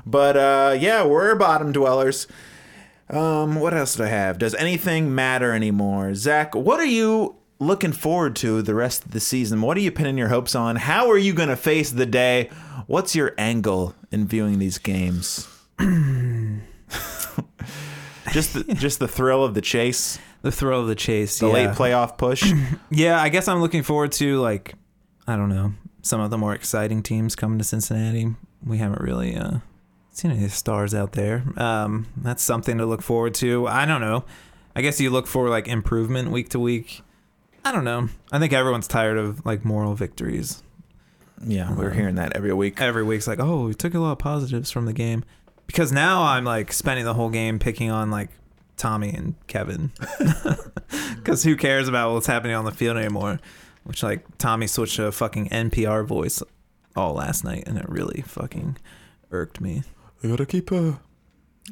But 0.05 0.37
uh, 0.37 0.75
yeah, 0.79 1.03
we're 1.05 1.33
bottom 1.35 1.71
dwellers. 1.71 2.27
Um, 3.09 3.55
what 3.55 3.73
else 3.73 3.95
do 3.95 4.03
I 4.03 4.07
have? 4.07 4.39
Does 4.39 4.55
anything 4.55 5.13
matter 5.13 5.51
anymore? 5.53 6.15
Zach, 6.15 6.55
what 6.55 6.79
are 6.79 6.85
you 6.85 7.35
looking 7.59 7.91
forward 7.93 8.35
to 8.37 8.61
the 8.61 8.73
rest 8.75 9.05
of 9.05 9.11
the 9.11 9.19
season? 9.19 9.61
What 9.61 9.77
are 9.77 9.81
you 9.81 9.91
pinning 9.91 10.17
your 10.17 10.29
hopes 10.29 10.55
on? 10.55 10.75
How 10.75 11.09
are 11.09 11.17
you 11.17 11.33
going 11.33 11.49
to 11.49 11.55
face 11.55 11.91
the 11.91 12.05
day? 12.07 12.49
What's 12.87 13.15
your 13.15 13.33
angle 13.37 13.95
in 14.11 14.27
viewing 14.27 14.59
these 14.59 14.77
games? 14.79 15.47
just 18.31 18.53
the, 18.53 18.63
just 18.75 18.99
the 18.99 19.07
thrill 19.07 19.43
of 19.43 19.53
the 19.53 19.61
chase, 19.61 20.17
The 20.41 20.51
thrill 20.51 20.81
of 20.81 20.87
the 20.87 20.95
chase. 20.95 21.39
the 21.39 21.47
yeah. 21.47 21.53
late 21.53 21.69
playoff 21.69 22.17
push. 22.17 22.51
Yeah, 22.91 23.21
I 23.21 23.29
guess 23.29 23.47
I'm 23.47 23.61
looking 23.61 23.83
forward 23.83 24.11
to 24.13 24.39
like 24.39 24.73
I 25.27 25.35
don't 25.35 25.49
know 25.49 25.73
some 26.01 26.21
of 26.21 26.29
the 26.31 26.37
more 26.37 26.53
exciting 26.53 27.01
teams 27.03 27.35
coming 27.35 27.57
to 27.57 27.63
Cincinnati. 27.63 28.35
We 28.65 28.77
haven't 28.77 29.01
really 29.01 29.35
uh, 29.35 29.57
seen 30.17 30.31
any 30.31 30.47
stars 30.47 30.93
out 30.93 31.11
there. 31.13 31.43
Um, 31.57 32.07
that's 32.17 32.43
something 32.43 32.77
to 32.77 32.85
look 32.85 33.01
forward 33.01 33.33
to. 33.35 33.67
I 33.67 33.85
don't 33.85 34.01
know. 34.01 34.25
I 34.75 34.81
guess 34.81 34.99
you 34.99 35.09
look 35.09 35.27
for 35.27 35.49
like 35.49 35.67
improvement 35.67 36.31
week 36.31 36.49
to 36.49 36.59
week. 36.59 37.01
I 37.63 37.71
don't 37.71 37.83
know. 37.83 38.09
I 38.31 38.39
think 38.39 38.53
everyone's 38.53 38.87
tired 38.87 39.17
of 39.17 39.45
like 39.45 39.65
moral 39.65 39.95
victories. 39.95 40.61
yeah, 41.43 41.73
we're 41.73 41.91
hearing 41.91 42.15
that 42.15 42.33
every 42.35 42.53
week. 42.53 42.79
Every 42.79 43.03
week's 43.03 43.27
like, 43.27 43.39
oh, 43.39 43.65
we 43.65 43.73
took 43.73 43.93
a 43.93 43.99
lot 43.99 44.13
of 44.13 44.19
positives 44.19 44.71
from 44.71 44.85
the 44.85 44.93
game. 44.93 45.23
Because 45.67 45.91
now 45.91 46.23
I'm 46.23 46.43
like 46.43 46.71
spending 46.71 47.05
the 47.05 47.13
whole 47.15 47.29
game 47.29 47.57
picking 47.57 47.89
on 47.89 48.11
like 48.11 48.29
Tommy 48.77 49.09
and 49.09 49.35
Kevin. 49.47 49.91
Because 51.15 51.43
who 51.43 51.55
cares 51.55 51.87
about 51.87 52.13
what's 52.13 52.27
happening 52.27 52.55
on 52.55 52.65
the 52.65 52.71
field 52.71 52.97
anymore? 52.97 53.39
Which 53.83 54.03
like 54.03 54.37
Tommy 54.37 54.67
switched 54.67 54.97
to 54.97 55.07
a 55.07 55.11
fucking 55.11 55.49
NPR 55.49 56.05
voice 56.05 56.43
all 56.95 57.15
last 57.15 57.43
night, 57.43 57.63
and 57.67 57.79
it 57.79 57.89
really 57.89 58.21
fucking 58.21 58.77
irked 59.31 59.59
me. 59.59 59.81
We 60.21 60.29
gotta 60.29 60.45
keep 60.45 60.71
uh 60.71 60.93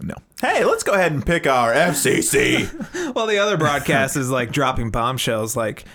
no. 0.02 0.16
Hey, 0.42 0.66
let's 0.66 0.84
go 0.84 0.94
ahead 0.94 1.12
and 1.12 1.26
pick 1.26 1.46
our 1.48 1.74
FCC. 1.74 2.70
Well, 3.14 3.28
the 3.28 3.38
other 3.38 3.58
broadcast 3.58 4.16
is 4.18 4.32
like 4.32 4.52
dropping 4.52 4.90
bombshells, 4.90 5.56
like 5.56 5.86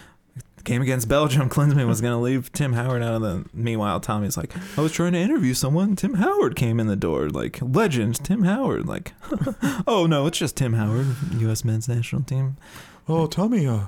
game 0.68 0.82
against 0.82 1.08
Belgium, 1.08 1.48
Klinsmann 1.48 1.88
was 1.88 2.00
gonna 2.00 2.20
leave 2.20 2.52
Tim 2.52 2.74
Howard 2.74 3.02
out 3.02 3.14
of 3.14 3.22
the. 3.22 3.44
Meanwhile, 3.52 4.00
Tommy's 4.00 4.36
like, 4.36 4.52
I 4.78 4.82
was 4.82 4.92
trying 4.92 5.12
to 5.12 5.18
interview 5.18 5.54
someone. 5.54 5.96
Tim 5.96 6.14
Howard 6.14 6.54
came 6.54 6.78
in 6.78 6.86
the 6.86 6.94
door, 6.96 7.28
like 7.28 7.58
legend 7.60 8.22
Tim 8.24 8.44
Howard. 8.44 8.86
Like, 8.86 9.14
oh 9.86 10.06
no, 10.08 10.26
it's 10.26 10.38
just 10.38 10.56
Tim 10.56 10.74
Howard, 10.74 11.06
U.S. 11.38 11.64
men's 11.64 11.88
national 11.88 12.22
team. 12.22 12.56
oh, 13.08 13.26
Tommy, 13.26 13.66
uh, 13.66 13.86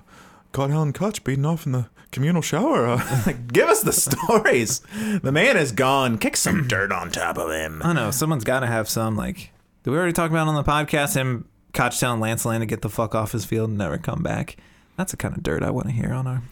got 0.53 0.71
Alan 0.71 0.93
Koch 0.93 1.23
beating 1.25 1.47
off 1.47 1.67
in 1.67 1.73
the 1.73 1.87
communal 2.13 2.43
shower. 2.43 2.87
Uh, 2.87 3.33
give 3.53 3.69
us 3.69 3.83
the 3.83 3.93
stories. 3.93 4.81
The 5.23 5.33
man 5.33 5.57
is 5.57 5.73
gone. 5.73 6.19
Kick 6.19 6.37
some 6.37 6.67
dirt 6.69 6.93
on 6.93 7.11
top 7.11 7.39
of 7.39 7.51
him. 7.51 7.81
I 7.83 7.87
don't 7.87 7.97
know. 7.97 8.11
Someone's 8.11 8.45
got 8.45 8.61
to 8.61 8.67
have 8.67 8.89
some 8.89 9.17
like. 9.17 9.53
Did 9.83 9.91
we 9.91 9.97
already 9.97 10.13
talk 10.13 10.31
about 10.31 10.49
on 10.49 10.55
the 10.55 10.65
podcast 10.65 11.15
him 11.15 11.47
Koch 11.73 11.99
telling 11.99 12.21
Lance 12.21 12.45
Laing 12.45 12.61
to 12.61 12.67
get 12.67 12.83
the 12.83 12.91
fuck 12.91 13.15
off 13.15 13.33
his 13.33 13.45
field 13.45 13.71
and 13.71 13.79
never 13.79 13.97
come 13.99 14.23
back? 14.23 14.57
That's 14.97 15.13
the 15.13 15.17
kind 15.17 15.35
of 15.37 15.43
dirt 15.43 15.63
I 15.63 15.71
want 15.71 15.87
to 15.87 15.93
hear 15.93 16.13
on 16.13 16.27
our. 16.27 16.43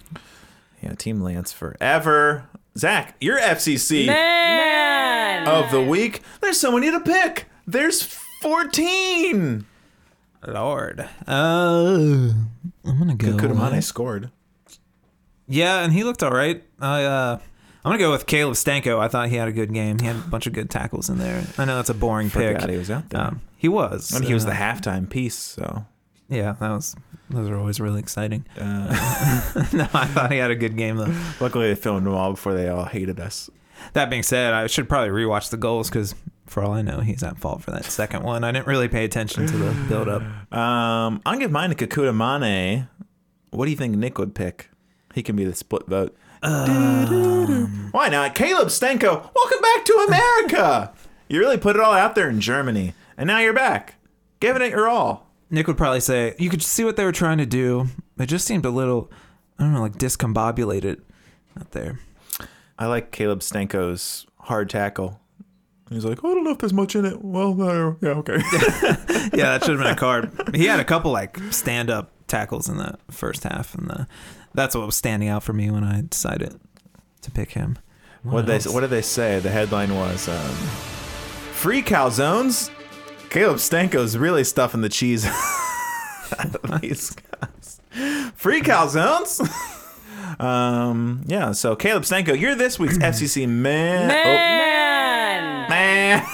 Yeah, 0.82 0.94
Team 0.94 1.20
Lance 1.20 1.52
forever. 1.52 2.48
Zach, 2.76 3.16
your 3.20 3.38
FCC 3.38 4.06
Man. 4.06 5.46
of 5.48 5.70
the 5.72 5.82
week. 5.82 6.22
There's 6.40 6.60
so 6.60 6.70
many 6.72 6.90
to 6.92 7.00
pick. 7.00 7.46
There's 7.66 8.02
14. 8.40 9.66
Lord. 10.46 11.00
Uh, 11.26 12.32
I'm 12.84 12.98
gonna 12.98 13.14
go. 13.14 13.28
Kekuta 13.36 13.54
Manneh 13.54 13.76
with- 13.76 13.84
scored. 13.84 14.30
Yeah, 15.46 15.80
and 15.82 15.92
he 15.92 16.04
looked 16.04 16.22
all 16.22 16.30
right. 16.30 16.62
I 16.80 17.04
uh, 17.04 17.38
I'm 17.84 17.90
gonna 17.92 17.98
go 17.98 18.10
with 18.10 18.26
Caleb 18.26 18.54
Stanko. 18.54 18.98
I 18.98 19.08
thought 19.08 19.28
he 19.28 19.36
had 19.36 19.48
a 19.48 19.52
good 19.52 19.72
game. 19.72 19.98
He 19.98 20.06
had 20.06 20.16
a 20.16 20.20
bunch 20.20 20.46
of 20.46 20.52
good 20.52 20.68
tackles 20.70 21.08
in 21.08 21.18
there. 21.18 21.42
I 21.56 21.64
know 21.64 21.76
that's 21.76 21.88
a 21.90 21.94
boring 21.94 22.28
Forgot 22.28 22.60
pick. 22.62 22.70
he 22.70 22.76
was 22.76 22.90
out 22.90 23.08
there. 23.10 23.20
Um, 23.22 23.40
he 23.56 23.68
was. 23.68 24.12
and 24.12 24.24
he 24.24 24.34
was 24.34 24.44
Uh, 24.44 24.50
the 24.50 24.54
halftime 24.54 25.08
piece, 25.08 25.36
so. 25.36 25.86
Yeah, 26.28 26.52
that 26.60 26.68
was. 26.70 26.94
Those 27.30 27.48
are 27.48 27.56
always 27.58 27.80
really 27.80 28.00
exciting. 28.00 28.44
Uh, 28.58 28.88
no, 29.72 29.84
I 29.94 30.06
thought 30.06 30.30
he 30.32 30.38
had 30.38 30.50
a 30.50 30.56
good 30.56 30.76
game 30.76 30.96
though. 30.96 31.14
luckily, 31.40 31.68
they 31.68 31.74
filmed 31.74 32.06
them 32.06 32.14
all 32.14 32.32
before 32.32 32.54
they 32.54 32.68
all 32.68 32.84
hated 32.84 33.18
us. 33.20 33.48
That 33.94 34.10
being 34.10 34.22
said, 34.22 34.52
I 34.52 34.66
should 34.66 34.88
probably 34.88 35.10
rewatch 35.10 35.50
the 35.50 35.56
goals 35.56 35.88
because, 35.88 36.14
for 36.48 36.62
all 36.62 36.72
I 36.72 36.82
know, 36.82 37.00
he's 37.00 37.22
at 37.22 37.38
fault 37.38 37.62
for 37.62 37.70
that 37.70 37.84
second 37.84 38.22
one. 38.22 38.44
I 38.44 38.52
didn't 38.52 38.66
really 38.66 38.88
pay 38.88 39.04
attention 39.04 39.46
to 39.46 39.56
the 39.56 39.86
build 39.88 40.08
up. 40.08 40.22
Um, 40.52 41.20
I'll 41.24 41.38
give 41.38 41.50
mine 41.50 41.70
to 41.70 41.76
Kekuta 41.76 42.14
Manneh. 42.14 42.88
What 43.50 43.64
do 43.66 43.70
you 43.70 43.76
think 43.76 43.96
Nick 43.96 44.18
would 44.18 44.34
pick? 44.34 44.70
He 45.14 45.22
can 45.22 45.36
be 45.36 45.44
the 45.44 45.54
split 45.54 45.86
vote. 45.86 46.16
Why 46.40 48.08
not? 48.10 48.34
Caleb 48.34 48.68
Stanko, 48.68 49.30
welcome 49.34 49.60
back 49.60 49.84
to 49.84 50.04
America. 50.06 50.92
you 51.28 51.40
really 51.40 51.58
put 51.58 51.76
it 51.76 51.82
all 51.82 51.92
out 51.92 52.14
there 52.14 52.28
in 52.28 52.40
Germany, 52.40 52.94
and 53.16 53.26
now 53.26 53.40
you're 53.40 53.52
back, 53.52 53.96
giving 54.40 54.62
it 54.62 54.70
your 54.70 54.88
all. 54.88 55.26
Nick 55.50 55.66
would 55.66 55.78
probably 55.78 56.00
say 56.00 56.34
you 56.38 56.50
could 56.50 56.62
see 56.62 56.84
what 56.84 56.96
they 56.96 57.04
were 57.04 57.12
trying 57.12 57.38
to 57.38 57.46
do. 57.46 57.86
It 58.18 58.26
just 58.26 58.46
seemed 58.46 58.64
a 58.64 58.70
little, 58.70 59.10
I 59.58 59.64
don't 59.64 59.74
know, 59.74 59.80
like 59.80 59.96
discombobulated 59.96 61.00
out 61.58 61.72
there. 61.72 61.98
I 62.78 62.86
like 62.86 63.10
Caleb 63.10 63.40
Stanko's 63.40 64.26
hard 64.40 64.70
tackle. 64.70 65.20
He's 65.90 66.04
like, 66.04 66.22
oh, 66.22 66.30
I 66.30 66.34
don't 66.34 66.44
know 66.44 66.50
if 66.50 66.58
there's 66.58 66.72
much 66.72 66.94
in 66.94 67.04
it. 67.06 67.24
Well, 67.24 67.60
uh, 67.62 67.94
yeah, 68.02 68.10
okay. 68.18 68.36
yeah, 69.34 69.56
that 69.56 69.64
should 69.64 69.78
have 69.78 69.78
been 69.78 69.92
a 69.92 69.96
card. 69.96 70.30
He 70.54 70.66
had 70.66 70.80
a 70.80 70.84
couple 70.84 71.12
like 71.12 71.38
stand 71.50 71.88
up 71.90 72.12
tackles 72.26 72.68
in 72.68 72.76
the 72.76 72.98
first 73.10 73.44
half, 73.44 73.74
and 73.74 73.88
the, 73.88 74.06
that's 74.54 74.74
what 74.74 74.84
was 74.84 74.96
standing 74.96 75.28
out 75.28 75.42
for 75.42 75.52
me 75.52 75.70
when 75.70 75.84
I 75.84 76.02
decided 76.02 76.60
to 77.22 77.30
pick 77.30 77.52
him. 77.52 77.78
what 78.22 78.46
they? 78.46 78.58
What 78.60 78.80
did 78.80 78.90
they 78.90 79.02
say? 79.02 79.38
The 79.40 79.50
headline 79.50 79.94
was, 79.94 80.28
um, 80.28 80.50
"Free 81.52 81.82
calzones." 81.82 82.70
Caleb 83.30 83.58
Stanko's 83.58 84.16
really 84.16 84.42
stuffing 84.42 84.80
the 84.80 84.88
cheese 84.88 85.26
out 86.38 86.54
of 86.54 86.80
these 86.80 87.10
guys. 87.10 87.80
Free 88.34 88.62
calzones. 88.62 89.38
um, 90.40 91.24
yeah. 91.26 91.52
So 91.52 91.76
Caleb 91.76 92.04
Stanko, 92.04 92.38
you're 92.38 92.54
this 92.54 92.78
week's 92.78 92.96
FCC 92.98 93.46
man. 93.48 94.08
Man. 94.08 94.97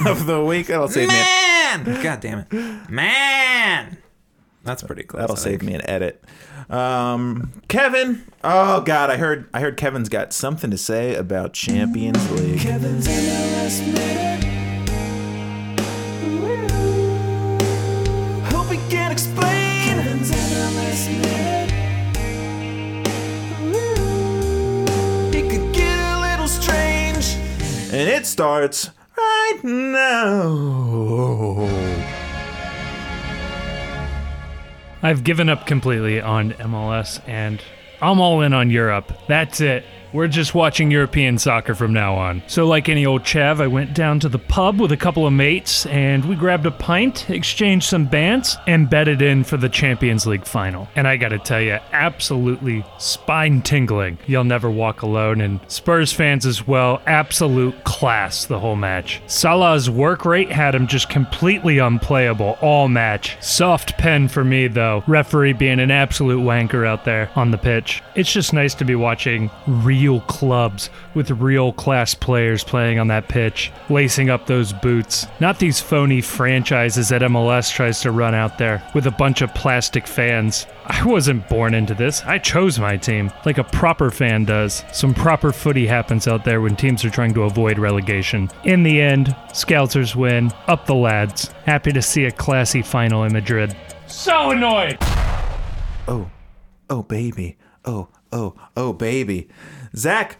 Man 0.02 0.06
of 0.06 0.26
the 0.26 0.42
week. 0.44 0.66
That'll 0.68 0.88
save 0.88 1.08
me. 1.08 1.14
Man, 1.14 2.02
God 2.02 2.20
damn 2.20 2.38
it, 2.40 2.52
man. 2.90 3.98
That's 4.62 4.82
pretty 4.82 5.02
close. 5.02 5.20
that'll 5.20 5.36
I 5.36 5.38
save 5.38 5.60
think. 5.60 5.70
me 5.70 5.74
an 5.74 5.88
edit. 5.88 6.24
Um, 6.70 7.52
Kevin. 7.68 8.24
Oh 8.42 8.80
God, 8.80 9.10
I 9.10 9.16
heard. 9.18 9.48
I 9.52 9.60
heard 9.60 9.76
Kevin's 9.76 10.08
got 10.08 10.32
something 10.32 10.70
to 10.70 10.78
say 10.78 11.14
about 11.14 11.52
Champions 11.52 12.30
League. 12.30 12.60
Kevin's 12.60 13.06
in 13.06 13.24
the 13.24 13.30
last 13.56 13.80
minute. 13.82 14.44
Hope 18.52 18.68
he 18.68 18.78
can 18.90 19.12
explain. 19.12 19.84
Kevin's 19.96 20.30
in 20.30 20.36
the 20.36 20.70
last 20.80 21.10
minute. 21.10 21.72
It 25.34 25.50
could 25.50 25.74
get 25.74 25.98
a 25.98 26.20
little 26.20 26.48
strange. 26.48 27.34
And 27.92 28.08
it 28.08 28.24
starts 28.26 28.90
right 29.44 29.64
now. 29.64 31.34
I've 35.02 35.24
given 35.24 35.48
up 35.48 35.66
completely 35.66 36.20
on 36.20 36.52
MLS 36.52 37.20
and 37.28 37.62
I'm 38.00 38.20
all 38.20 38.40
in 38.40 38.52
on 38.54 38.70
Europe. 38.70 39.12
That's 39.28 39.60
it. 39.60 39.84
We're 40.14 40.28
just 40.28 40.54
watching 40.54 40.92
European 40.92 41.38
soccer 41.38 41.74
from 41.74 41.92
now 41.92 42.14
on. 42.14 42.44
So, 42.46 42.68
like 42.68 42.88
any 42.88 43.04
old 43.04 43.24
chav, 43.24 43.60
I 43.60 43.66
went 43.66 43.94
down 43.94 44.20
to 44.20 44.28
the 44.28 44.38
pub 44.38 44.80
with 44.80 44.92
a 44.92 44.96
couple 44.96 45.26
of 45.26 45.32
mates 45.32 45.86
and 45.86 46.24
we 46.24 46.36
grabbed 46.36 46.66
a 46.66 46.70
pint, 46.70 47.28
exchanged 47.28 47.88
some 47.88 48.08
bants, 48.08 48.56
and 48.68 48.88
betted 48.88 49.22
in 49.22 49.42
for 49.42 49.56
the 49.56 49.68
Champions 49.68 50.24
League 50.24 50.46
final. 50.46 50.86
And 50.94 51.08
I 51.08 51.16
gotta 51.16 51.40
tell 51.40 51.60
you, 51.60 51.80
absolutely 51.90 52.84
spine 52.96 53.60
tingling. 53.60 54.18
You'll 54.28 54.44
never 54.44 54.70
walk 54.70 55.02
alone. 55.02 55.40
And 55.40 55.58
Spurs 55.66 56.12
fans 56.12 56.46
as 56.46 56.64
well, 56.64 57.02
absolute 57.06 57.82
class 57.82 58.44
the 58.44 58.60
whole 58.60 58.76
match. 58.76 59.20
Salah's 59.26 59.90
work 59.90 60.24
rate 60.24 60.52
had 60.52 60.76
him 60.76 60.86
just 60.86 61.08
completely 61.08 61.78
unplayable 61.78 62.56
all 62.60 62.86
match. 62.86 63.36
Soft 63.42 63.98
pen 63.98 64.28
for 64.28 64.44
me 64.44 64.68
though, 64.68 65.02
referee 65.08 65.54
being 65.54 65.80
an 65.80 65.90
absolute 65.90 66.40
wanker 66.40 66.86
out 66.86 67.04
there 67.04 67.32
on 67.34 67.50
the 67.50 67.58
pitch. 67.58 68.00
It's 68.14 68.32
just 68.32 68.52
nice 68.52 68.74
to 68.74 68.84
be 68.84 68.94
watching 68.94 69.50
real 69.66 70.03
clubs 70.22 70.90
with 71.14 71.30
real 71.30 71.72
class 71.72 72.14
players 72.14 72.62
playing 72.62 72.98
on 72.98 73.08
that 73.08 73.28
pitch, 73.28 73.72
lacing 73.88 74.30
up 74.30 74.46
those 74.46 74.72
boots. 74.72 75.26
Not 75.40 75.58
these 75.58 75.80
phony 75.80 76.20
franchises 76.20 77.08
that 77.08 77.22
MLS 77.22 77.72
tries 77.72 78.00
to 78.02 78.12
run 78.12 78.34
out 78.34 78.58
there 78.58 78.82
with 78.94 79.06
a 79.06 79.10
bunch 79.10 79.42
of 79.42 79.54
plastic 79.54 80.06
fans. 80.06 80.66
I 80.86 81.04
wasn't 81.04 81.48
born 81.48 81.74
into 81.74 81.94
this. 81.94 82.22
I 82.24 82.38
chose 82.38 82.78
my 82.78 82.96
team, 82.96 83.32
like 83.46 83.58
a 83.58 83.64
proper 83.64 84.10
fan 84.10 84.44
does. 84.44 84.84
Some 84.92 85.14
proper 85.14 85.52
footy 85.52 85.86
happens 85.86 86.28
out 86.28 86.44
there 86.44 86.60
when 86.60 86.76
teams 86.76 87.04
are 87.04 87.10
trying 87.10 87.34
to 87.34 87.42
avoid 87.44 87.78
relegation. 87.78 88.50
In 88.64 88.82
the 88.82 89.00
end, 89.00 89.34
Scousers 89.48 90.14
win. 90.14 90.52
Up 90.66 90.86
the 90.86 90.94
lads. 90.94 91.48
Happy 91.64 91.92
to 91.92 92.02
see 92.02 92.24
a 92.24 92.30
classy 92.30 92.82
final 92.82 93.24
in 93.24 93.32
Madrid. 93.32 93.74
So 94.06 94.50
annoyed! 94.50 94.98
Oh, 96.06 96.30
oh, 96.90 97.02
baby. 97.02 97.56
Oh, 97.84 98.08
oh, 98.32 98.54
oh, 98.76 98.92
baby. 98.92 99.48
Zach, 99.96 100.38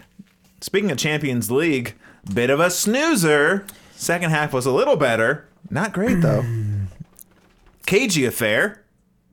speaking 0.61 0.91
of 0.91 0.99
Champions 0.99 1.51
League, 1.51 1.95
bit 2.33 2.51
of 2.51 2.61
a 2.61 2.71
snoozer. 2.71 3.67
Second 3.93 4.31
half 4.31 4.53
was 4.53 4.67
a 4.67 4.73
little 4.73 4.97
better. 4.97 5.49
Not 5.71 5.93
great, 5.93 6.21
though. 6.21 6.45
Cagey 7.87 8.25
affair. 8.25 8.83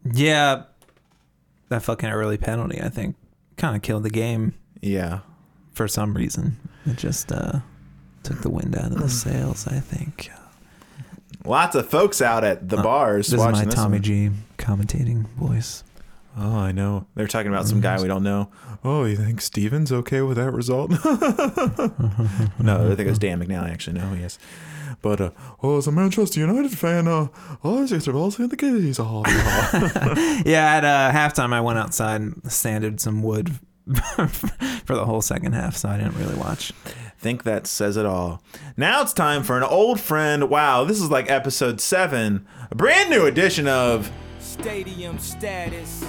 Yeah, 0.03 0.63
that 1.69 1.83
fucking 1.83 2.09
early 2.09 2.37
penalty, 2.37 2.81
I 2.81 2.89
think, 2.89 3.15
kind 3.57 3.75
of 3.75 3.81
killed 3.81 4.03
the 4.03 4.09
game 4.09 4.53
Yeah. 4.81 5.19
for 5.73 5.87
some 5.87 6.13
reason. 6.15 6.57
It 6.85 6.97
just 6.97 7.31
uh, 7.31 7.59
took 8.23 8.41
the 8.41 8.49
wind 8.49 8.75
out 8.75 8.91
of 8.91 8.99
the 8.99 9.09
sails, 9.09 9.67
I 9.67 9.79
think. 9.79 10.29
Lots 11.45 11.75
of 11.75 11.89
folks 11.89 12.21
out 12.21 12.43
at 12.43 12.69
the 12.69 12.77
bars 12.77 13.27
This 13.27 13.33
is 13.33 13.39
watching 13.39 13.59
my 13.59 13.65
this 13.65 13.73
Tommy 13.75 13.95
one. 13.97 14.03
G 14.03 14.29
commentating 14.57 15.27
voice. 15.29 15.83
Oh, 16.37 16.57
I 16.57 16.71
know. 16.71 17.07
They're 17.15 17.27
talking 17.27 17.51
about 17.51 17.67
some 17.67 17.81
guy 17.81 18.01
we 18.01 18.07
don't 18.07 18.23
know. 18.23 18.49
Oh, 18.83 19.03
you 19.05 19.15
think 19.17 19.41
Steven's 19.41 19.91
okay 19.91 20.21
with 20.21 20.37
that 20.37 20.51
result? 20.51 20.89
no, 22.59 22.91
I 22.91 22.95
think 22.95 22.99
it 23.01 23.09
was 23.09 23.19
Dan 23.19 23.43
McNally, 23.43 23.69
actually. 23.69 23.99
No, 23.99 24.13
yes. 24.13 24.39
But, 25.01 25.19
uh, 25.21 25.31
oh, 25.61 25.77
as 25.77 25.87
a 25.87 25.91
Manchester 25.91 26.39
United 26.39 26.77
fan, 26.77 27.07
uh, 27.07 27.27
I 27.63 27.85
just 27.85 28.05
have 28.05 28.15
all 28.15 28.31
seen 28.31 28.49
the 28.49 28.57
keys. 28.57 28.97
Oh, 28.99 29.23
Yeah, 30.45 30.75
at 30.75 30.85
uh, 30.85 31.11
halftime, 31.11 31.53
I 31.53 31.61
went 31.61 31.79
outside 31.79 32.21
and 32.21 32.51
sanded 32.51 33.01
some 33.01 33.23
wood 33.23 33.51
for 34.85 34.95
the 34.95 35.05
whole 35.05 35.21
second 35.21 35.53
half, 35.53 35.75
so 35.75 35.89
I 35.89 35.97
didn't 35.97 36.15
really 36.17 36.35
watch. 36.35 36.71
think 37.17 37.43
that 37.43 37.67
says 37.67 37.97
it 37.97 38.05
all. 38.05 38.41
Now 38.77 39.01
it's 39.01 39.13
time 39.13 39.43
for 39.43 39.57
an 39.57 39.63
old 39.63 39.99
friend. 39.99 40.49
Wow, 40.49 40.83
this 40.85 40.99
is 41.01 41.09
like 41.11 41.29
episode 41.29 41.81
seven. 41.81 42.47
A 42.69 42.75
brand 42.75 43.09
new 43.09 43.25
edition 43.25 43.67
of 43.67 44.11
Stadium 44.61 45.17
status. 45.17 46.05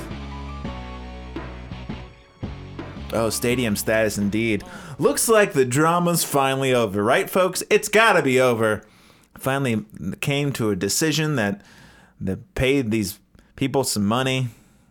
Oh, 3.14 3.30
stadium 3.30 3.76
status 3.76 4.18
indeed. 4.18 4.62
Looks 4.98 5.26
like 5.26 5.54
the 5.54 5.64
drama's 5.64 6.22
finally 6.22 6.74
over, 6.74 7.02
right, 7.02 7.30
folks? 7.30 7.62
It's 7.70 7.88
gotta 7.88 8.20
be 8.20 8.38
over. 8.38 8.82
Finally 9.38 9.86
came 10.20 10.52
to 10.52 10.68
a 10.68 10.76
decision 10.76 11.36
that 11.36 11.62
that 12.20 12.54
paid 12.54 12.90
these 12.90 13.18
people 13.56 13.84
some 13.84 14.04
money, 14.04 14.48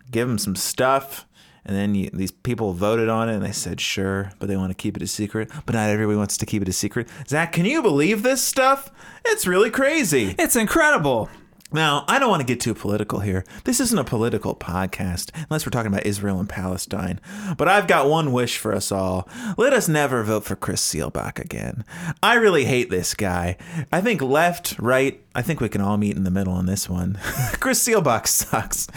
give 0.09 0.27
them 0.27 0.39
some 0.39 0.55
stuff, 0.55 1.27
and 1.63 1.77
then 1.77 1.93
you, 1.93 2.09
these 2.11 2.31
people 2.31 2.73
voted 2.73 3.09
on 3.09 3.29
it 3.29 3.35
and 3.35 3.45
they 3.45 3.51
said 3.51 3.79
sure, 3.79 4.31
but 4.39 4.47
they 4.49 4.57
want 4.57 4.71
to 4.71 4.75
keep 4.75 4.97
it 4.97 5.03
a 5.03 5.07
secret. 5.07 5.51
But 5.67 5.75
not 5.75 5.87
everybody 5.87 6.17
wants 6.17 6.35
to 6.37 6.47
keep 6.47 6.63
it 6.63 6.69
a 6.69 6.73
secret. 6.73 7.09
Zach, 7.27 7.51
can 7.51 7.65
you 7.65 7.83
believe 7.83 8.23
this 8.23 8.43
stuff? 8.43 8.89
It's 9.23 9.45
really 9.45 9.69
crazy. 9.69 10.35
It's 10.39 10.55
incredible. 10.55 11.29
Now, 11.73 12.03
I 12.07 12.19
don't 12.19 12.29
want 12.29 12.41
to 12.41 12.45
get 12.45 12.59
too 12.59 12.73
political 12.73 13.21
here. 13.21 13.45
This 13.63 13.79
isn't 13.79 13.97
a 13.97 14.03
political 14.03 14.55
podcast, 14.55 15.31
unless 15.49 15.65
we're 15.65 15.71
talking 15.71 15.91
about 15.91 16.05
Israel 16.05 16.39
and 16.39 16.49
Palestine. 16.49 17.21
But 17.57 17.69
I've 17.69 17.87
got 17.87 18.09
one 18.09 18.33
wish 18.33 18.57
for 18.57 18.73
us 18.75 18.91
all. 18.91 19.27
Let 19.57 19.71
us 19.71 19.87
never 19.87 20.21
vote 20.23 20.43
for 20.43 20.57
Chris 20.57 20.81
Seelbach 20.81 21.39
again. 21.39 21.85
I 22.21 22.35
really 22.35 22.65
hate 22.65 22.89
this 22.89 23.13
guy. 23.13 23.55
I 23.91 24.01
think 24.01 24.21
left, 24.21 24.77
right, 24.79 25.23
I 25.33 25.41
think 25.41 25.61
we 25.61 25.69
can 25.69 25.79
all 25.81 25.97
meet 25.97 26.17
in 26.17 26.25
the 26.25 26.31
middle 26.31 26.53
on 26.53 26.65
this 26.65 26.89
one. 26.89 27.17
Chris 27.59 27.81
Seelbach 27.87 28.27
sucks. 28.27 28.87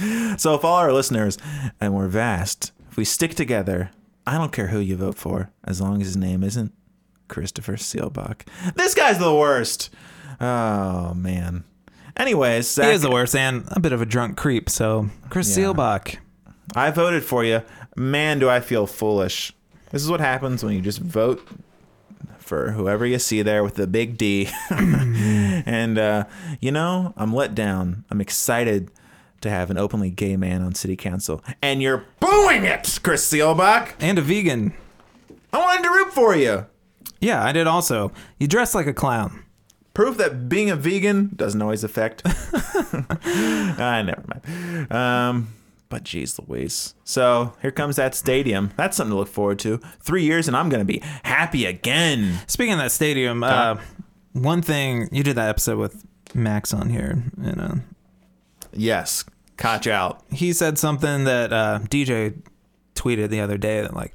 So 0.42 0.54
if 0.54 0.64
all 0.64 0.76
our 0.78 0.92
listeners, 0.92 1.38
and 1.80 1.94
we're 1.94 2.08
vast, 2.08 2.72
if 2.90 2.96
we 2.96 3.04
stick 3.04 3.34
together, 3.34 3.90
I 4.26 4.36
don't 4.36 4.52
care 4.52 4.68
who 4.68 4.80
you 4.80 4.96
vote 4.96 5.16
for, 5.16 5.50
as 5.62 5.80
long 5.80 6.00
as 6.00 6.08
his 6.08 6.16
name 6.16 6.42
isn't 6.42 6.72
Christopher 7.28 7.74
Seelbach. 7.74 8.42
This 8.74 8.94
guy's 8.94 9.18
the 9.18 9.34
worst. 9.34 9.90
Oh, 10.40 11.14
man. 11.14 11.64
Anyways, 12.16 12.70
Zach, 12.70 12.86
He 12.86 12.92
is 12.92 13.02
the 13.02 13.10
worst 13.10 13.34
and 13.34 13.64
a 13.72 13.80
bit 13.80 13.92
of 13.92 14.00
a 14.00 14.06
drunk 14.06 14.36
creep. 14.36 14.70
So 14.70 15.08
Chris 15.30 15.56
Yeah. 15.56 15.64
Seelbach. 15.64 16.16
I 16.74 16.90
voted 16.90 17.24
for 17.24 17.44
you. 17.44 17.62
Man, 17.96 18.38
do 18.38 18.48
I 18.48 18.60
feel 18.60 18.86
foolish. 18.86 19.52
This 19.90 20.02
is 20.02 20.10
what 20.10 20.20
happens 20.20 20.64
when 20.64 20.74
you 20.74 20.80
just 20.80 20.98
vote 21.00 21.46
for 22.38 22.72
whoever 22.72 23.06
you 23.06 23.18
see 23.18 23.42
there 23.42 23.62
with 23.64 23.74
the 23.74 23.86
big 23.86 24.16
D. 24.18 24.48
and, 24.70 25.98
uh, 25.98 26.24
you 26.60 26.70
know, 26.72 27.14
I'm 27.16 27.32
let 27.34 27.54
down. 27.54 28.04
I'm 28.10 28.20
excited 28.20 28.90
to 29.40 29.50
have 29.50 29.70
an 29.70 29.78
openly 29.78 30.10
gay 30.10 30.36
man 30.36 30.62
on 30.62 30.74
city 30.74 30.96
council. 30.96 31.42
And 31.62 31.80
you're 31.82 32.04
booing 32.20 32.64
it, 32.64 32.98
Chris 33.02 33.30
Seelbach. 33.30 33.92
and 34.00 34.18
a 34.18 34.22
vegan. 34.22 34.72
I 35.52 35.58
wanted 35.58 35.84
to 35.84 35.90
root 35.90 36.12
for 36.12 36.34
you. 36.34 36.66
Yeah, 37.20 37.42
I 37.44 37.52
did 37.52 37.66
also. 37.66 38.10
You 38.38 38.48
dress 38.48 38.74
like 38.74 38.86
a 38.86 38.92
clown. 38.94 39.43
Proof 39.94 40.16
that 40.18 40.48
being 40.48 40.70
a 40.70 40.76
vegan 40.76 41.30
doesn't 41.36 41.62
always 41.62 41.84
affect. 41.84 42.22
Ah, 42.96 44.02
never 44.02 44.22
mind. 44.28 44.92
Um, 44.92 45.48
but 45.88 46.04
geez 46.04 46.38
Louise. 46.38 46.94
So 47.04 47.54
here 47.62 47.70
comes 47.70 47.96
that 47.96 48.14
stadium. 48.14 48.72
That's 48.76 48.96
something 48.96 49.12
to 49.12 49.16
look 49.18 49.28
forward 49.28 49.58
to. 49.60 49.78
Three 50.00 50.22
years 50.24 50.46
and 50.48 50.56
I'm 50.56 50.68
going 50.68 50.80
to 50.80 50.84
be 50.84 51.00
happy 51.24 51.64
again. 51.66 52.38
Speaking 52.46 52.74
of 52.74 52.78
that 52.80 52.92
stadium, 52.92 53.42
uh, 53.42 53.76
one 54.32 54.62
thing 54.62 55.08
you 55.12 55.22
did 55.22 55.36
that 55.36 55.48
episode 55.48 55.78
with 55.78 56.04
Max 56.34 56.72
on 56.74 56.90
here, 56.90 57.24
and 57.42 57.60
uh, 57.60 57.74
Yes. 58.72 59.24
Catch 59.56 59.86
out. 59.86 60.22
he 60.32 60.52
said 60.52 60.78
something 60.78 61.24
that 61.24 61.52
uh, 61.52 61.78
DJ 61.84 62.40
tweeted 62.96 63.28
the 63.28 63.40
other 63.40 63.56
day 63.56 63.80
that 63.82 63.94
like, 63.94 64.14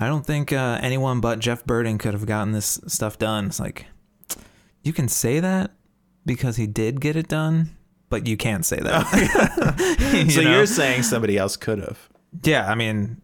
I 0.00 0.06
don't 0.08 0.26
think 0.26 0.52
uh, 0.52 0.78
anyone 0.82 1.20
but 1.20 1.38
Jeff 1.38 1.64
Berding 1.64 1.98
could 2.00 2.14
have 2.14 2.26
gotten 2.26 2.52
this 2.52 2.80
stuff 2.88 3.16
done. 3.18 3.46
It's 3.46 3.60
like, 3.60 3.86
you 4.82 4.92
can 4.92 5.08
say 5.08 5.40
that 5.40 5.72
because 6.26 6.56
he 6.56 6.66
did 6.66 7.00
get 7.00 7.16
it 7.16 7.28
done, 7.28 7.76
but 8.08 8.26
you 8.26 8.36
can't 8.36 8.64
say 8.64 8.78
that. 8.80 9.96
You 10.12 10.30
So 10.30 10.42
know? 10.42 10.50
you're 10.52 10.66
saying 10.66 11.02
somebody 11.04 11.38
else 11.38 11.56
could 11.56 11.78
have. 11.78 12.08
Yeah, 12.42 12.70
I 12.70 12.74
mean, 12.74 13.20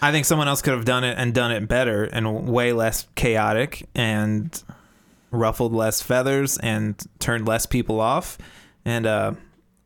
I 0.00 0.12
think 0.12 0.24
someone 0.24 0.48
else 0.48 0.62
could 0.62 0.74
have 0.74 0.84
done 0.84 1.04
it 1.04 1.16
and 1.18 1.34
done 1.34 1.50
it 1.52 1.68
better 1.68 2.04
and 2.04 2.48
way 2.48 2.72
less 2.72 3.06
chaotic 3.14 3.88
and 3.94 4.62
ruffled 5.30 5.72
less 5.72 6.00
feathers 6.02 6.58
and 6.58 7.00
turned 7.18 7.46
less 7.46 7.66
people 7.66 8.00
off. 8.00 8.38
And 8.84 9.06
uh, 9.06 9.32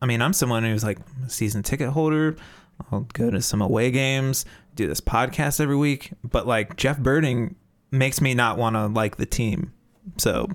I 0.01 0.05
mean, 0.05 0.21
I'm 0.21 0.33
someone 0.33 0.63
who's 0.63 0.83
like 0.83 0.99
a 1.25 1.29
season 1.29 1.63
ticket 1.63 1.89
holder. 1.89 2.35
I'll 2.91 3.07
go 3.13 3.29
to 3.31 3.41
some 3.41 3.61
away 3.61 3.91
games, 3.91 4.45
do 4.75 4.87
this 4.87 5.01
podcast 5.01 5.59
every 5.59 5.75
week. 5.75 6.11
But 6.23 6.45
like 6.47 6.75
Jeff 6.77 6.97
Berding 6.99 7.55
makes 7.91 8.21
me 8.21 8.33
not 8.33 8.57
want 8.57 8.75
to 8.75 8.87
like 8.87 9.17
the 9.17 9.25
team. 9.25 9.73
So, 10.17 10.47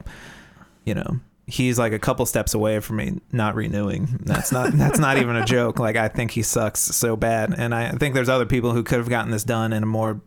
you 0.85 0.95
know, 0.95 1.21
he's 1.47 1.79
like 1.79 1.93
a 1.93 1.99
couple 1.99 2.25
steps 2.27 2.55
away 2.55 2.81
from 2.81 2.97
me 2.97 3.21
not 3.31 3.55
renewing. 3.55 4.21
That's 4.23 4.53
not 4.53 4.73
that's 4.75 4.99
not 4.99 5.19
even 5.19 5.37
a 5.37 5.45
joke. 5.45 5.79
Like 5.79 5.97
I 5.97 6.09
think 6.09 6.31
he 6.33 6.43
sucks 6.43 6.81
so 6.81 7.17
bad, 7.17 7.55
and 7.57 7.75
I 7.75 7.91
think 7.93 8.15
there's 8.15 8.29
other 8.29 8.47
people 8.47 8.73
who 8.73 8.83
could 8.83 8.99
have 8.99 9.09
gotten 9.09 9.31
this 9.31 9.45
done 9.45 9.73
in 9.73 9.83
a 9.83 9.87
more 9.87 10.21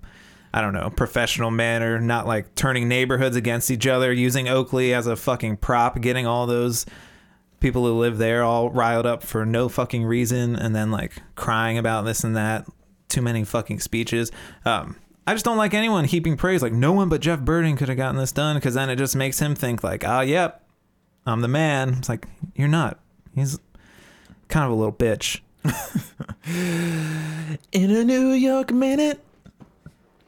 I 0.53 0.61
don't 0.61 0.73
know, 0.73 0.89
professional 0.89 1.51
manner, 1.51 1.99
not 1.99 2.25
like 2.25 2.55
turning 2.55 2.87
neighborhoods 2.87 3.35
against 3.35 3.69
each 3.69 3.85
other, 3.85 4.13
using 4.13 4.47
Oakley 4.47 4.93
as 4.93 5.05
a 5.05 5.17
fucking 5.17 5.57
prop, 5.57 5.99
getting 5.99 6.25
all 6.25 6.47
those 6.47 6.85
people 7.59 7.83
who 7.85 7.99
live 7.99 8.17
there 8.17 8.41
all 8.41 8.69
riled 8.69 9.05
up 9.05 9.21
for 9.21 9.45
no 9.45 9.67
fucking 9.67 10.05
reason 10.05 10.55
and 10.55 10.73
then 10.73 10.91
like 10.91 11.21
crying 11.35 11.77
about 11.77 12.05
this 12.05 12.23
and 12.23 12.37
that. 12.37 12.65
Too 13.09 13.21
many 13.21 13.43
fucking 13.43 13.81
speeches. 13.81 14.31
Um, 14.63 14.95
I 15.27 15.33
just 15.33 15.45
don't 15.45 15.57
like 15.57 15.73
anyone 15.73 16.05
heaping 16.05 16.37
praise. 16.37 16.61
Like 16.61 16.73
no 16.73 16.91
one 16.91 17.09
but 17.09 17.21
Jeff 17.21 17.39
Berding 17.39 17.77
could 17.77 17.89
have 17.89 17.97
gotten 17.97 18.17
this 18.17 18.31
done 18.31 18.57
because 18.57 18.75
then 18.75 18.89
it 18.89 18.97
just 18.97 19.15
makes 19.15 19.39
him 19.39 19.55
think 19.55 19.83
like, 19.83 20.03
oh, 20.05 20.21
yep, 20.21 20.63
I'm 21.25 21.41
the 21.41 21.47
man. 21.47 21.95
It's 21.97 22.09
like 22.09 22.27
you're 22.55 22.67
not. 22.67 22.99
He's 23.33 23.59
kind 24.47 24.65
of 24.65 24.71
a 24.71 24.75
little 24.75 24.93
bitch. 24.93 25.39
In 27.71 27.91
a 27.91 28.03
New 28.03 28.31
York 28.31 28.71
minute. 28.71 29.21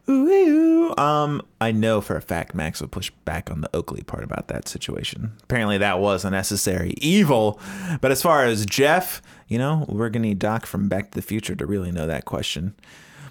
Ooh. 0.09 0.95
Um, 0.97 1.41
I 1.59 1.71
know 1.71 1.99
for 1.99 2.15
a 2.15 2.21
fact 2.21 2.55
Max 2.55 2.79
will 2.79 2.87
push 2.87 3.11
back 3.25 3.51
on 3.51 3.61
the 3.61 3.69
Oakley 3.75 4.03
part 4.03 4.23
about 4.23 4.47
that 4.47 4.67
situation. 4.67 5.33
Apparently, 5.43 5.77
that 5.77 5.99
was 5.99 6.23
a 6.23 6.31
necessary 6.31 6.93
evil. 6.97 7.59
But 7.99 8.11
as 8.11 8.21
far 8.21 8.45
as 8.45 8.65
Jeff, 8.65 9.21
you 9.47 9.57
know, 9.57 9.85
we're 9.89 10.09
gonna 10.09 10.27
need 10.27 10.39
Doc 10.39 10.65
from 10.65 10.87
Back 10.87 11.11
to 11.11 11.15
the 11.15 11.21
Future 11.21 11.55
to 11.55 11.65
really 11.65 11.91
know 11.91 12.07
that 12.07 12.25
question. 12.25 12.73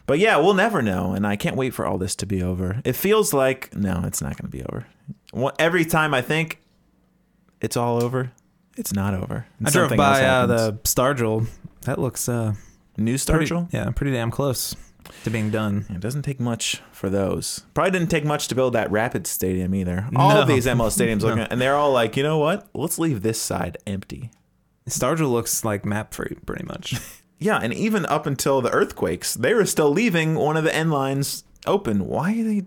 But 0.06 0.18
yeah, 0.18 0.36
we'll 0.36 0.54
never 0.54 0.82
know, 0.82 1.12
and 1.12 1.26
I 1.26 1.36
can't 1.36 1.56
wait 1.56 1.74
for 1.74 1.84
all 1.84 1.98
this 1.98 2.14
to 2.16 2.26
be 2.26 2.42
over. 2.42 2.80
It 2.84 2.94
feels 2.94 3.32
like 3.32 3.74
no, 3.74 4.02
it's 4.04 4.22
not 4.22 4.36
gonna 4.36 4.50
be 4.50 4.62
over. 4.64 4.86
Every 5.58 5.84
time 5.84 6.14
I 6.14 6.22
think 6.22 6.60
it's 7.60 7.76
all 7.76 8.02
over, 8.02 8.30
it's 8.76 8.92
not 8.92 9.14
over. 9.14 9.46
I 9.64 9.70
drove 9.70 9.96
by 9.96 10.24
uh, 10.24 10.46
the 10.46 10.72
Stargel. 10.84 11.48
That 11.82 11.98
looks 11.98 12.28
uh, 12.28 12.54
new 12.96 13.18
pretty, 13.18 13.54
yeah, 13.72 13.90
pretty 13.90 14.12
damn 14.12 14.30
close 14.30 14.76
to 15.24 15.30
being 15.30 15.50
done. 15.50 15.86
It 15.88 16.00
doesn't 16.00 16.22
take 16.22 16.40
much 16.40 16.80
for 16.92 17.08
those. 17.08 17.64
Probably 17.74 17.90
didn't 17.90 18.10
take 18.10 18.24
much 18.24 18.48
to 18.48 18.54
build 18.54 18.74
that 18.74 18.90
Rapid 18.90 19.26
Stadium 19.26 19.74
either. 19.74 20.08
All 20.16 20.36
of 20.36 20.48
these 20.48 20.66
MLS 20.66 20.96
stadiums 20.96 21.20
No. 21.22 21.28
looking, 21.28 21.44
and 21.44 21.60
they're 21.60 21.76
all 21.76 21.92
like, 21.92 22.16
you 22.16 22.22
know 22.22 22.38
what? 22.38 22.68
Let's 22.74 22.98
leave 22.98 23.22
this 23.22 23.40
side 23.40 23.78
empty. 23.86 24.30
Stargel 24.88 25.30
looks 25.30 25.64
like 25.64 25.82
Mapfre, 25.82 26.44
pretty 26.46 26.64
much. 26.64 26.94
Yeah, 27.38 27.58
and 27.62 27.72
even 27.74 28.06
up 28.06 28.26
until 28.26 28.60
the 28.60 28.70
earthquakes, 28.70 29.34
they 29.34 29.52
were 29.52 29.66
still 29.66 29.90
leaving 29.90 30.36
one 30.36 30.56
of 30.56 30.64
the 30.64 30.74
end 30.74 30.90
lines 30.90 31.44
open. 31.66 32.06
Why 32.06 32.32
are 32.32 32.44
they? 32.44 32.62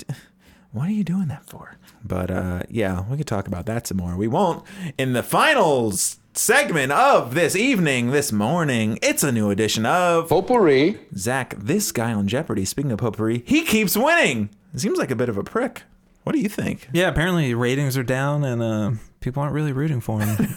What 0.72 0.88
are 0.88 0.92
you 0.92 1.04
doing 1.04 1.28
that 1.30 1.50
for? 1.50 1.78
But 2.04 2.30
uh, 2.30 2.64
yeah, 2.70 3.04
we 3.10 3.18
could 3.18 3.28
talk 3.28 3.48
about 3.48 3.66
that 3.66 3.88
some 3.88 3.98
more. 3.98 4.16
We 4.16 4.28
won't 4.28 4.64
in 4.98 5.14
the 5.14 5.24
finals 5.24 6.20
segment 6.34 6.92
of 6.92 7.34
this 7.34 7.56
evening, 7.56 8.12
this 8.12 8.32
morning. 8.32 9.00
It's 9.02 9.24
a 9.24 9.32
new 9.32 9.50
edition 9.50 9.86
of 9.86 10.30
Potpourri. 10.30 11.00
Zach. 11.16 11.56
This 11.58 11.92
guy 11.92 12.14
on 12.14 12.28
Jeopardy. 12.28 12.66
Speaking 12.66 12.92
of 12.92 13.00
potpourri, 13.00 13.44
he 13.46 13.64
keeps 13.64 13.98
winning. 13.98 14.50
Seems 14.76 15.00
like 15.00 15.12
a 15.12 15.16
bit 15.16 15.30
of 15.30 15.38
a 15.38 15.44
prick. 15.44 15.84
What 16.24 16.34
do 16.34 16.40
you 16.40 16.50
think? 16.50 16.88
Yeah, 16.94 17.08
apparently 17.08 17.54
ratings 17.56 17.98
are 17.98 18.04
down 18.04 18.44
and 18.44 18.62
uh, 18.62 18.92
people 19.20 19.42
aren't 19.42 19.56
really 19.56 19.74
rooting 19.74 20.02
for 20.02 20.22
him. 20.22 20.48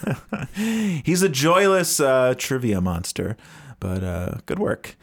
He's 1.04 1.22
a 1.22 1.28
joyless 1.28 1.98
uh, 1.98 2.34
trivia 2.36 2.80
monster, 2.80 3.36
but 3.82 4.04
uh, 4.04 4.34
good 4.46 4.60
work. 4.60 4.94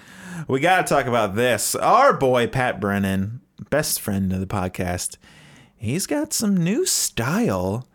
We 0.48 0.62
got 0.62 0.88
to 0.88 0.94
talk 0.94 1.06
about 1.06 1.36
this. 1.36 1.76
Our 1.76 2.14
boy, 2.14 2.48
Pat 2.48 2.80
Brennan, 2.80 3.42
best 3.70 4.00
friend 4.00 4.32
of 4.32 4.40
the 4.40 4.48
podcast, 4.48 5.18
he's 5.76 6.08
got 6.08 6.32
some 6.32 6.56
new 6.56 6.86
style. 6.86 7.86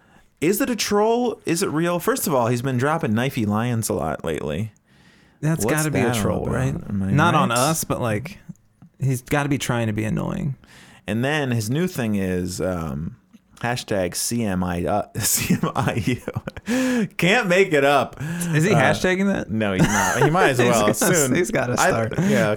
Is 0.42 0.60
it 0.60 0.68
a 0.68 0.76
troll? 0.76 1.40
Is 1.46 1.62
it 1.62 1.70
real? 1.70 1.98
First 1.98 2.26
of 2.26 2.34
all, 2.34 2.48
he's 2.48 2.60
been 2.60 2.76
dropping 2.76 3.12
knifey 3.12 3.46
lions 3.46 3.88
a 3.88 3.94
lot 3.94 4.26
lately. 4.26 4.72
That's 5.40 5.64
got 5.64 5.84
to 5.84 5.90
be 5.90 6.00
a 6.00 6.02
that 6.02 6.16
all 6.16 6.22
troll, 6.22 6.42
about? 6.42 6.54
right? 6.54 6.92
Not 6.92 7.34
on 7.34 7.50
us, 7.50 7.84
but 7.84 8.02
like 8.02 8.38
he's 9.00 9.22
got 9.22 9.44
to 9.44 9.48
be 9.48 9.58
trying 9.58 9.86
to 9.86 9.94
be 9.94 10.04
annoying. 10.04 10.56
And 11.06 11.24
then 11.24 11.50
his 11.50 11.70
new 11.70 11.86
thing 11.86 12.14
is 12.14 12.60
um, 12.60 13.16
hashtag 13.64 14.10
CMI, 14.12 14.86
uh, 14.86 15.06
CMIU. 15.14 17.16
Can't 17.16 17.48
make 17.48 17.72
it 17.72 17.84
up. 17.84 18.16
Is 18.20 18.64
he 18.64 18.72
Uh, 18.72 18.78
hashtagging 18.78 19.26
that? 19.32 19.50
No, 19.50 19.72
he's 19.72 19.82
not. 19.82 20.22
He 20.22 20.30
might 20.30 20.50
as 20.50 20.58
He's 20.58 20.68
well 20.68 20.86
gotta- 20.88 20.94
soon. 20.94 21.34
he's 21.34 21.50
gotta 21.50 21.72
I- 21.72 21.76
start. 21.88 22.12
yeah, 22.20 22.56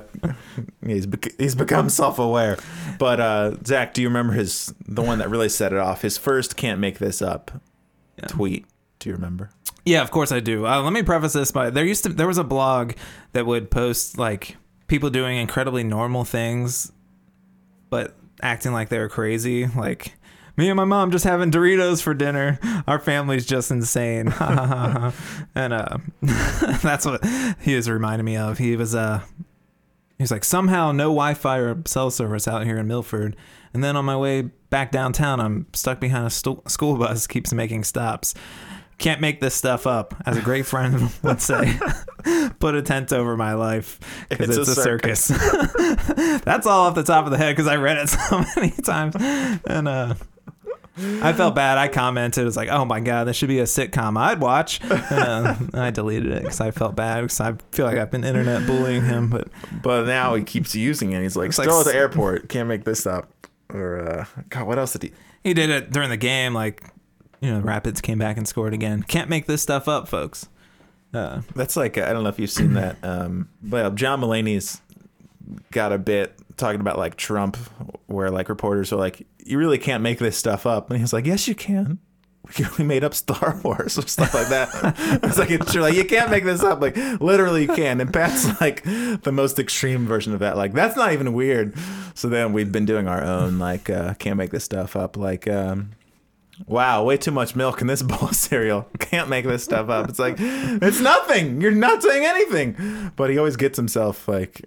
he's 0.85 1.05
bec- 1.05 1.33
he's 1.37 1.55
become 1.55 1.89
self-aware. 1.89 2.57
But 2.99 3.19
uh, 3.19 3.55
Zach, 3.65 3.93
do 3.93 4.01
you 4.01 4.07
remember 4.09 4.33
his 4.33 4.73
the 4.87 5.01
one 5.01 5.19
that 5.19 5.29
really 5.29 5.49
set 5.49 5.73
it 5.73 5.79
off? 5.79 6.01
His 6.01 6.17
first 6.17 6.55
"can't 6.57 6.79
make 6.79 6.99
this 6.99 7.21
up" 7.21 7.51
tweet. 8.27 8.65
Do 8.99 9.09
you 9.09 9.15
remember? 9.15 9.49
Yeah, 9.85 10.01
of 10.01 10.11
course 10.11 10.31
I 10.31 10.39
do. 10.41 10.65
Uh, 10.67 10.81
let 10.81 10.91
me 10.91 11.03
preface 11.03 11.33
this 11.33 11.51
by 11.51 11.69
there 11.69 11.85
used 11.85 12.03
to 12.03 12.09
there 12.09 12.27
was 12.27 12.37
a 12.37 12.43
blog 12.43 12.93
that 13.33 13.45
would 13.45 13.71
post 13.71 14.17
like 14.17 14.57
people 14.87 15.09
doing 15.09 15.37
incredibly 15.37 15.83
normal 15.83 16.23
things, 16.25 16.91
but 17.89 18.15
acting 18.41 18.73
like 18.73 18.89
they 18.89 18.99
were 18.99 19.09
crazy. 19.09 19.67
Like 19.67 20.13
me 20.57 20.69
and 20.69 20.75
my 20.77 20.85
mom 20.85 21.11
just 21.11 21.23
having 21.23 21.51
Doritos 21.51 22.01
for 22.01 22.13
dinner. 22.13 22.59
Our 22.87 22.99
family's 22.99 23.45
just 23.45 23.71
insane. 23.71 24.33
and 24.39 25.73
uh, 25.73 25.97
that's 26.21 27.05
what 27.05 27.23
he 27.61 27.75
was 27.75 27.89
reminding 27.89 28.25
me 28.25 28.35
of. 28.37 28.57
He 28.57 28.75
was 28.75 28.95
uh, 28.95 29.21
he 30.17 30.23
was 30.23 30.31
like 30.31 30.43
somehow 30.43 30.91
no 30.91 31.05
Wi-Fi 31.05 31.57
or 31.57 31.81
cell 31.85 32.09
service 32.11 32.47
out 32.47 32.65
here 32.65 32.77
in 32.77 32.87
Milford. 32.87 33.35
And 33.73 33.83
then 33.83 33.95
on 33.95 34.05
my 34.05 34.17
way 34.17 34.41
back 34.71 34.91
downtown, 34.91 35.39
I'm 35.39 35.67
stuck 35.73 35.99
behind 35.99 36.25
a 36.25 36.29
sto- 36.31 36.63
school 36.67 36.97
bus. 36.97 37.27
Keeps 37.27 37.53
making 37.53 37.83
stops. 37.83 38.33
Can't 38.97 39.21
make 39.21 39.41
this 39.41 39.53
stuff 39.53 39.85
up, 39.85 40.15
as 40.25 40.37
a 40.37 40.41
great 40.41 40.65
friend 40.65 41.11
would 41.21 41.39
say. 41.39 41.77
Put 42.59 42.73
a 42.73 42.81
tent 42.81 43.13
over 43.13 43.37
my 43.37 43.53
life 43.53 43.99
because 44.27 44.57
It's 44.57 44.69
it's, 44.69 44.77
a 44.77 44.81
a 44.81 44.83
circus. 44.83 45.27
That's 45.27 46.65
all 46.65 46.87
off 46.87 46.95
the 46.95 47.03
top 47.03 47.25
of 47.25 47.31
the 47.31 47.37
head 47.37 47.51
because 47.55 47.67
I 47.67 47.75
read 47.75 47.97
it 47.97 48.09
so 48.09 48.43
many 48.55 48.71
times, 48.71 49.13
and 49.67 49.87
uh, 49.87 50.15
I 50.99 51.33
felt 51.33 51.55
bad. 51.55 51.77
I 51.77 51.87
commented, 51.87 52.41
"It 52.41 52.45
was 52.45 52.57
like, 52.57 52.69
oh 52.69 52.85
my 52.85 52.99
god, 52.99 53.25
this 53.25 53.35
should 53.35 53.49
be 53.49 53.59
a 53.59 53.63
sitcom 53.65 54.17
I'd 54.17 54.39
watch." 54.39 54.79
Uh, 55.17 55.55
I 55.73 55.89
deleted 55.91 56.31
it 56.31 56.41
because 56.43 56.59
I 56.61 56.71
felt 56.71 56.95
bad 56.95 57.21
because 57.21 57.39
I 57.39 57.53
feel 57.71 57.85
like 57.85 57.97
I've 57.97 58.11
been 58.11 58.23
internet 58.23 58.67
bullying 58.67 59.03
him. 59.03 59.29
But 59.29 59.47
But 59.81 60.05
now 60.05 60.35
he 60.35 60.43
keeps 60.43 60.75
using 60.75 61.11
it. 61.13 61.21
He's 61.21 61.35
like, 61.35 61.49
It's 61.49 61.57
like 61.57 61.65
still 61.65 61.79
at 61.79 61.85
the 61.85 61.95
airport. 61.95 62.49
Can't 62.49 62.67
make 62.67 62.83
this 62.83 63.05
up. 63.07 63.29
Or 63.73 63.99
uh, 63.99 64.25
God, 64.49 64.67
what 64.67 64.77
else 64.77 64.93
did 64.93 65.03
he? 65.03 65.11
he 65.43 65.53
did 65.53 65.69
it 65.69 65.91
during 65.91 66.09
the 66.09 66.17
game. 66.17 66.53
Like, 66.53 66.83
you 67.41 67.51
know, 67.51 67.59
Rapids 67.61 68.01
came 68.01 68.19
back 68.19 68.37
and 68.37 68.47
scored 68.47 68.73
again. 68.73 69.03
Can't 69.03 69.29
make 69.29 69.45
this 69.45 69.61
stuff 69.61 69.87
up, 69.87 70.07
folks. 70.07 70.49
Uh, 71.13 71.41
That's 71.55 71.77
like 71.77 71.97
I 71.97 72.11
don't 72.13 72.23
know 72.23 72.29
if 72.29 72.39
you've 72.39 72.51
seen 72.51 72.73
that. 72.73 72.97
Um, 73.03 73.49
but 73.61 73.95
John 73.95 74.21
Mulaney's 74.21 74.81
got 75.71 75.91
a 75.91 75.97
bit 75.97 76.37
talking 76.57 76.81
about 76.81 76.97
like 76.97 77.15
Trump, 77.15 77.57
where 78.07 78.29
like 78.31 78.49
reporters 78.49 78.91
are 78.91 78.97
like, 78.97 79.25
"You 79.45 79.57
really 79.57 79.77
can't 79.77 80.03
make 80.03 80.19
this 80.19 80.37
stuff 80.37 80.65
up," 80.65 80.89
and 80.89 80.99
he's 80.99 81.13
like, 81.13 81.25
"Yes, 81.25 81.47
you 81.47 81.55
can." 81.55 81.99
We 82.77 82.83
made 82.85 83.03
up 83.03 83.13
Star 83.13 83.59
Wars 83.63 83.97
or 83.97 84.07
stuff 84.07 84.33
like 84.33 84.47
that. 84.49 84.69
it's 85.23 85.37
like 85.37 85.51
it's 85.51 85.71
true. 85.71 85.81
Like 85.81 85.95
you 85.95 86.05
can't 86.05 86.29
make 86.29 86.43
this 86.43 86.63
up. 86.63 86.81
Like 86.81 86.95
literally, 87.19 87.63
you 87.63 87.67
can. 87.67 87.99
And 87.99 88.13
Pat's 88.13 88.59
like 88.61 88.83
the 88.83 89.31
most 89.33 89.59
extreme 89.59 90.05
version 90.05 90.33
of 90.33 90.39
that. 90.39 90.57
Like 90.57 90.73
that's 90.73 90.95
not 90.95 91.13
even 91.13 91.33
weird. 91.33 91.75
So 92.13 92.29
then 92.29 92.53
we've 92.53 92.71
been 92.71 92.85
doing 92.85 93.07
our 93.07 93.23
own. 93.23 93.59
Like 93.59 93.89
uh, 93.89 94.13
can't 94.15 94.37
make 94.37 94.51
this 94.51 94.63
stuff 94.63 94.95
up. 94.95 95.17
Like 95.17 95.47
um, 95.47 95.91
wow, 96.65 97.03
way 97.03 97.17
too 97.17 97.31
much 97.31 97.55
milk 97.55 97.81
in 97.81 97.87
this 97.87 98.01
bowl 98.03 98.29
of 98.29 98.35
cereal. 98.35 98.87
Can't 98.99 99.29
make 99.29 99.45
this 99.45 99.63
stuff 99.63 99.89
up. 99.89 100.09
It's 100.09 100.19
like 100.19 100.35
it's 100.39 100.99
nothing. 100.99 101.61
You're 101.61 101.71
not 101.71 102.01
saying 102.01 102.25
anything. 102.25 103.11
But 103.15 103.29
he 103.29 103.37
always 103.37 103.55
gets 103.55 103.77
himself 103.77 104.27
like 104.27 104.65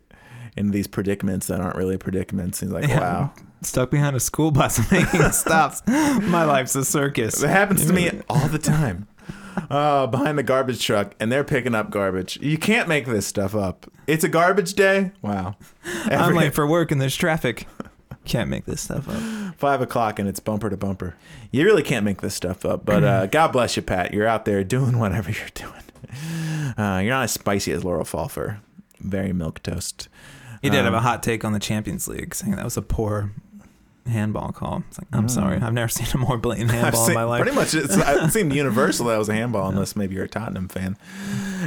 in 0.57 0.70
these 0.70 0.86
predicaments 0.86 1.46
that 1.48 1.61
aren't 1.61 1.76
really 1.76 1.96
predicaments. 1.96 2.61
He's 2.61 2.70
like, 2.70 2.86
Yeah. 2.88 3.01
wow. 3.01 3.32
stuck 3.62 3.90
behind 3.90 4.16
a 4.16 4.20
school 4.20 4.51
bus 4.51 4.90
making 4.90 5.22
stops. 5.32 5.82
My 5.86 6.44
life's 6.44 6.74
a 6.76 6.84
circus. 6.84 7.42
It 7.42 7.48
happens 7.51 7.86
to 7.86 7.92
me 7.92 8.11
all 8.28 8.48
the 8.48 8.59
time. 8.59 9.07
Uh, 9.68 10.07
behind 10.07 10.38
the 10.38 10.42
garbage 10.44 10.84
truck, 10.84 11.14
and 11.18 11.30
they're 11.30 11.44
picking 11.44 11.74
up 11.74 11.90
garbage. 11.90 12.38
You 12.40 12.57
can't 12.57 12.88
make 12.88 13.05
this 13.07 13.26
stuff 13.26 13.55
up. 13.55 13.90
It's 14.07 14.22
a 14.24 14.28
garbage 14.28 14.74
day. 14.74 15.11
Wow. 15.22 15.57
I'm 16.07 16.34
late 16.34 16.55
for 16.55 16.66
work 16.66 16.90
and 16.90 17.01
there's 17.01 17.16
traffic. 17.16 17.66
Can't 18.24 18.48
make 18.48 18.64
this 18.64 18.80
stuff 18.82 19.09
up. 19.09 19.55
five 19.57 19.80
o'clock 19.80 20.18
and 20.18 20.28
it's 20.28 20.40
bumper 20.40 20.70
to 20.70 20.76
bumper. 20.76 21.16
You 21.51 21.64
really 21.64 21.82
can't 21.82 22.05
make 22.05 22.20
this 22.20 22.34
stuff 22.34 22.64
up. 22.64 22.84
But 22.84 23.03
uh, 23.03 23.26
God 23.32 23.48
bless 23.53 23.76
you, 23.76 23.82
Pat. 23.82 24.14
You're 24.14 24.26
out 24.26 24.44
there 24.44 24.62
doing 24.62 24.98
whatever 25.01 25.30
you're 25.30 25.48
doing. 25.55 25.72
Uh, 26.78 27.01
you're 27.03 27.12
not 27.14 27.24
as 27.24 27.32
spicy 27.32 27.72
as 27.72 27.84
Laurel 27.84 28.05
Falfer. 28.05 28.59
Very 29.01 29.32
milk 29.32 29.62
toast. 29.62 30.09
He 30.62 30.68
did 30.70 30.78
have 30.84 30.86
Um, 30.88 30.94
a 30.94 31.00
hot 31.00 31.22
take 31.22 31.44
on 31.44 31.52
the 31.52 31.58
Champions 31.58 32.06
League, 32.08 32.34
saying 32.34 32.56
that 32.56 32.64
was 32.64 32.76
a 32.76 32.82
poor 32.82 33.30
handball 34.06 34.52
call. 34.52 34.82
It's 34.88 34.98
like, 34.98 35.08
I'm 35.12 35.28
sorry, 35.28 35.58
I've 35.58 35.72
never 35.72 35.88
seen 35.90 36.06
a 36.14 36.18
more 36.18 36.36
blatant 36.38 36.70
Mm. 36.70 36.74
Handball 36.74 37.08
in 37.08 37.14
my 37.14 37.24
life. 37.24 37.42
Pretty 37.42 37.56
much, 37.56 37.74
it 37.74 38.30
seemed 38.32 38.52
universal 38.54 39.06
that 39.06 39.18
was 39.18 39.28
a 39.28 39.34
handball, 39.34 39.68
unless 39.68 39.96
maybe 39.96 40.14
you're 40.16 40.24
a 40.24 40.28
Tottenham 40.28 40.68
fan. 40.68 40.96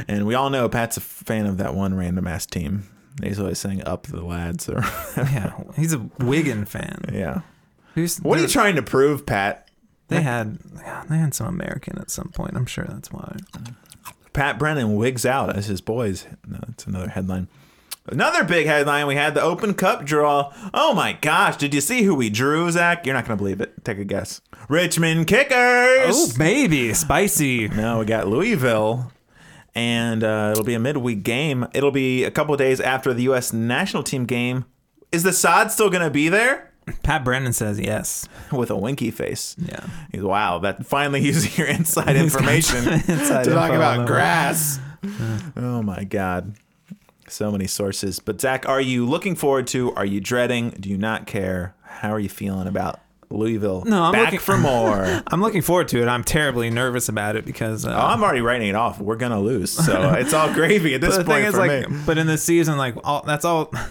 And 0.08 0.26
we 0.26 0.34
all 0.34 0.50
know 0.50 0.68
Pat's 0.68 0.96
a 0.96 1.00
fan 1.00 1.46
of 1.46 1.56
that 1.58 1.74
one 1.74 1.94
random 1.94 2.26
ass 2.26 2.46
team. 2.46 2.88
He's 3.22 3.38
always 3.38 3.58
saying 3.60 3.82
"up 3.86 4.04
the 4.08 4.22
lads." 4.24 4.68
Or 4.68 4.82
yeah, 5.16 5.52
he's 5.76 5.92
a 5.92 5.98
Wigan 6.18 6.64
fan. 6.64 7.00
yeah. 7.12 7.40
Who's, 7.94 8.18
What 8.18 8.38
are 8.38 8.42
you 8.42 8.48
trying 8.48 8.74
to 8.74 8.82
prove, 8.82 9.24
Pat? 9.24 9.68
They 10.08 10.20
had, 10.20 10.58
they 11.08 11.16
had 11.16 11.32
some 11.32 11.46
American 11.46 11.96
at 11.98 12.10
some 12.10 12.28
point. 12.28 12.56
I'm 12.56 12.66
sure 12.66 12.84
that's 12.88 13.10
why. 13.12 13.36
Pat 14.32 14.58
Brennan 14.58 14.96
wigs 14.96 15.24
out 15.24 15.54
as 15.56 15.66
his 15.66 15.80
boys. 15.80 16.26
No, 16.46 16.58
that's 16.66 16.86
another 16.86 17.08
headline. 17.08 17.46
Another 18.06 18.44
big 18.44 18.66
headline. 18.66 19.06
We 19.06 19.14
had 19.14 19.34
the 19.34 19.40
Open 19.42 19.72
Cup 19.72 20.04
draw. 20.04 20.52
Oh 20.74 20.92
my 20.92 21.14
gosh! 21.14 21.56
Did 21.56 21.72
you 21.72 21.80
see 21.80 22.02
who 22.02 22.14
we 22.14 22.28
drew, 22.28 22.70
Zach? 22.70 23.06
You're 23.06 23.14
not 23.14 23.24
gonna 23.24 23.38
believe 23.38 23.60
it. 23.62 23.82
Take 23.84 23.98
a 23.98 24.04
guess. 24.04 24.42
Richmond 24.68 25.26
Kickers. 25.26 25.54
Oh, 26.14 26.32
baby, 26.38 26.92
spicy. 26.94 27.68
No, 27.68 28.00
we 28.00 28.04
got 28.04 28.28
Louisville, 28.28 29.10
and 29.74 30.22
uh, 30.22 30.50
it'll 30.52 30.64
be 30.64 30.74
a 30.74 30.78
midweek 30.78 31.22
game. 31.22 31.66
It'll 31.72 31.90
be 31.90 32.24
a 32.24 32.30
couple 32.30 32.52
of 32.52 32.58
days 32.58 32.78
after 32.78 33.14
the 33.14 33.22
U.S. 33.24 33.52
national 33.54 34.02
team 34.02 34.26
game. 34.26 34.66
Is 35.10 35.22
the 35.22 35.32
sod 35.32 35.70
still 35.70 35.88
gonna 35.88 36.10
be 36.10 36.28
there? 36.28 36.72
Pat 37.02 37.24
Brennan 37.24 37.54
says 37.54 37.80
yes. 37.80 38.28
With 38.52 38.70
a 38.70 38.76
winky 38.76 39.10
face. 39.10 39.56
Yeah. 39.58 39.86
He's 40.12 40.22
wow. 40.22 40.58
That 40.58 40.84
finally 40.84 41.20
using 41.24 41.52
your 41.56 41.66
inside 41.68 42.16
information 42.16 42.86
inside 43.08 43.44
to 43.44 43.50
talk 43.54 43.72
about 43.72 43.98
that. 43.98 44.06
grass. 44.06 44.78
Oh 45.56 45.80
my 45.82 46.04
god. 46.04 46.54
So 47.34 47.50
many 47.50 47.66
sources. 47.66 48.20
But 48.20 48.40
Zach, 48.40 48.68
are 48.68 48.80
you 48.80 49.04
looking 49.04 49.34
forward 49.34 49.66
to? 49.68 49.92
Are 49.96 50.04
you 50.04 50.20
dreading? 50.20 50.70
Do 50.78 50.88
you 50.88 50.96
not 50.96 51.26
care? 51.26 51.74
How 51.82 52.10
are 52.12 52.20
you 52.20 52.28
feeling 52.28 52.68
about 52.68 53.00
Louisville? 53.28 53.82
No, 53.84 54.04
I'm 54.04 54.12
back 54.12 54.26
looking- 54.26 54.38
for 54.38 54.56
more. 54.56 55.02
I'm 55.26 55.40
looking 55.40 55.60
forward 55.62 55.88
to 55.88 56.00
it. 56.00 56.06
I'm 56.06 56.22
terribly 56.22 56.70
nervous 56.70 57.08
about 57.08 57.34
it 57.34 57.44
because 57.44 57.84
uh, 57.86 57.90
Oh, 57.90 58.06
I'm 58.06 58.22
already 58.22 58.40
writing 58.40 58.68
it 58.68 58.76
off. 58.76 59.00
We're 59.00 59.16
gonna 59.16 59.40
lose, 59.40 59.72
so 59.72 60.12
it's 60.18 60.32
all 60.32 60.52
gravy 60.54 60.94
at 60.94 61.00
this 61.00 61.16
but 61.16 61.26
the 61.26 61.32
point 61.32 61.38
thing 61.40 61.48
is, 61.48 61.54
for 61.54 61.66
like, 61.66 61.90
me. 61.90 61.98
but 62.06 62.18
in 62.18 62.28
this 62.28 62.44
season, 62.44 62.78
like, 62.78 62.94
all, 63.02 63.22
that's 63.26 63.44
all. 63.44 63.72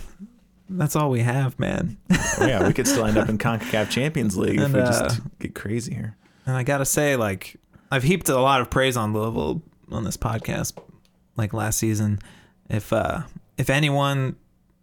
That's 0.70 0.96
all 0.96 1.12
we 1.12 1.20
have, 1.20 1.60
man. 1.60 1.98
yeah, 2.39 2.66
we 2.66 2.74
could 2.74 2.88
still 2.88 3.06
end 3.06 3.18
up 3.18 3.30
in 3.30 3.38
Concacaf 3.38 3.91
Champions 3.91 4.38
League 4.38 4.58
if 4.58 4.66
And, 4.66 4.74
we 4.74 4.80
uh, 4.80 4.91
just 5.10 5.22
get 5.38 5.54
crazy 5.54 5.94
here. 5.94 6.16
And 6.48 6.56
I 6.56 6.64
gotta 6.64 6.86
say, 6.86 7.16
like, 7.16 7.58
I've 7.91 8.02
heaped 8.02 8.28
a 8.30 8.39
lot 8.39 8.60
of 8.62 8.72
praise 8.72 8.98
on 8.98 9.14
Louisville 9.14 9.62
on 9.91 10.04
this 10.06 10.18
podcast, 10.18 10.74
like 11.36 11.54
last 11.54 11.78
season. 11.78 12.20
If 12.70 12.91
uh 12.93 13.22
if 13.57 13.70
anyone 13.70 14.36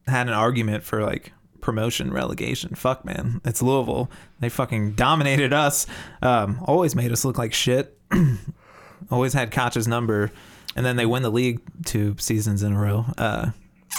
had 0.06 0.28
an 0.28 0.34
argument 0.34 0.84
for 0.84 1.02
like 1.02 1.32
promotion 1.60 2.12
relegation, 2.12 2.74
fuck 2.74 3.04
man, 3.04 3.40
it's 3.44 3.62
Louisville. 3.62 4.10
They 4.40 4.48
fucking 4.48 4.92
dominated 4.92 5.52
us. 5.52 5.86
Um, 6.22 6.58
always 6.64 6.94
made 6.94 7.12
us 7.12 7.24
look 7.24 7.38
like 7.38 7.52
shit. 7.52 7.98
always 9.10 9.32
had 9.32 9.50
Koch's 9.50 9.86
number, 9.88 10.30
and 10.76 10.84
then 10.86 10.96
they 10.96 11.06
win 11.06 11.22
the 11.22 11.30
league 11.30 11.60
two 11.84 12.16
seasons 12.18 12.62
in 12.62 12.72
a 12.74 12.78
row. 12.80 13.06
Uh, 13.18 13.50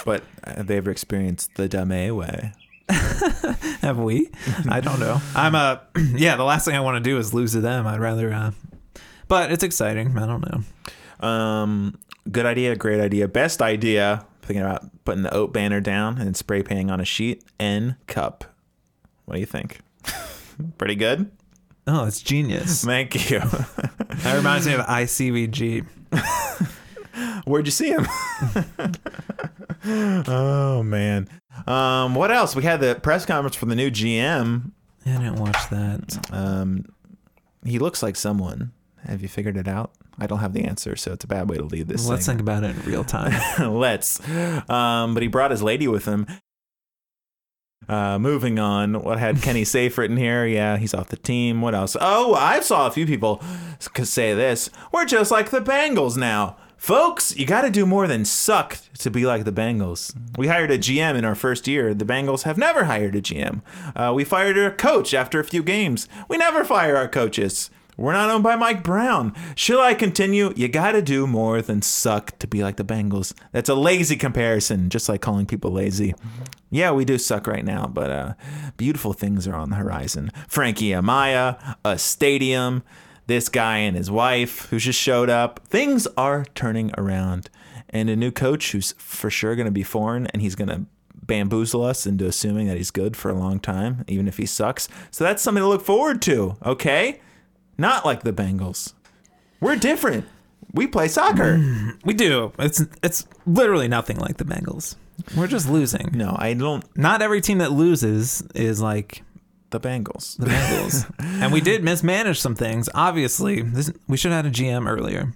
But 0.06 0.24
have 0.46 0.68
they 0.68 0.78
ever 0.78 0.90
experienced 0.92 1.56
the 1.56 1.68
Dame 1.68 2.16
way? 2.16 2.54
Have 3.82 3.98
we? 3.98 4.30
I 4.70 4.82
don't 4.82 5.00
know. 5.00 5.22
I'm 5.36 5.56
a 5.56 5.82
yeah, 6.16 6.36
the 6.36 6.44
last 6.44 6.66
thing 6.66 6.76
I 6.76 6.82
want 6.82 7.02
to 7.04 7.10
do 7.10 7.18
is 7.18 7.34
lose 7.34 7.54
to 7.54 7.62
them. 7.62 7.88
I'd 7.88 8.00
rather 8.00 8.34
uh 8.34 8.52
but 9.28 9.52
it's 9.52 9.64
exciting. 9.64 10.18
I 10.18 10.26
don't 10.28 10.44
know. 11.22 11.26
Um, 11.28 11.98
good 12.30 12.46
idea, 12.46 12.76
great 12.76 13.00
idea. 13.00 13.28
Best 13.28 13.62
idea, 13.62 14.26
thinking 14.42 14.64
about 14.64 15.04
putting 15.06 15.24
the 15.24 15.34
oat 15.34 15.54
banner 15.54 15.80
down 15.82 16.18
and 16.18 16.36
spray 16.36 16.62
painting 16.64 16.92
on 16.92 17.00
a 17.00 17.06
sheet. 17.06 17.44
N 17.60 17.98
cup. 18.08 18.44
What 19.26 19.36
do 19.36 19.40
you 19.40 19.46
think? 19.46 19.80
Pretty 20.78 20.96
good. 20.96 21.32
Oh, 21.88 22.06
it's 22.06 22.22
genius. 22.22 22.84
Thank 22.84 23.30
you. 23.30 23.42
That 24.24 24.36
reminds 24.36 24.68
me 24.68 24.74
of 24.74 24.82
ICVG. 24.82 25.86
Where'd 27.46 27.66
you 27.66 27.72
see 27.72 27.90
him? 27.90 28.06
oh 30.28 30.84
man. 30.84 31.28
Um, 31.66 32.14
what 32.14 32.30
else? 32.30 32.56
We 32.56 32.62
had 32.62 32.82
the 32.82 33.00
press 33.02 33.26
conference 33.26 33.56
for 33.56 33.66
the 33.66 33.74
new 33.76 33.90
GM. 33.90 34.72
I 35.06 35.10
didn't 35.10 35.38
watch 35.38 35.70
that. 35.72 36.28
Um, 36.32 36.86
he 37.66 37.80
looks 37.80 38.04
like 38.04 38.16
someone. 38.16 38.74
Have 39.06 39.22
you 39.22 39.28
figured 39.28 39.58
it 39.58 39.68
out? 39.68 39.92
I 40.20 40.28
don't 40.28 40.40
have 40.40 40.54
the 40.54 40.64
answer, 40.64 40.96
so 40.96 41.14
it's 41.14 41.24
a 41.24 41.28
bad 41.28 41.50
way 41.50 41.58
to 41.58 41.64
leave 41.64 41.88
this. 41.88 42.08
Let's 42.08 42.26
think 42.26 42.40
about 42.40 42.64
it 42.64 42.76
in 42.76 42.82
real 42.84 43.04
time. 43.04 43.34
Let's. 43.74 44.20
Um, 44.70 45.14
but 45.14 45.24
he 45.24 45.28
brought 45.28 45.52
his 45.52 45.64
lady 45.64 45.88
with 45.88 46.06
him. 46.06 46.28
Uh, 47.90 48.20
moving 48.20 48.60
on, 48.60 49.02
what 49.02 49.20
had 49.20 49.42
Kenny 49.42 49.66
Saief 49.66 49.98
written 49.98 50.18
here? 50.18 50.46
Yeah, 50.46 50.78
he's 50.78 50.94
off 50.94 51.10
the 51.10 51.18
team. 51.18 51.62
What 51.62 51.74
else? 51.74 51.98
Oh, 52.00 52.36
I 52.36 52.60
saw 52.60 52.88
a 52.88 52.92
few 52.92 53.06
people 53.06 53.42
say 54.04 54.34
this. 54.34 54.70
We're 54.92 55.06
just 55.06 55.32
like 55.32 55.50
the 55.50 55.62
Bengals 55.62 56.16
now. 56.18 56.58
Folks, 56.78 57.36
you 57.38 57.46
got 57.46 57.62
to 57.62 57.70
do 57.70 57.86
more 57.86 58.08
than 58.08 58.26
suck 58.26 58.78
to 58.98 59.12
be 59.12 59.24
like 59.26 59.44
the 59.44 59.52
Bengals. 59.52 60.16
We 60.36 60.48
hired 60.48 60.72
a 60.72 60.80
GM 60.80 61.16
in 61.16 61.26
our 61.26 61.36
first 61.36 61.68
year. 61.68 61.94
The 61.94 62.06
Bengals 62.06 62.42
have 62.44 62.58
never 62.58 62.86
hired 62.86 63.16
a 63.16 63.22
GM. 63.22 63.62
Uh, 63.96 64.14
we 64.16 64.24
fired 64.24 64.58
a 64.58 64.72
coach 64.72 65.14
after 65.14 65.40
a 65.40 65.44
few 65.44 65.62
games. 65.62 66.08
We 66.28 66.38
never 66.38 66.64
fire 66.64 66.98
our 66.98 67.08
coaches. 67.08 67.70
We're 67.98 68.14
not 68.14 68.30
owned 68.30 68.44
by 68.44 68.56
Mike 68.56 68.84
Brown. 68.84 69.34
Shall 69.56 69.80
I 69.80 69.94
continue? 69.94 70.54
You 70.56 70.68
got 70.68 70.94
to 70.94 71.02
do 71.02 71.28
more 71.28 71.62
than 71.62 71.82
suck 71.82 72.38
to 72.40 72.48
be 72.48 72.64
like 72.64 72.78
the 72.78 72.84
Bengals. 72.84 73.34
That's 73.52 73.70
a 73.70 73.76
lazy 73.76 74.16
comparison, 74.16 74.90
just 74.90 75.08
like 75.10 75.22
calling 75.22 75.46
people 75.46 75.72
lazy. 75.72 76.16
Yeah, 76.70 76.92
we 76.92 77.06
do 77.06 77.18
suck 77.18 77.48
right 77.48 77.66
now, 77.66 77.88
but 77.88 78.10
uh, 78.10 78.34
beautiful 78.78 79.14
things 79.14 79.48
are 79.48 79.56
on 79.56 79.70
the 79.70 79.76
horizon. 79.76 80.32
Frankie 80.48 80.90
Amaya, 80.90 81.76
a 81.84 81.98
stadium, 81.98 82.84
this 83.28 83.50
guy 83.50 83.78
and 83.78 83.96
his 83.96 84.10
wife 84.10 84.68
who 84.70 84.80
just 84.80 85.00
showed 85.00 85.30
up. 85.30 85.60
Things 85.68 86.08
are 86.18 86.46
turning 86.56 86.92
around. 86.98 87.50
And 87.90 88.10
a 88.10 88.16
new 88.16 88.32
coach 88.32 88.72
who's 88.72 88.94
for 88.98 89.30
sure 89.30 89.56
going 89.56 89.66
to 89.66 89.72
be 89.72 89.84
foreign 89.84 90.28
and 90.28 90.42
he's 90.42 90.56
going 90.56 90.70
to 90.70 90.86
bamboozle 91.14 91.84
us 91.84 92.06
into 92.06 92.26
assuming 92.26 92.68
that 92.68 92.78
he's 92.78 92.92
good 92.92 93.16
for 93.16 93.30
a 93.30 93.34
long 93.34 93.60
time, 93.60 94.04
even 94.08 94.28
if 94.28 94.38
he 94.38 94.46
sucks. 94.46 94.88
So 95.12 95.24
that's 95.24 95.42
something 95.42 95.62
to 95.62 95.68
look 95.68 95.86
forward 95.86 96.22
to, 96.24 96.58
okay? 96.66 97.22
Not 97.82 98.06
like 98.06 98.22
the 98.24 98.32
Bengals. 98.32 98.94
We're 99.60 99.76
different. 99.76 100.26
We 100.74 100.88
play 100.88 101.08
soccer. 101.08 101.60
we 102.06 102.14
do. 102.14 102.54
It's 102.60 102.84
it's 103.04 103.26
literally 103.46 103.88
nothing 103.88 104.18
like 104.18 104.38
the 104.38 104.46
Bengals. 104.46 104.96
We're 105.36 105.48
just 105.48 105.68
losing. 105.70 106.12
No, 106.14 106.36
I 106.38 106.54
don't. 106.54 106.86
Not 106.96 107.22
every 107.22 107.42
team 107.42 107.58
that 107.58 107.72
loses 107.72 108.42
is 108.56 108.82
like 108.82 109.24
The 109.72 109.80
Bengals. 109.80 110.38
the 110.38 110.46
Bengals. 110.46 111.12
and 111.20 111.52
we 111.52 111.60
did 111.62 111.84
mismanage 111.84 112.40
some 112.40 112.56
things. 112.56 112.88
Obviously, 112.94 113.62
this, 113.62 113.92
we 114.08 114.16
should 114.18 114.32
have 114.32 114.46
had 114.46 114.54
a 114.54 114.56
GM 114.56 114.88
earlier. 114.90 115.34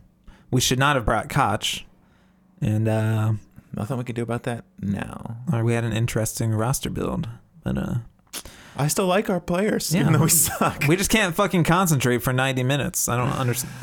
We 0.51 0.61
should 0.61 0.79
not 0.79 0.95
have 0.95 1.05
brought 1.05 1.29
Koch. 1.29 1.83
And 2.61 2.87
uh, 2.87 3.33
Nothing 3.73 3.97
we 3.97 4.03
could 4.05 4.15
do 4.15 4.23
about 4.23 4.43
that 4.43 4.63
now. 4.81 5.37
or 5.51 5.63
we 5.63 5.73
had 5.73 5.83
an 5.83 5.93
interesting 5.93 6.51
roster 6.51 6.89
build. 6.89 7.27
But 7.63 7.77
uh, 7.77 7.95
I 8.77 8.87
still 8.87 9.07
like 9.07 9.29
our 9.29 9.39
players, 9.39 9.93
Yeah. 9.93 10.01
even 10.01 10.13
though 10.13 10.23
we 10.23 10.29
suck. 10.29 10.83
we 10.87 10.95
just 10.95 11.09
can't 11.09 11.33
fucking 11.35 11.63
concentrate 11.63 12.19
for 12.19 12.33
90 12.33 12.63
minutes. 12.63 13.07
I 13.07 13.15
don't 13.17 13.31
understand. 13.31 13.73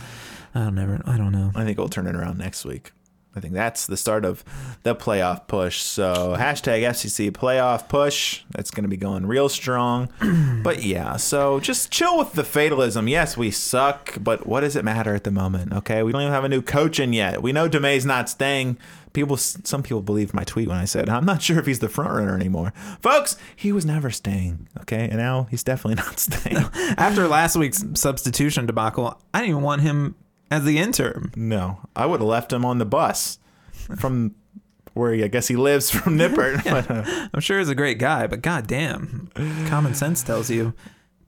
I 0.55 0.61
don't 0.65 0.75
never. 0.75 1.01
I 1.07 1.17
don't 1.17 1.33
know. 1.33 1.51
I 1.55 1.65
think 1.65 1.79
we'll 1.79 1.89
turn 1.89 2.07
it 2.07 2.15
around 2.15 2.39
next 2.39 2.65
week. 2.65 2.93
I 3.35 3.41
think 3.41 3.55
that's 3.55 3.87
the 3.87 3.97
start 3.97 4.27
of 4.27 4.45
the 4.83 4.95
playoff 4.95 5.47
push. 5.49 5.81
So 5.81 6.37
hashtag 6.39 6.83
FCC 6.83 7.31
playoff 7.31 7.89
push. 7.89 8.43
That's 8.51 8.71
going 8.71 8.83
to 8.85 8.91
be 8.91 8.99
going 8.99 9.25
real 9.25 9.49
strong. 9.49 10.11
but 10.63 10.83
yeah, 10.83 11.17
so 11.17 11.59
just 11.59 11.91
chill 11.91 12.19
with 12.19 12.35
the 12.35 12.45
fatalism. 12.45 13.09
Yes, 13.09 13.35
we 13.35 13.51
suck, 13.51 14.19
but 14.21 14.47
what 14.47 14.61
does 14.61 14.77
it 14.77 14.85
matter 14.85 15.15
at 15.15 15.25
the 15.25 15.31
moment? 15.31 15.73
Okay, 15.73 16.03
we 16.03 16.13
don't 16.13 16.21
even 16.21 16.33
have 16.35 16.45
a 16.45 16.49
new 16.51 16.61
coach 16.61 17.01
in 17.01 17.15
yet. 17.15 17.43
We 17.43 17.53
know 17.53 17.71
Damet's 17.71 18.05
not 18.05 18.29
staying. 18.29 18.77
People, 19.13 19.37
some 19.37 19.83
people 19.83 20.01
believed 20.03 20.33
my 20.33 20.45
tweet 20.45 20.69
when 20.69 20.79
I 20.79 20.85
said 20.85 21.09
I'm 21.09 21.25
not 21.25 21.43
sure 21.43 21.59
if 21.59 21.67
he's 21.67 21.81
the 21.81 21.89
front 21.89 22.13
runner 22.13 22.35
anymore, 22.35 22.73
folks. 23.01 23.37
He 23.55 23.73
was 23.73 23.85
never 23.85 24.11
staying. 24.11 24.69
Okay, 24.81 25.05
and 25.09 25.17
now 25.17 25.49
he's 25.51 25.63
definitely 25.63 25.95
not 26.05 26.19
staying. 26.19 26.57
After 26.97 27.29
last 27.29 27.57
week's 27.57 27.85
substitution 27.95 28.67
debacle, 28.67 29.21
I 29.35 29.41
didn't 29.41 29.51
even 29.51 29.63
want 29.63 29.83
him 29.83 30.15
as 30.51 30.65
the 30.65 30.79
interim. 30.79 31.33
No, 31.37 31.81
I 31.97 32.07
would 32.07 32.21
have 32.21 32.29
left 32.29 32.53
him 32.53 32.65
on 32.65 32.79
the 32.79 32.85
bus 32.85 33.39
from 33.97 34.35
where 34.95 35.13
he, 35.15 35.25
I 35.25 35.29
guess 35.29 35.49
he 35.49 35.57
lives 35.57 35.91
from 35.91 36.19
Nippert. 36.19 36.67
Uh, 36.67 37.29
I'm 37.33 37.41
sure 37.41 37.59
he's 37.59 37.69
a 37.69 37.75
great 37.75 37.99
guy, 37.99 38.27
but 38.27 38.43
goddamn, 38.43 39.31
common 39.69 39.95
sense 39.95 40.23
tells 40.23 40.51
you 40.51 40.75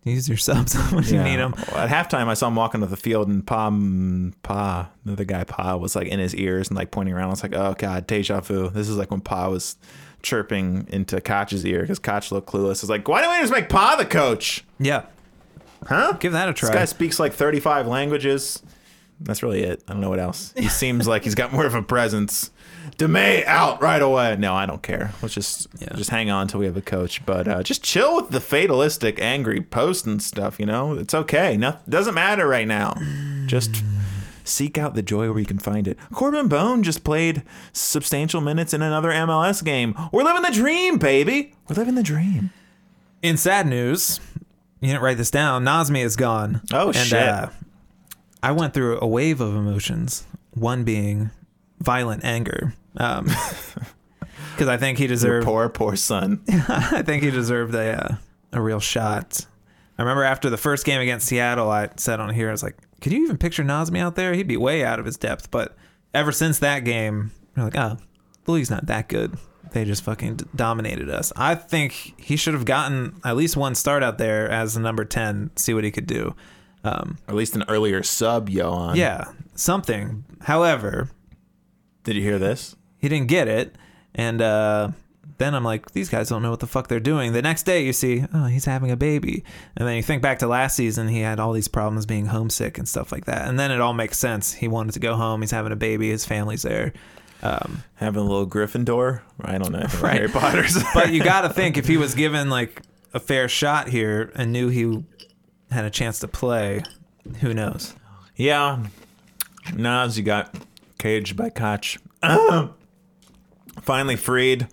use 0.05 0.29
your 0.29 0.39
subs 0.39 0.75
when 0.93 1.05
you 1.05 1.23
need 1.23 1.37
them. 1.37 1.55
At 1.75 1.89
halftime, 1.89 2.27
I 2.27 2.35
saw 2.35 2.49
him 2.49 2.55
walking 2.57 2.81
to 2.83 2.87
the 2.87 2.97
field, 2.97 3.29
and 3.29 3.47
Pa, 3.47 3.71
mm, 3.71 4.33
Pa, 4.43 4.91
the 5.05 5.13
other 5.13 5.25
guy, 5.25 5.45
Pa, 5.45 5.77
was 5.77 5.97
like 5.97 6.09
in 6.09 6.19
his 6.21 6.35
ears 6.35 6.69
and 6.69 6.77
like 6.77 6.91
pointing 6.91 7.15
around. 7.15 7.29
I 7.29 7.31
was 7.31 7.43
like, 7.43 7.55
oh 7.55 7.75
god, 7.79 8.07
deja 8.07 8.41
vu. 8.41 8.71
This 8.71 8.89
is 8.89 8.97
like 8.97 9.11
when 9.11 9.21
Pa 9.21 9.49
was 9.49 9.77
chirping 10.23 10.87
into 10.91 11.21
Koch's 11.21 11.65
ear 11.67 11.81
because 11.83 11.99
Koch 11.99 12.31
looked 12.33 12.49
clueless. 12.49 12.83
It's 12.83 12.89
like, 12.89 13.07
why 13.09 13.21
don't 13.23 13.33
we 13.35 13.41
just 13.41 13.53
make 13.53 13.69
Pa 13.69 13.97
the 13.97 14.07
coach? 14.07 14.65
Yeah, 14.79 15.05
Huh? 15.87 16.15
give 16.19 16.33
that 16.33 16.49
a 16.49 16.53
try. 16.55 16.69
This 16.71 16.75
guy 16.75 16.85
speaks 16.87 17.21
like 17.21 17.33
35 17.35 17.87
languages. 17.87 18.63
That's 19.21 19.43
really 19.43 19.63
it. 19.63 19.83
I 19.87 19.93
don't 19.93 20.01
know 20.01 20.11
what 20.11 20.19
else. 20.19 20.53
He 20.57 20.69
seems 20.69 21.07
like 21.07 21.25
he's 21.25 21.35
got 21.35 21.53
more 21.53 21.67
of 21.67 21.75
a 21.75 21.83
presence. 21.83 22.51
Damet 22.99 23.45
out 23.47 23.81
right 23.83 24.01
away. 24.01 24.37
No, 24.39 24.55
I 24.55 24.67
don't 24.67 24.83
care. 24.83 25.13
Let's 25.23 25.35
just 25.35 25.67
Yeah. 25.81 25.89
just 25.95 26.11
hang 26.11 26.31
on 26.31 26.43
until 26.43 26.61
we 26.61 26.67
have 26.67 26.77
a 26.77 26.83
coach. 26.83 27.25
But 27.27 27.49
uh, 27.49 27.63
just 27.63 27.83
chill 27.83 28.17
with 28.17 28.31
the 28.31 28.41
fatalistic, 28.41 29.21
angry 29.21 29.61
post 29.61 30.07
and 30.07 30.23
stuff. 30.23 30.61
You 30.61 30.67
know, 30.67 30.93
it's 30.95 31.15
okay. 31.15 31.57
No, 31.57 31.77
doesn't 31.89 32.15
matter 32.15 32.47
right 32.47 32.69
now. 32.69 32.95
Just 33.47 33.83
seek 34.45 34.77
out 34.77 34.95
the 34.95 35.03
joy 35.03 35.31
where 35.31 35.39
you 35.41 35.47
can 35.47 35.59
find 35.59 35.89
it. 35.89 35.99
Corben 36.13 36.49
Bone 36.49 36.83
just 36.83 37.03
played 37.05 37.43
substantial 37.73 38.41
minutes 38.41 38.75
in 38.75 38.83
another 38.83 39.11
MLS 39.11 39.63
game. 39.65 39.95
We're 40.13 40.23
living 40.25 40.43
the 40.43 40.51
dream, 40.51 40.99
baby. 40.99 41.55
We're 41.69 41.77
living 41.77 41.95
the 41.95 42.03
dream. 42.03 42.51
In 43.23 43.39
sad 43.39 43.67
news, 43.67 44.21
you 44.81 44.89
didn't 44.89 45.03
write 45.03 45.17
this 45.17 45.31
down. 45.31 45.65
Nazmi 45.65 46.05
is 46.05 46.15
gone. 46.17 46.61
Oh, 46.73 46.89
and, 46.89 46.97
shit. 46.97 47.23
Uh, 47.27 47.49
I 48.43 48.53
went 48.53 48.75
through 48.75 48.99
a 49.01 49.07
wave 49.07 49.41
of 49.41 49.55
emotions. 49.57 50.27
One 50.53 50.85
being 50.85 51.31
violent 51.81 52.25
anger, 52.25 52.75
because 52.95 54.69
I 54.69 54.77
think 54.77 54.99
he 54.99 55.05
Your 55.05 55.09
deserved. 55.09 55.47
poor, 55.47 55.69
poor 55.69 55.97
son. 55.97 56.43
I 56.69 57.03
think 57.03 57.23
he 57.23 57.31
deserved 57.31 57.75
a 57.75 58.05
uh, 58.05 58.17
a 58.53 58.61
real 58.61 58.81
shot. 58.81 59.47
I 59.99 60.03
remember 60.03 60.25
after 60.25 60.51
the 60.51 60.57
first 60.57 60.85
game 60.85 61.01
against 61.01 61.27
Seattle, 61.27 61.71
I 61.71 61.89
said 61.97 62.21
on 62.21 62.35
here, 62.35 62.49
I 62.49 62.53
was 62.53 62.63
like, 62.63 62.77
"Could 63.01 63.13
you 63.13 63.23
even 63.25 63.39
picture 63.39 63.63
Nazmi 63.65 63.99
out 63.99 64.17
there? 64.17 64.35
He'd 64.35 64.49
be 64.49 64.57
way 64.57 64.85
out 64.85 64.99
of 64.99 65.05
his 65.07 65.17
depth." 65.17 65.51
But 65.51 65.77
ever 66.13 66.33
since 66.33 66.59
that 66.61 66.85
game, 66.85 67.31
you're 67.57 67.65
like, 67.67 67.77
"Oh, 67.77 67.97
the 68.45 68.53
league's 68.53 68.71
not 68.71 68.87
that 68.87 69.09
good." 69.09 69.37
They 69.73 69.85
just 69.85 70.05
fucking 70.05 70.37
d- 70.37 70.45
dominated 70.55 71.11
us. 71.11 71.33
I 71.35 71.57
think 71.57 72.15
he 72.17 72.37
should 72.37 72.55
have 72.55 72.65
gotten 72.65 73.17
at 73.25 73.35
least 73.37 73.57
one 73.57 73.75
start 73.75 74.05
out 74.05 74.19
there 74.19 74.49
as 74.49 74.75
the 74.75 74.81
number 74.81 75.05
ten, 75.05 75.51
see 75.57 75.75
what 75.75 75.83
he 75.83 75.91
could 75.91 76.07
do. 76.07 76.35
Um, 76.85 77.19
at 77.27 77.35
least 77.35 77.57
an 77.57 77.65
earlier 77.67 78.03
sub, 78.05 78.51
Yoann. 78.51 78.95
yeah, 78.95 79.25
something. 79.55 80.25
However, 80.43 81.09
Did 82.05 82.17
you 82.17 82.23
hear 82.23 82.39
this? 82.39 82.77
he 82.99 83.09
didn't 83.09 83.29
get 83.29 83.49
it 83.49 83.75
and 84.15 84.41
uh 84.41 84.89
then 85.39 85.55
I'm 85.55 85.65
like, 85.65 85.91
these 85.93 86.09
guys 86.09 86.29
don't 86.29 86.43
know 86.43 86.51
what 86.51 86.61
the 86.61 86.67
fuck 86.67 86.87
they're 86.87 87.01
doing. 87.01 87.33
The 87.33 87.43
next 87.43 87.65
day, 87.65 87.85
you 87.85 87.93
see, 87.93 88.25
oh, 88.33 88.45
he's 88.45 88.67
having 88.67 88.93
a 88.93 88.97
baby. 88.97 89.43
And 89.77 89.89
then 89.89 89.97
you 89.97 90.03
think 90.03 90.23
back 90.23 90.39
to 90.41 90.47
last 90.47 90.77
season, 90.77 91.09
he 91.09 91.21
had 91.21 91.41
all 91.41 91.53
these 91.53 91.67
problems 91.67 92.07
being 92.07 92.27
homesick 92.27 92.79
and 92.79 92.87
stuff 92.89 93.11
like 93.11 93.25
that. 93.25 93.49
And 93.49 93.59
then 93.59 93.73
it 93.73 93.81
all 93.81 93.95
makes 93.95 94.17
sense. 94.17 94.53
He 94.53 94.69
wanted 94.69 94.93
to 94.93 95.01
go 95.01 95.17
home. 95.17 95.41
He's 95.41 95.51
having 95.51 95.73
a 95.73 95.77
baby. 95.77 96.11
His 96.11 96.25
family's 96.25 96.63
there. 96.63 96.93
Um, 97.43 97.83
Having 97.97 98.21
a 98.21 98.25
little 98.25 98.47
Gryffindor? 98.47 99.23
I 99.41 99.59
don't 99.59 99.73
know. 99.73 99.87
Right. 100.01 100.15
Harry 100.15 100.29
Potter's. 100.29 100.79
but 100.95 101.13
you 101.13 101.25
got 101.25 101.41
to 101.41 101.49
think 101.49 101.77
if 101.79 101.89
he 101.89 101.97
was 101.97 102.15
given 102.15 102.49
like 102.49 102.83
a 103.13 103.19
fair 103.19 103.49
shot 103.49 103.89
here 103.89 104.31
and 104.37 104.53
knew 104.53 104.69
he 104.69 105.05
had 105.71 105.85
a 105.85 105.91
chance 105.91 106.21
to 106.21 106.29
play, 106.29 106.83
who 107.41 107.53
knows? 107.53 107.95
yeah. 108.37 108.85
Nas, 109.75 110.17
you 110.17 110.23
got 110.25 110.55
caged 111.05 111.37
by 111.37 111.51
Koch. 111.51 111.99
Finally 113.83 114.17
freed. 114.17 114.69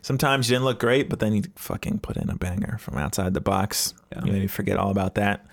Sometimes 0.00 0.48
you 0.48 0.54
didn't 0.54 0.64
look 0.64 0.78
great, 0.78 1.08
but 1.08 1.18
then 1.18 1.34
you 1.34 1.42
fucking 1.56 1.98
put 1.98 2.16
in 2.16 2.30
a 2.30 2.36
banger 2.36 2.78
from 2.78 2.96
outside 2.96 3.34
the 3.34 3.40
box. 3.40 3.92
Yeah. 4.12 4.24
You 4.24 4.32
made 4.32 4.42
me 4.42 4.46
forget 4.46 4.76
all 4.76 4.92
about 4.92 5.16
that. 5.16 5.44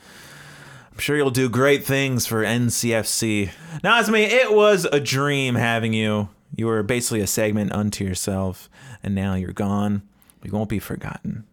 I'm 0.92 1.00
sure 1.00 1.18
you'll 1.18 1.32
do 1.32 1.50
great 1.50 1.84
things 1.84 2.28
for 2.28 2.44
NCFC. 2.44 3.50
Nazmi, 3.84 4.28
it 4.28 4.54
was 4.54 4.86
a 4.86 5.00
dream 5.00 5.56
having 5.56 5.94
you. 5.94 6.30
You 6.56 6.68
were 6.68 6.84
basically 6.84 7.22
a 7.22 7.28
segment 7.28 7.72
unto 7.72 8.06
yourself, 8.06 8.70
and 9.02 9.16
now 9.16 9.34
you're 9.34 9.52
gone. 9.52 10.04
You 10.44 10.52
won't 10.52 10.70
be 10.70 10.78
forgotten. 10.78 11.46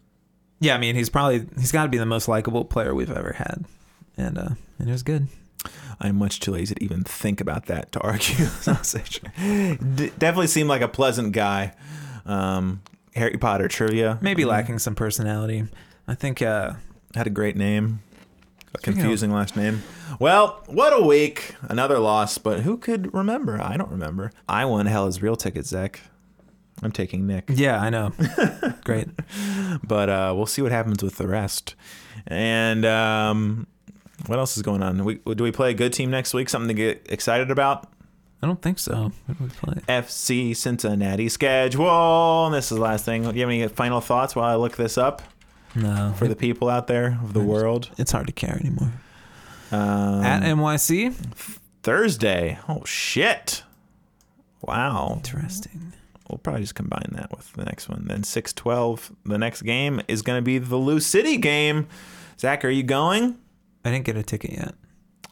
Yeah, 0.59 0.75
I 0.75 0.79
mean, 0.79 0.97
he's 0.97 1.09
probably 1.09 1.47
he's 1.59 1.73
got 1.73 1.85
to 1.85 1.89
be 1.89 1.97
the 1.97 2.05
most 2.05 2.29
likable 2.29 2.67
player 2.67 2.95
we've 2.95 3.11
ever 3.11 3.33
had, 3.33 3.65
and 4.19 4.37
uh, 4.37 4.51
and 4.79 4.91
it 4.91 4.93
was 4.93 5.03
good. 5.03 5.29
I'm 6.01 6.17
much 6.17 6.41
too 6.41 6.53
lazy 6.53 6.75
to 6.75 6.85
even 6.85 7.05
think 7.05 7.41
about 7.41 7.67
that 7.67 7.93
to 7.93 8.01
argue. 8.01 8.47
D- 9.97 10.13
definitely 10.19 10.47
seemed 10.47 10.69
like 10.69 10.83
a 10.83 10.89
pleasant 10.89 11.33
guy. 11.33 11.75
Um, 12.25 12.83
Harry 13.15 13.37
Potter 13.37 13.69
trivia 13.69 14.19
Maybe 14.21 14.45
lacking 14.45 14.79
some 14.79 14.95
personality. 14.95 15.67
I 16.07 16.15
think. 16.15 16.41
Uh, 16.43 16.75
had 17.15 17.27
a 17.27 17.31
great 17.31 17.57
name, 17.57 18.03
a 18.75 18.79
confusing 18.79 19.33
last 19.33 19.57
name. 19.57 19.83
Well, 20.19 20.63
what 20.67 20.93
a 20.93 21.03
week! 21.05 21.55
Another 21.63 21.99
loss, 21.99 22.39
but 22.39 22.61
who 22.61 22.77
could 22.77 23.13
remember? 23.13 23.61
I 23.61 23.77
don't 23.77 23.91
remember. 23.91 24.33
I 24.49 24.65
won 24.65 24.87
Hell's 24.87 25.21
real 25.21 25.37
ticket, 25.37 25.67
Zach. 25.67 26.03
I'm 26.83 26.93
taking 26.93 27.27
Nick, 27.27 27.51
yeah, 27.53 27.79
I 27.79 27.91
know. 27.91 28.13
Great. 28.85 29.09
but 29.85 30.09
uh, 30.09 30.33
we'll 30.35 30.47
see 30.47 30.63
what 30.63 30.73
happens 30.73 31.03
with 31.03 31.17
the 31.17 31.29
rest. 31.29 31.75
And 32.27 32.87
um, 32.87 33.67
what 34.27 34.39
else 34.39 34.57
is 34.57 34.63
going 34.63 34.83
on? 34.83 35.05
We, 35.05 35.15
do 35.17 35.45
we 35.45 35.53
play 35.53 35.71
a 35.71 35.75
good 35.75 35.93
team 35.93 36.11
next 36.11 36.35
week? 36.35 36.49
Something 36.49 36.69
to 36.69 36.75
get 36.75 37.07
excited 37.11 37.51
about? 37.51 37.87
I 38.43 38.47
don't 38.47 38.63
think 38.63 38.79
so. 38.79 39.13
What 39.27 39.39
do 39.39 39.45
we 39.45 39.51
play? 39.51 39.75
FC 39.89 40.57
Cincinnati 40.57 41.29
schedule. 41.29 42.47
And 42.47 42.55
this 42.55 42.71
is 42.73 42.77
the 42.79 42.83
last 42.83 43.05
thing. 43.05 43.23
Do 43.23 43.29
you 43.35 43.41
have 43.41 43.51
any 43.51 43.69
final 43.69 44.01
thoughts 44.01 44.35
while 44.35 44.47
I 44.51 44.55
look 44.55 44.77
this 44.77 44.97
up 44.97 45.21
No, 45.75 46.15
for 46.17 46.27
the 46.27 46.37
people 46.37 46.69
out 46.71 46.87
there 46.87 47.19
of 47.23 47.33
the 47.35 47.41
world? 47.41 47.91
it's 47.99 48.13
hard 48.13 48.27
to 48.29 48.33
care 48.33 48.57
anymore. 48.59 48.93
Um, 49.73 50.23
At 50.25 50.43
NYC. 50.43 51.15
Thursday. 51.83 52.59
Oh 52.69 52.85
shit! 52.85 53.63
Wow. 54.63 55.15
Interesting. 55.17 55.93
We'll 56.29 56.39
probably 56.39 56.63
just 56.63 56.75
combine 56.75 57.09
that 57.13 57.31
with 57.37 57.53
the 57.55 57.65
next 57.65 57.89
one. 57.89 58.05
Then 58.07 58.23
six 58.25 58.53
twelve. 58.53 59.13
The 59.25 59.39
next 59.39 59.63
game 59.63 60.01
is 60.09 60.23
going 60.23 60.39
to 60.39 60.43
be 60.43 60.59
the 60.59 60.77
Lou 60.77 61.01
City 61.01 61.37
game. 61.37 61.89
Zach, 62.39 62.65
are 62.65 62.71
you 62.71 62.83
going? 62.83 63.39
I 63.85 63.91
didn't 63.91 64.05
get 64.05 64.17
a 64.17 64.23
ticket 64.23 64.53
yet. 64.53 64.75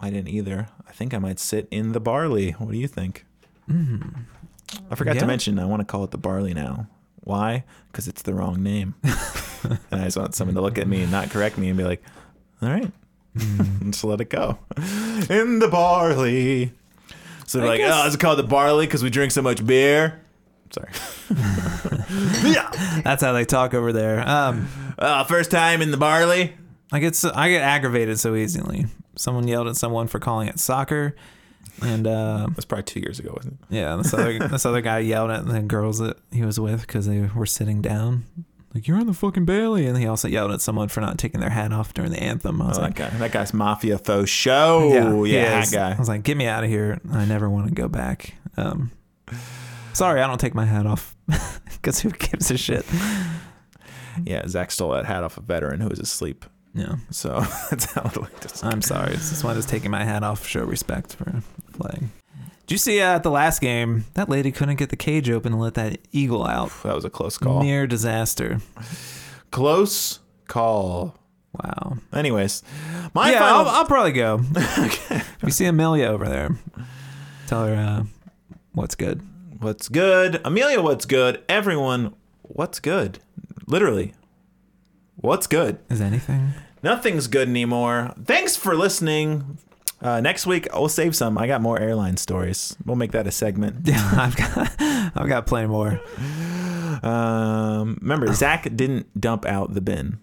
I 0.01 0.11
didn't 0.11 0.29
either. 0.29 0.69
I 0.89 0.93
think 0.93 1.13
I 1.13 1.19
might 1.19 1.39
sit 1.39 1.69
in 1.71 1.93
the 1.93 2.01
barley. 2.01 2.53
What 2.53 2.71
do 2.73 2.79
you 2.79 2.89
think? 2.89 3.25
I 3.71 4.95
forgot 4.95 5.15
Yeah. 5.17 5.21
to 5.21 5.27
mention 5.27 5.59
I 5.59 5.65
want 5.65 5.81
to 5.81 5.85
call 5.85 6.05
it 6.05 6.11
the 6.13 6.19
barley 6.19 6.55
now. 6.55 6.87
Why? 7.21 7.65
Because 7.91 8.09
it's 8.09 8.23
the 8.23 8.33
wrong 8.35 8.63
name. 8.63 8.95
and 9.03 10.01
I 10.01 10.05
just 10.05 10.17
want 10.17 10.35
someone 10.35 10.55
to 10.55 10.61
look 10.63 10.79
at 10.79 10.87
me 10.89 11.03
and 11.03 11.11
not 11.13 11.31
correct 11.31 11.59
me 11.59 11.69
and 11.69 11.77
be 11.77 11.85
like, 11.85 12.03
"All 12.63 12.71
right, 12.71 12.91
just 13.91 14.05
let 14.05 14.21
it 14.21 14.31
go." 14.31 14.59
In 15.29 15.59
the 15.59 15.69
barley. 15.71 16.73
So 17.47 17.59
they're 17.59 17.69
like, 17.69 17.79
guess- 17.81 17.93
"Oh, 17.95 18.07
is 18.07 18.15
it 18.15 18.21
called 18.21 18.39
the 18.39 18.45
barley 18.45 18.87
because 18.87 19.03
we 19.03 19.11
drink 19.11 19.33
so 19.33 19.43
much 19.43 19.67
beer?" 19.67 20.21
Sorry. 20.71 20.91
yeah. 22.53 22.71
That's 23.05 23.23
how 23.23 23.33
they 23.33 23.45
talk 23.45 23.75
over 23.75 23.93
there. 23.93 24.27
Um, 24.27 24.69
Uh, 24.99 25.25
first 25.25 25.51
time 25.51 25.81
in 25.83 25.91
the 25.91 25.97
barley. 25.97 26.55
I 26.93 27.01
get 27.01 27.15
so, 27.17 27.31
I 27.35 27.51
get 27.51 27.63
aggravated 27.63 28.19
so 28.19 28.35
easily. 28.35 28.87
Someone 29.17 29.47
yelled 29.49 29.69
at 29.69 29.77
someone 29.77 30.07
for 30.07 30.19
calling 30.19 30.49
it 30.49 30.59
soccer, 30.59 31.15
and 31.83 32.07
uh, 32.07 32.47
That's 32.51 32.65
probably 32.65 32.85
two 32.85 33.01
years 33.01 33.19
ago, 33.19 33.33
wasn't 33.37 33.59
it? 33.71 33.75
yeah, 33.77 33.97
this 33.97 34.15
other 34.15 34.39
this 34.49 34.65
other 34.65 34.81
guy 34.81 35.01
yelled 35.01 35.31
at 35.31 35.47
the 35.47 35.61
girls 35.61 35.99
that 35.99 36.19
he 36.33 36.43
was 36.45 36.59
with 36.59 36.83
because 36.83 37.07
they 37.07 37.21
were 37.35 37.47
sitting 37.47 37.83
down. 37.83 38.25
Like 38.75 38.87
you're 38.87 38.99
on 38.99 39.07
the 39.07 39.15
fucking 39.15 39.45
Bailey, 39.47 39.87
and 39.87 39.97
he 39.97 40.07
also 40.07 40.29
yelled 40.29 40.51
at 40.53 40.61
someone 40.61 40.89
for 40.89 41.01
not 41.01 41.19
taking 41.19 41.41
their 41.41 41.51
hat 41.51 41.73
off 41.73 41.95
during 41.95 42.11
the 42.13 42.23
anthem. 42.23 42.61
I 42.63 42.65
Oh, 42.65 42.69
was 42.69 42.77
that 42.77 42.83
like, 42.85 42.95
guy. 42.97 43.09
That 43.11 43.33
guy's 43.33 43.53
mafia 43.55 43.99
faux 43.99 44.29
show. 44.31 45.25
Yeah, 45.25 45.61
is. 45.63 45.71
that 45.71 45.87
I 45.87 45.91
guy. 45.95 45.99
was 45.99 46.09
like, 46.09 46.23
get 46.23 46.37
me 46.37 46.47
out 46.47 46.65
of 46.65 46.71
here. 46.71 47.01
I 47.13 47.25
never 47.25 47.49
want 47.51 47.69
to 47.69 47.75
go 47.75 47.89
back. 47.89 48.35
Um, 48.59 48.91
sorry, 49.95 50.21
I 50.21 50.27
don't 50.27 50.39
take 50.41 50.55
my 50.55 50.67
hat 50.67 50.87
off 50.87 51.17
because 51.73 52.01
who 52.01 52.11
gives 52.11 52.51
a 52.51 52.59
shit? 52.59 52.85
Yeah, 54.25 54.47
Zach 54.49 54.71
stole 54.71 54.91
that 54.93 55.07
hat 55.07 55.23
off 55.25 55.39
a 55.39 55.41
veteran 55.41 55.81
who 55.81 55.89
was 55.89 55.99
asleep. 55.99 56.45
Yeah, 56.79 56.97
So 57.11 57.41
that's 57.71 57.93
how 57.93 58.03
it 58.03 58.17
looked. 58.17 58.63
I'm 58.65 58.83
sorry. 58.83 59.13
This 59.13 59.43
one 59.43 59.57
is 59.57 59.67
taking 59.67 59.91
my 59.91 60.05
hat 60.05 60.23
off. 60.23 60.47
Show 60.47 60.65
respect 60.65 61.15
for 61.17 61.43
playing. 61.73 62.13
Did 62.67 62.75
you 62.75 62.79
see 62.79 63.01
uh, 63.01 63.17
at 63.17 63.23
the 63.23 63.31
last 63.31 63.61
game 63.61 64.05
that 64.15 64.29
lady 64.29 64.53
couldn't 64.53 64.77
get 64.77 64.91
the 64.91 64.97
cage 64.97 65.29
open 65.31 65.55
and 65.55 65.61
let 65.63 65.75
that 65.75 65.99
eagle 66.13 66.47
out? 66.47 66.71
That 66.85 66.95
was 66.95 67.05
a 67.05 67.11
close 67.11 67.37
call. 67.39 67.63
Near 67.63 67.87
disaster. 67.87 68.61
Close 69.51 70.21
call. 70.47 71.17
Wow. 71.53 71.97
Anyways, 72.13 72.63
my 73.15 73.33
yeah, 73.33 73.39
final. 73.41 73.61
I'll, 73.61 73.69
I'll 73.69 73.87
probably 73.87 74.13
go. 74.13 74.41
If 75.41 75.45
you 75.45 75.51
see 75.51 75.65
Amelia 75.67 76.07
over 76.07 76.29
there, 76.29 76.59
tell 77.47 77.65
her 77.65 77.75
uh, 77.75 78.05
what's 78.73 78.95
good. 78.95 79.23
what's 79.61 79.89
good? 79.89 80.41
Amelia, 80.45 80.83
what's 80.83 81.07
good? 81.07 81.43
Everyone, 81.49 82.15
what's 82.43 82.81
good? 82.81 83.21
Literally, 83.67 84.15
what's 85.17 85.47
good? 85.47 85.79
Is 85.89 86.01
anything? 86.01 86.53
Nothing's 86.83 87.27
good 87.27 87.49
anymore. 87.49 88.13
Thanks 88.25 88.57
for 88.57 88.77
listening. 88.77 89.59
Uh, 90.01 90.21
next 90.21 90.47
week, 90.47 90.69
I'll 90.73 90.89
save 90.89 91.17
some. 91.17 91.37
I 91.37 91.47
got 91.49 91.61
more 91.61 91.79
airline 91.79 92.17
stories. 92.19 92.77
We'll 92.87 92.95
make 92.97 93.11
that 93.13 93.27
a 93.27 93.33
segment. 93.33 93.87
Yeah, 93.87 94.11
I've 94.17 94.37
got 94.37 94.75
I've 95.17 95.29
got 95.29 95.47
plenty 95.47 95.67
more. 95.69 96.01
Um, 97.03 97.99
remember, 98.01 98.33
Zach 98.33 98.65
didn't 98.77 99.21
dump 99.21 99.45
out 99.45 99.75
the 99.75 99.81
bin. 99.81 100.19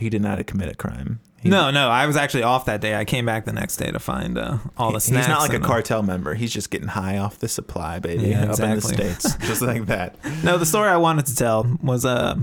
He 0.00 0.08
did 0.10 0.22
not 0.22 0.44
commit 0.46 0.68
a 0.68 0.74
crime. 0.74 1.20
He, 1.40 1.48
No, 1.48 1.70
no, 1.70 1.88
I 1.88 2.06
was 2.06 2.16
actually 2.16 2.42
off 2.42 2.64
that 2.64 2.80
day. 2.80 2.96
I 2.96 3.04
came 3.04 3.26
back 3.26 3.44
the 3.44 3.52
next 3.52 3.76
day 3.76 3.90
to 3.92 3.98
find 4.00 4.36
uh, 4.38 4.58
all 4.76 4.90
the 4.92 5.00
snacks. 5.00 5.26
He's 5.26 5.32
not 5.32 5.40
like 5.42 5.52
a 5.52 5.58
the- 5.60 5.66
cartel 5.66 6.02
member. 6.02 6.34
He's 6.34 6.52
just 6.52 6.70
getting 6.70 6.88
high 6.88 7.18
off 7.18 7.38
the 7.38 7.48
supply, 7.48 8.00
baby, 8.00 8.28
Yeah, 8.30 8.50
up 8.50 8.58
in 8.58 8.70
the 8.70 8.74
exactly. 8.76 9.10
states, 9.12 9.36
just 9.46 9.62
like 9.62 9.86
that. 9.86 10.16
No, 10.42 10.58
the 10.58 10.66
story 10.66 10.88
I 10.88 10.96
wanted 10.96 11.26
to 11.26 11.36
tell 11.36 11.66
was 11.82 12.04
uh, 12.04 12.34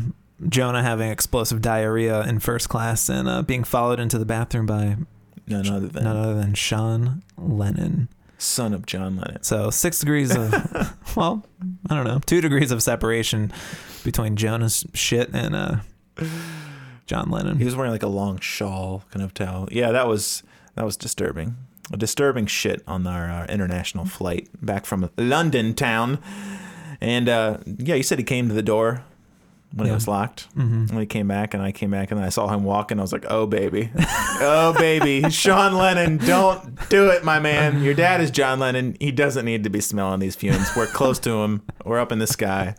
Jonah 0.49 0.81
having 0.83 1.09
explosive 1.11 1.61
diarrhea 1.61 2.21
in 2.21 2.39
first 2.39 2.69
class 2.69 3.09
and 3.09 3.27
uh, 3.27 3.41
being 3.41 3.63
followed 3.63 3.99
into 3.99 4.17
the 4.17 4.25
bathroom 4.25 4.65
by 4.65 4.97
None 5.47 5.67
other 5.69 5.87
than 5.87 6.03
none 6.03 6.17
other 6.17 6.33
than 6.35 6.53
Sean 6.53 7.23
Lennon. 7.37 8.07
son 8.37 8.73
of 8.73 8.85
John 8.85 9.17
Lennon. 9.17 9.43
So 9.43 9.69
six 9.69 9.99
degrees 9.99 10.35
of, 10.35 10.51
well, 11.15 11.45
I 11.89 11.95
don't 11.95 12.05
know, 12.05 12.19
two 12.25 12.41
degrees 12.41 12.71
of 12.71 12.81
separation 12.81 13.51
between 14.03 14.35
Jonah's 14.35 14.85
shit 14.93 15.29
and 15.33 15.55
uh, 15.55 15.75
John 17.05 17.29
Lennon. 17.29 17.57
He 17.57 17.65
was 17.65 17.75
wearing 17.75 17.91
like 17.91 18.03
a 18.03 18.07
long 18.07 18.39
shawl 18.39 19.03
kind 19.11 19.23
of 19.23 19.33
towel. 19.33 19.67
Yeah, 19.71 19.91
that 19.91 20.07
was 20.07 20.43
that 20.75 20.85
was 20.85 20.95
disturbing. 20.95 21.55
A 21.91 21.97
disturbing 21.97 22.45
shit 22.45 22.81
on 22.87 23.05
our, 23.05 23.29
uh 23.29 23.45
international 23.47 24.05
flight 24.05 24.47
back 24.61 24.85
from 24.85 25.09
London 25.17 25.73
town. 25.73 26.19
And 27.01 27.27
uh, 27.27 27.57
yeah, 27.65 27.95
you 27.95 28.03
said 28.03 28.19
he 28.19 28.23
came 28.23 28.47
to 28.47 28.53
the 28.53 28.61
door 28.61 29.03
when 29.73 29.87
Yeah. 29.87 29.93
it 29.93 29.95
was 29.95 30.07
locked. 30.07 30.47
hmm 30.53 30.85
And 30.89 30.99
he 30.99 31.05
came 31.05 31.27
back, 31.27 31.53
and 31.53 31.63
I 31.63 31.71
came 31.71 31.91
back, 31.91 32.11
and 32.11 32.19
I 32.19 32.29
saw 32.29 32.47
him 32.47 32.63
walking. 32.63 32.99
I 32.99 33.01
was 33.01 33.13
like, 33.13 33.25
"Oh 33.29 33.47
baby, 33.47 33.89
oh 34.41 34.73
baby, 34.77 35.29
Sean 35.31 35.73
Lennon, 35.75 36.17
don't 36.17 36.89
do 36.89 37.09
it, 37.09 37.23
my 37.23 37.39
man. 37.39 37.81
Your 37.83 37.93
dad 37.93 38.21
is 38.21 38.31
John 38.31 38.59
Lennon. 38.59 38.97
He 38.99 39.11
doesn't 39.11 39.45
need 39.45 39.63
to 39.63 39.69
be 39.69 39.81
smelling 39.81 40.19
these 40.19 40.35
fumes. 40.35 40.69
We're 40.75 40.87
close 40.87 41.19
to 41.19 41.41
him. 41.43 41.61
We're 41.85 41.99
up 41.99 42.11
in 42.11 42.19
the 42.19 42.27
sky. 42.27 42.75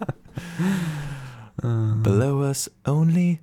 Below 1.63 2.43
us, 2.43 2.69
only 2.87 3.41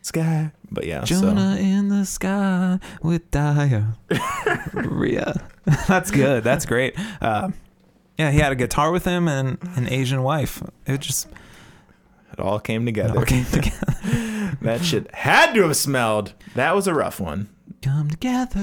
sky. 0.00 0.52
But 0.70 0.86
yeah, 0.86 1.04
so 1.04 1.20
Jonah 1.20 1.56
in 1.56 1.88
the 1.88 2.04
sky 2.06 2.78
with 3.02 3.30
diarrhea. 3.30 3.94
That's 5.86 6.10
good. 6.10 6.44
That's 6.44 6.64
great. 6.66 6.94
Uh, 7.20 7.50
yeah, 8.16 8.30
he 8.30 8.38
had 8.38 8.52
a 8.52 8.56
guitar 8.56 8.90
with 8.90 9.04
him 9.04 9.28
and 9.28 9.58
an 9.76 9.86
Asian 9.88 10.22
wife. 10.22 10.62
It 10.86 11.00
just 11.00 11.28
it 12.38 12.42
all 12.44 12.60
came 12.60 12.86
together. 12.86 13.18
all 13.18 13.24
came 13.24 13.44
together. 13.52 14.56
That 14.62 14.80
shit 14.84 15.12
had 15.14 15.54
to 15.54 15.62
have 15.62 15.76
smelled. 15.76 16.32
That 16.54 16.74
was 16.74 16.86
a 16.86 16.94
rough 16.94 17.20
one. 17.20 17.48
Come 17.82 18.08
together 18.10 18.58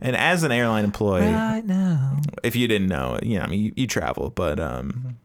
And 0.00 0.14
as 0.14 0.44
an 0.44 0.52
airline 0.52 0.84
employee, 0.84 1.32
right 1.32 1.64
now. 1.64 2.18
if 2.44 2.54
you 2.54 2.68
didn't 2.68 2.88
know, 2.88 3.18
you 3.22 3.38
know, 3.38 3.44
I 3.44 3.48
mean, 3.48 3.60
you, 3.60 3.72
you 3.76 3.86
travel, 3.88 4.30
but 4.30 4.60
um, 4.60 5.18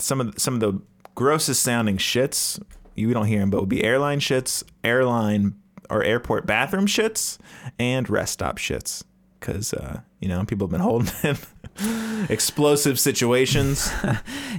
some 0.00 0.20
of 0.20 0.34
the, 0.34 0.40
some 0.40 0.54
of 0.54 0.60
the 0.60 0.80
grossest 1.14 1.62
sounding 1.62 1.98
shits 1.98 2.60
you 2.96 3.12
don't 3.14 3.26
hear 3.26 3.38
them, 3.40 3.50
but 3.50 3.60
would 3.60 3.68
be 3.68 3.84
airline 3.84 4.18
shits, 4.20 4.64
airline 4.82 5.54
or 5.88 6.02
airport 6.02 6.46
bathroom 6.46 6.86
shits, 6.86 7.38
and 7.78 8.10
rest 8.10 8.32
stop 8.34 8.58
shits. 8.58 9.04
Because 9.38 9.72
uh, 9.72 10.00
you 10.18 10.28
know 10.28 10.44
people 10.44 10.66
have 10.66 10.72
been 10.72 10.80
holding 10.80 11.12
in 11.22 11.36
explosive 12.28 12.98
situations. 13.00 13.90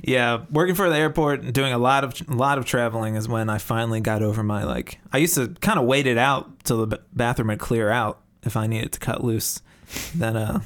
Yeah, 0.03 0.45
working 0.49 0.73
for 0.73 0.89
the 0.89 0.95
airport 0.95 1.41
and 1.41 1.53
doing 1.53 1.73
a 1.73 1.77
lot 1.77 2.03
of 2.03 2.15
a 2.27 2.33
lot 2.33 2.57
of 2.57 2.65
traveling 2.65 3.15
is 3.15 3.27
when 3.27 3.49
I 3.49 3.59
finally 3.59 4.01
got 4.01 4.23
over 4.23 4.41
my 4.41 4.63
like. 4.63 4.99
I 5.13 5.19
used 5.19 5.35
to 5.35 5.49
kind 5.61 5.77
of 5.77 5.85
wait 5.85 6.07
it 6.07 6.17
out 6.17 6.63
till 6.63 6.83
the 6.83 6.99
bathroom 7.13 7.49
would 7.49 7.59
clear 7.59 7.91
out 7.91 8.19
if 8.41 8.57
I 8.57 8.65
needed 8.65 8.93
to 8.93 8.99
cut 8.99 9.23
loose. 9.23 9.61
Then 10.15 10.35
uh, 10.35 10.61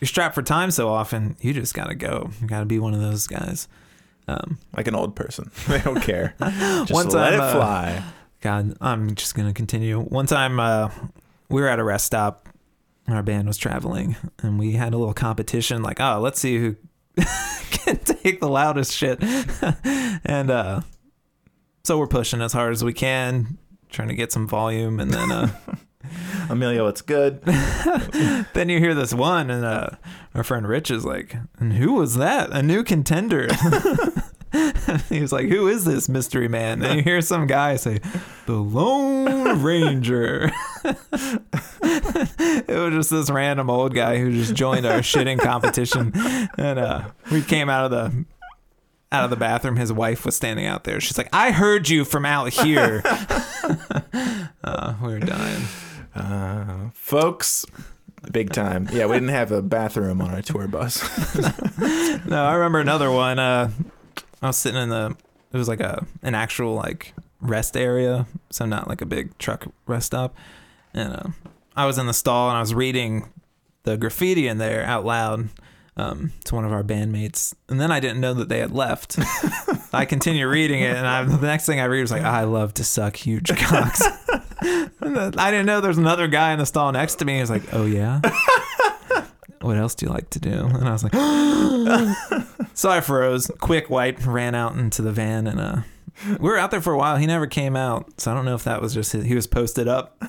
you're 0.00 0.06
strapped 0.08 0.34
for 0.34 0.42
time 0.42 0.70
so 0.70 0.88
often, 0.88 1.36
you 1.40 1.52
just 1.52 1.74
gotta 1.74 1.94
go. 1.94 2.30
You 2.40 2.46
gotta 2.46 2.64
be 2.64 2.78
one 2.78 2.94
of 2.94 3.00
those 3.00 3.26
guys. 3.26 3.68
Um, 4.28 4.58
like 4.74 4.86
an 4.88 4.94
old 4.94 5.14
person, 5.14 5.50
they 5.68 5.80
don't 5.80 6.00
care. 6.00 6.34
Just 6.40 6.92
One 6.92 7.08
let 7.08 7.30
time, 7.30 7.34
it 7.34 7.40
uh, 7.40 7.52
fly. 7.52 8.04
God, 8.40 8.76
I'm 8.80 9.14
just 9.14 9.34
gonna 9.34 9.52
continue. 9.52 10.00
One 10.00 10.26
time, 10.26 10.58
uh, 10.58 10.90
we 11.50 11.60
were 11.60 11.68
at 11.68 11.78
a 11.78 11.84
rest 11.84 12.06
stop. 12.06 12.47
Our 13.08 13.22
band 13.22 13.48
was 13.48 13.56
traveling, 13.56 14.16
and 14.42 14.58
we 14.58 14.72
had 14.72 14.92
a 14.92 14.98
little 14.98 15.14
competition. 15.14 15.82
Like, 15.82 15.98
oh, 16.00 16.20
let's 16.20 16.38
see 16.38 16.58
who 16.58 16.76
can 17.70 17.96
take 17.98 18.40
the 18.40 18.48
loudest 18.48 18.92
shit. 18.94 19.18
and 20.24 20.50
uh, 20.50 20.80
So 21.84 21.98
we're 21.98 22.06
pushing 22.06 22.42
as 22.42 22.52
hard 22.52 22.72
as 22.72 22.84
we 22.84 22.92
can, 22.92 23.56
trying 23.88 24.08
to 24.08 24.14
get 24.14 24.30
some 24.30 24.46
volume, 24.46 25.00
and 25.00 25.10
then 25.10 25.32
uh, 25.32 25.48
Amelia, 26.50 26.84
what's 26.84 27.00
good? 27.00 27.40
then 27.42 28.68
you 28.68 28.78
hear 28.78 28.94
this 28.94 29.14
one, 29.14 29.50
and 29.50 29.64
uh, 29.64 29.88
our 30.34 30.44
friend 30.44 30.68
Rich 30.68 30.90
is 30.90 31.06
like, 31.06 31.34
"And 31.58 31.72
who 31.74 31.94
was 31.94 32.16
that? 32.16 32.50
A 32.52 32.62
new 32.62 32.84
contender." 32.84 33.48
he 35.08 35.20
was 35.20 35.32
like, 35.32 35.48
"Who 35.48 35.68
is 35.68 35.84
this 35.84 36.08
mystery 36.08 36.48
man?" 36.48 36.82
And 36.82 36.96
you 36.96 37.02
hear 37.02 37.20
some 37.20 37.46
guy 37.46 37.76
say, 37.76 38.00
"The 38.46 38.54
Lone 38.54 39.62
Ranger." 39.62 40.50
it 40.84 42.68
was 42.68 42.94
just 42.94 43.10
this 43.10 43.30
random 43.30 43.68
old 43.70 43.94
guy 43.94 44.18
who 44.18 44.32
just 44.32 44.54
joined 44.54 44.86
our 44.86 45.00
shitting 45.00 45.38
competition, 45.38 46.12
and 46.56 46.78
uh, 46.78 47.10
we 47.30 47.42
came 47.42 47.68
out 47.68 47.84
of 47.86 47.90
the 47.90 48.24
out 49.12 49.24
of 49.24 49.30
the 49.30 49.36
bathroom. 49.36 49.76
His 49.76 49.92
wife 49.92 50.24
was 50.24 50.36
standing 50.36 50.66
out 50.66 50.84
there. 50.84 51.00
She's 51.00 51.18
like, 51.18 51.28
"I 51.32 51.50
heard 51.50 51.88
you 51.88 52.04
from 52.04 52.24
out 52.24 52.52
here." 52.52 53.02
uh, 54.64 54.94
we 55.02 55.08
were 55.08 55.20
dying. 55.20 55.62
Uh, 56.14 56.90
folks, 56.94 57.66
big 58.32 58.52
time. 58.52 58.88
Yeah, 58.92 59.06
we 59.06 59.14
didn't 59.16 59.28
have 59.28 59.52
a 59.52 59.62
bathroom 59.62 60.20
on 60.20 60.30
our 60.34 60.42
tour 60.42 60.66
bus. 60.68 61.02
No, 62.26 62.44
I 62.44 62.54
remember 62.54 62.80
another 62.80 63.10
one. 63.10 63.38
Uh, 63.38 63.70
I 64.42 64.46
was 64.46 64.56
sitting 64.56 64.80
in 64.80 64.88
the. 64.88 65.16
It 65.52 65.56
was 65.56 65.68
like 65.68 65.80
a 65.80 66.06
an 66.22 66.34
actual 66.34 66.74
like 66.74 67.14
rest 67.40 67.76
area, 67.76 68.26
so 68.50 68.66
not 68.66 68.88
like 68.88 69.00
a 69.00 69.06
big 69.06 69.36
truck 69.38 69.66
rest 69.86 70.08
stop. 70.08 70.36
And 70.94 71.12
uh, 71.12 71.28
I 71.76 71.86
was 71.86 71.98
in 71.98 72.06
the 72.06 72.12
stall 72.12 72.48
and 72.48 72.56
I 72.56 72.60
was 72.60 72.74
reading 72.74 73.28
the 73.84 73.96
graffiti 73.96 74.48
in 74.48 74.58
there 74.58 74.84
out 74.84 75.04
loud 75.04 75.48
um, 75.96 76.32
to 76.44 76.54
one 76.54 76.64
of 76.64 76.72
our 76.72 76.84
bandmates, 76.84 77.54
and 77.68 77.80
then 77.80 77.90
I 77.90 78.00
didn't 78.00 78.20
know 78.20 78.34
that 78.34 78.48
they 78.48 78.58
had 78.58 78.72
left. 78.72 79.18
I 79.92 80.04
continue 80.04 80.48
reading 80.48 80.80
it, 80.80 80.96
and 80.96 81.06
I, 81.06 81.24
the 81.24 81.46
next 81.46 81.66
thing 81.66 81.80
I 81.80 81.84
read 81.84 82.02
was 82.02 82.10
like, 82.10 82.22
"I 82.22 82.44
love 82.44 82.74
to 82.74 82.84
suck 82.84 83.16
huge 83.16 83.48
cocks." 83.56 84.02
I 84.60 85.50
didn't 85.50 85.66
know 85.66 85.80
there's 85.80 85.98
another 85.98 86.28
guy 86.28 86.52
in 86.52 86.58
the 86.58 86.66
stall 86.66 86.92
next 86.92 87.16
to 87.16 87.24
me. 87.24 87.34
He 87.34 87.40
was 87.40 87.50
like, 87.50 87.72
"Oh 87.72 87.86
yeah." 87.86 88.20
What 89.60 89.76
else 89.76 89.94
do 89.94 90.06
you 90.06 90.12
like 90.12 90.30
to 90.30 90.40
do? 90.40 90.50
And 90.50 90.88
I 90.88 90.92
was 90.92 91.04
like, 91.04 91.14
so 92.74 92.90
I 92.90 93.00
froze. 93.00 93.50
Quick 93.58 93.90
wipe, 93.90 94.24
ran 94.26 94.54
out 94.54 94.74
into 94.76 95.02
the 95.02 95.12
van, 95.12 95.46
and 95.46 95.60
uh, 95.60 95.76
we 96.38 96.48
were 96.48 96.58
out 96.58 96.70
there 96.70 96.80
for 96.80 96.92
a 96.92 96.98
while. 96.98 97.16
He 97.16 97.26
never 97.26 97.46
came 97.46 97.76
out, 97.76 98.20
so 98.20 98.30
I 98.30 98.34
don't 98.34 98.44
know 98.44 98.54
if 98.54 98.64
that 98.64 98.80
was 98.80 98.94
just 98.94 99.12
his, 99.12 99.24
he 99.24 99.34
was 99.34 99.46
posted 99.46 99.88
up. 99.88 100.22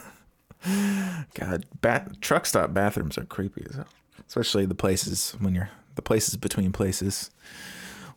God, 1.36 1.66
bat- 1.82 2.22
truck 2.22 2.46
stop 2.46 2.74
bathrooms 2.74 3.18
are 3.18 3.26
creepy 3.26 3.66
as. 3.70 3.80
Especially 4.28 4.66
the 4.66 4.76
places 4.76 5.32
when 5.40 5.56
you're 5.56 5.70
the 5.96 6.02
places 6.04 6.38
between 6.38 6.72
places 6.72 7.32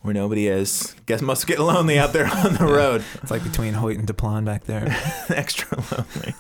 where 0.03 0.13
nobody 0.13 0.47
is. 0.49 0.95
Guess 1.07 1.23
must 1.23 1.47
get 1.47 1.59
lonely 1.59 1.99
out 1.99 2.13
there 2.13 2.27
on 2.27 2.55
the 2.55 2.67
road. 2.67 3.03
It's 3.23 3.31
like 3.31 3.43
between 3.43 3.75
Hoyte 3.75 3.99
and 3.99 4.07
Deplagne 4.07 4.45
back 4.45 4.65
there. 4.65 4.87
Extra 5.29 5.79
lonely. 5.91 6.35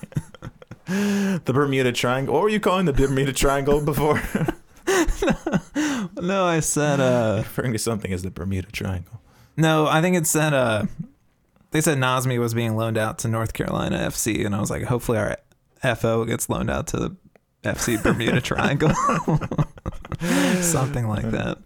the 1.44 1.52
Bermuda 1.52 1.92
Triangle. 1.92 2.34
What 2.34 2.42
were 2.42 2.48
you 2.48 2.60
calling 2.60 2.86
the 2.86 2.92
Bermuda 2.92 3.32
Triangle 3.32 3.80
before? 3.84 4.22
no, 6.20 6.44
I 6.44 6.60
said 6.60 7.00
uh, 7.00 7.36
Referring 7.38 7.72
to 7.72 7.78
something 7.78 8.12
as 8.12 8.22
the 8.22 8.30
Bermuda 8.30 8.70
Triangle. 8.70 9.20
no. 9.56 9.86
I 9.86 10.00
think 10.00 10.16
it 10.16 10.26
said 10.26 10.52
uh, 10.52 10.86
they 11.70 11.80
said 11.80 11.98
Nazmi 11.98 12.38
was 12.38 12.54
being 12.54 12.76
loaned 12.76 12.98
out 12.98 13.18
to 13.20 13.28
North 13.28 13.52
Carolina 13.52 13.98
FC, 13.98 14.44
and 14.44 14.54
I 14.54 14.60
was 14.60 14.70
like, 14.70 14.84
hopefully 14.84 15.18
our 15.18 15.36
FO 15.96 16.24
gets 16.24 16.48
loaned 16.48 16.70
out 16.70 16.86
to 16.88 16.96
the 16.98 17.16
FC 17.62 18.02
Bermuda 18.02 18.40
Triangle, 18.42 18.92
something 20.62 21.08
like 21.08 21.30
that. 21.30 21.58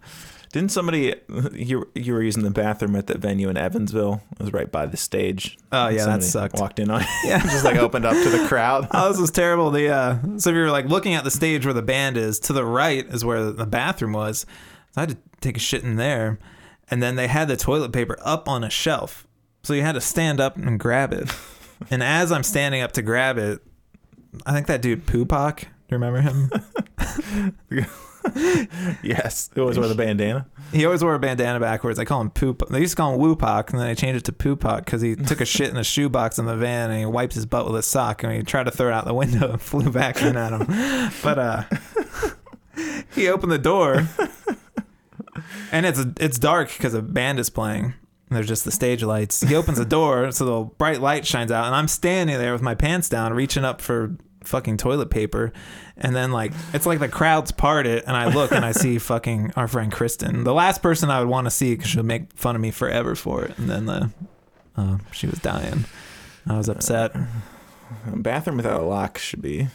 Didn't 0.57 0.71
somebody 0.71 1.13
you 1.53 1.87
you 1.93 2.13
were 2.15 2.23
using 2.23 2.41
the 2.41 2.49
bathroom 2.49 2.95
at 2.95 3.05
the 3.05 3.15
venue 3.15 3.47
in 3.47 3.57
Evansville? 3.57 4.23
It 4.31 4.39
was 4.39 4.51
right 4.51 4.71
by 4.71 4.87
the 4.87 4.97
stage. 4.97 5.55
Oh, 5.71 5.87
yeah, 5.87 6.05
that 6.05 6.23
sucked. 6.23 6.59
Walked 6.59 6.79
in 6.79 6.89
on 6.89 7.03
Yeah. 7.23 7.37
just 7.43 7.63
like 7.63 7.75
opened 7.75 8.05
up 8.05 8.13
to 8.13 8.29
the 8.31 8.47
crowd. 8.47 8.87
Oh, 8.91 9.09
this 9.09 9.21
was 9.21 9.29
terrible. 9.29 9.69
The 9.69 9.89
uh, 9.89 10.17
so 10.37 10.49
if 10.49 10.55
you're 10.55 10.71
like 10.71 10.85
looking 10.87 11.13
at 11.13 11.23
the 11.23 11.29
stage 11.29 11.63
where 11.63 11.75
the 11.75 11.83
band 11.83 12.17
is, 12.17 12.39
to 12.39 12.53
the 12.53 12.65
right 12.65 13.05
is 13.05 13.23
where 13.23 13.51
the 13.51 13.67
bathroom 13.67 14.13
was. 14.13 14.47
So 14.93 14.97
I 14.97 14.99
had 15.01 15.09
to 15.09 15.17
take 15.41 15.57
a 15.57 15.59
shit 15.59 15.83
in 15.83 15.95
there, 15.97 16.39
and 16.89 17.03
then 17.03 17.17
they 17.17 17.27
had 17.27 17.49
the 17.49 17.55
toilet 17.55 17.91
paper 17.91 18.17
up 18.23 18.49
on 18.49 18.63
a 18.63 18.69
shelf, 18.71 19.27
so 19.61 19.75
you 19.75 19.83
had 19.83 19.91
to 19.91 20.01
stand 20.01 20.39
up 20.39 20.57
and 20.57 20.79
grab 20.79 21.13
it. 21.13 21.31
and 21.91 22.01
as 22.01 22.31
I'm 22.31 22.41
standing 22.41 22.81
up 22.81 22.93
to 22.93 23.03
grab 23.03 23.37
it, 23.37 23.59
I 24.43 24.53
think 24.53 24.65
that 24.65 24.81
dude 24.81 25.05
Poopak. 25.05 25.59
Do 25.59 25.95
you 25.95 25.99
remember 25.99 26.21
him? 26.21 26.49
yes, 29.03 29.49
He 29.53 29.61
always 29.61 29.77
wore 29.77 29.91
a 29.91 29.95
bandana. 29.95 30.47
He 30.71 30.85
always 30.85 31.03
wore 31.03 31.15
a 31.15 31.19
bandana 31.19 31.59
backwards. 31.59 31.99
I 31.99 32.05
call 32.05 32.21
him 32.21 32.29
Poop. 32.29 32.63
They 32.69 32.79
used 32.79 32.91
to 32.91 32.97
call 32.97 33.13
him 33.13 33.19
Woopak, 33.19 33.71
and 33.71 33.79
then 33.79 33.87
I 33.87 33.93
changed 33.93 34.17
it 34.17 34.25
to 34.25 34.31
Poopak 34.31 34.85
because 34.85 35.01
he 35.01 35.15
took 35.15 35.41
a 35.41 35.45
shit 35.57 35.69
in 35.69 35.77
a 35.77 35.83
shoebox 35.83 36.39
in 36.39 36.45
the 36.45 36.55
van 36.55 36.89
and 36.91 36.99
he 36.99 37.05
wiped 37.05 37.33
his 37.33 37.45
butt 37.45 37.65
with 37.65 37.75
a 37.75 37.83
sock 37.83 38.23
and 38.23 38.33
he 38.33 38.43
tried 38.43 38.63
to 38.65 38.71
throw 38.71 38.89
it 38.89 38.93
out 38.93 39.05
the 39.05 39.13
window 39.13 39.51
and 39.51 39.61
flew 39.61 39.89
back 39.91 40.21
in 40.21 40.35
at 40.35 40.51
him. 40.51 41.11
But 41.23 41.39
uh, 41.39 41.63
he 43.15 43.27
opened 43.29 43.51
the 43.51 43.57
door, 43.57 44.07
and 45.71 45.85
it's 45.85 46.03
it's 46.19 46.39
dark 46.39 46.69
because 46.69 46.93
a 46.93 47.01
band 47.01 47.39
is 47.39 47.49
playing. 47.49 47.93
And 48.29 48.35
There's 48.35 48.47
just 48.47 48.65
the 48.65 48.71
stage 48.71 49.03
lights. 49.03 49.39
He 49.41 49.55
opens 49.55 49.77
the 49.77 49.85
door, 49.85 50.31
so 50.31 50.45
the 50.45 50.69
bright 50.75 50.99
light 50.99 51.25
shines 51.25 51.49
out, 51.49 51.65
and 51.65 51.73
I'm 51.73 51.87
standing 51.87 52.37
there 52.37 52.51
with 52.51 52.61
my 52.61 52.75
pants 52.75 53.07
down, 53.07 53.33
reaching 53.33 53.63
up 53.63 53.79
for 53.79 54.17
fucking 54.47 54.77
toilet 54.77 55.09
paper, 55.09 55.53
and 55.97 56.15
then 56.15 56.31
like 56.31 56.53
it's 56.73 56.85
like 56.85 56.99
the 56.99 57.07
crowd's 57.09 57.51
parted, 57.51 58.03
and 58.07 58.15
I 58.17 58.27
look 58.33 58.51
and 58.51 58.65
I 58.65 58.71
see 58.71 58.97
fucking 58.99 59.53
our 59.55 59.67
friend 59.67 59.91
Kristen, 59.91 60.43
the 60.43 60.53
last 60.53 60.81
person 60.81 61.09
I 61.11 61.19
would 61.19 61.29
want 61.29 61.45
to 61.45 61.51
see 61.51 61.75
because 61.75 61.89
she'll 61.89 62.03
make 62.03 62.31
fun 62.33 62.55
of 62.55 62.61
me 62.61 62.71
forever 62.71 63.13
for 63.15 63.43
it. 63.45 63.57
And 63.57 63.69
then 63.69 63.85
the 63.85 64.09
uh, 64.75 64.97
she 65.11 65.27
was 65.27 65.39
dying. 65.39 65.85
I 66.47 66.57
was 66.57 66.69
upset. 66.69 67.15
A 67.15 67.27
bathroom 68.15 68.57
without 68.57 68.81
a 68.81 68.85
lock 68.85 69.17
should 69.17 69.41
be 69.41 69.67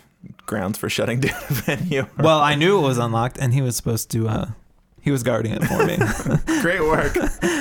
grounds 0.47 0.79
for 0.79 0.89
shutting 0.89 1.20
down 1.20 1.41
a 1.51 1.53
venue. 1.53 2.07
Well, 2.18 2.41
I 2.41 2.55
knew 2.55 2.79
it 2.79 2.83
was 2.83 2.99
unlocked, 3.07 3.39
and 3.39 3.53
he 3.53 3.62
was 3.62 3.77
supposed 3.77 4.11
to. 4.12 4.29
uh 4.29 4.47
he 5.05 5.11
was 5.11 5.25
guarding 5.25 5.51
it 5.53 5.64
for 5.64 5.85
me. 5.85 5.97
Great 6.62 6.81
work. 6.81 7.16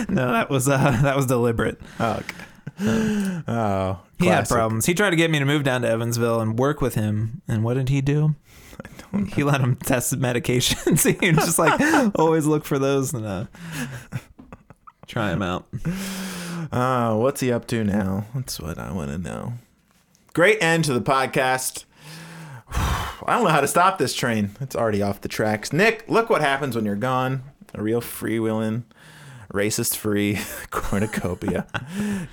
no, 0.10 0.32
that 0.32 0.48
was 0.52 0.70
uh, 0.70 1.00
that 1.02 1.16
was 1.16 1.26
deliberate. 1.26 1.82
Oh, 2.00 2.12
okay. 2.20 2.36
oh 3.48 4.00
He 4.20 4.28
had 4.28 4.48
problems. 4.48 4.86
He 4.86 4.94
tried 4.94 5.12
to 5.12 5.16
get 5.16 5.30
me 5.32 5.40
to 5.40 5.46
move 5.46 5.64
down 5.64 5.82
to 5.84 5.90
Evansville 5.90 6.40
and 6.40 6.58
work 6.58 6.82
with 6.82 6.96
him. 6.96 7.42
And 7.48 7.64
what 7.64 7.76
did 7.76 7.90
he 7.90 8.02
do? 8.02 8.36
He 9.36 9.44
let 9.44 9.60
him 9.62 9.76
test 9.76 10.14
medications. 10.20 11.04
he 11.20 11.32
was 11.32 11.46
just 11.46 11.60
like 11.60 11.80
always 12.16 12.46
look 12.46 12.64
for 12.64 12.80
those 12.80 13.14
and 13.14 13.26
uh, 13.26 13.46
try 15.06 15.30
them 15.30 15.42
out. 15.42 15.68
Oh, 16.72 17.18
what's 17.18 17.42
he 17.42 17.52
up 17.52 17.68
to 17.68 17.84
now? 17.84 18.26
That's 18.34 18.60
what 18.60 18.78
I 18.80 18.92
want 18.94 19.12
to 19.12 19.18
know. 19.18 19.54
Great 20.34 20.64
end 20.64 20.86
to 20.86 20.94
the 20.94 21.02
podcast. 21.02 21.84
I 22.70 23.26
don't 23.28 23.44
know 23.44 23.50
how 23.50 23.60
to 23.62 23.68
stop 23.68 23.98
this 23.98 24.14
train. 24.16 24.52
It's 24.62 24.78
already 24.78 25.02
off 25.02 25.20
the 25.22 25.28
tracks. 25.28 25.74
Nick, 25.74 26.06
look 26.08 26.30
what 26.30 26.42
happens 26.42 26.76
when 26.76 26.86
you're 26.86 26.96
gone. 26.96 27.44
A 27.74 27.84
real 27.84 28.02
freewheeling, 28.02 28.84
racist 29.54 29.98
free 29.98 30.40
cornucopia. 30.72 31.68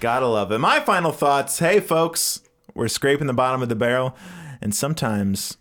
Gotta 0.00 0.26
love 0.26 0.52
it. 0.52 0.58
My 0.58 0.80
final 0.80 1.12
thoughts. 1.12 1.58
Hey, 1.58 1.80
folks, 1.80 2.40
we're 2.74 2.88
scraping 2.88 3.26
the 3.26 3.32
bottom 3.32 3.62
of 3.62 3.68
the 3.68 3.74
barrel, 3.76 4.16
and 4.60 4.74
sometimes 4.74 5.56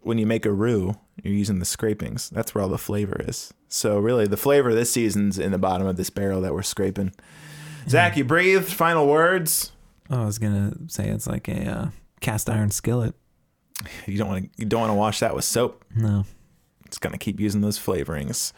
when 0.00 0.18
you 0.18 0.26
make 0.26 0.44
a 0.46 0.52
roux, 0.52 0.96
you're 1.22 1.34
using 1.34 1.58
the 1.58 1.64
scrapings. 1.64 2.30
That's 2.30 2.54
where 2.54 2.62
all 2.62 2.70
the 2.70 2.78
flavor 2.78 3.20
is. 3.26 3.52
So 3.68 3.98
really, 3.98 4.26
the 4.26 4.36
flavor 4.36 4.74
this 4.74 4.90
season's 4.92 5.38
in 5.38 5.52
the 5.52 5.58
bottom 5.58 5.86
of 5.86 5.96
this 5.96 6.10
barrel 6.10 6.40
that 6.42 6.54
we're 6.54 6.62
scraping. 6.62 7.12
Zach, 7.88 8.16
you 8.16 8.24
breathed. 8.24 8.66
Final 8.72 9.06
words. 9.06 9.72
Oh, 10.10 10.22
I 10.22 10.26
was 10.26 10.38
gonna 10.38 10.74
say 10.88 11.08
it's 11.08 11.26
like 11.26 11.48
a 11.48 11.66
uh, 11.70 11.88
cast 12.20 12.48
iron 12.48 12.70
skillet. 12.70 13.14
You 14.06 14.18
don't 14.18 14.28
want 14.28 14.44
to. 14.44 14.50
You 14.56 14.66
don't 14.66 14.80
want 14.80 14.90
to 14.90 14.94
wash 14.94 15.20
that 15.20 15.34
with 15.34 15.44
soap. 15.44 15.84
No, 15.94 16.24
It's 16.88 16.98
gonna 16.98 17.18
keep 17.18 17.38
using 17.38 17.60
those 17.60 17.78
flavorings. 17.78 18.52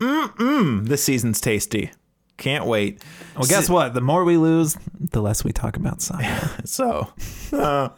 Mm 0.00 0.34
mm. 0.36 0.86
This 0.88 1.04
season's 1.04 1.40
tasty. 1.40 1.92
Can't 2.38 2.66
wait. 2.66 3.02
well, 3.36 3.46
guess 3.48 3.68
what? 3.68 3.94
The 3.94 4.00
more 4.00 4.22
we 4.24 4.36
lose, 4.36 4.76
the 4.98 5.20
less 5.20 5.42
we 5.42 5.50
talk 5.50 5.76
about 5.76 6.00
soccer. 6.00 6.50
So, 6.64 7.12
uh, 7.52 7.88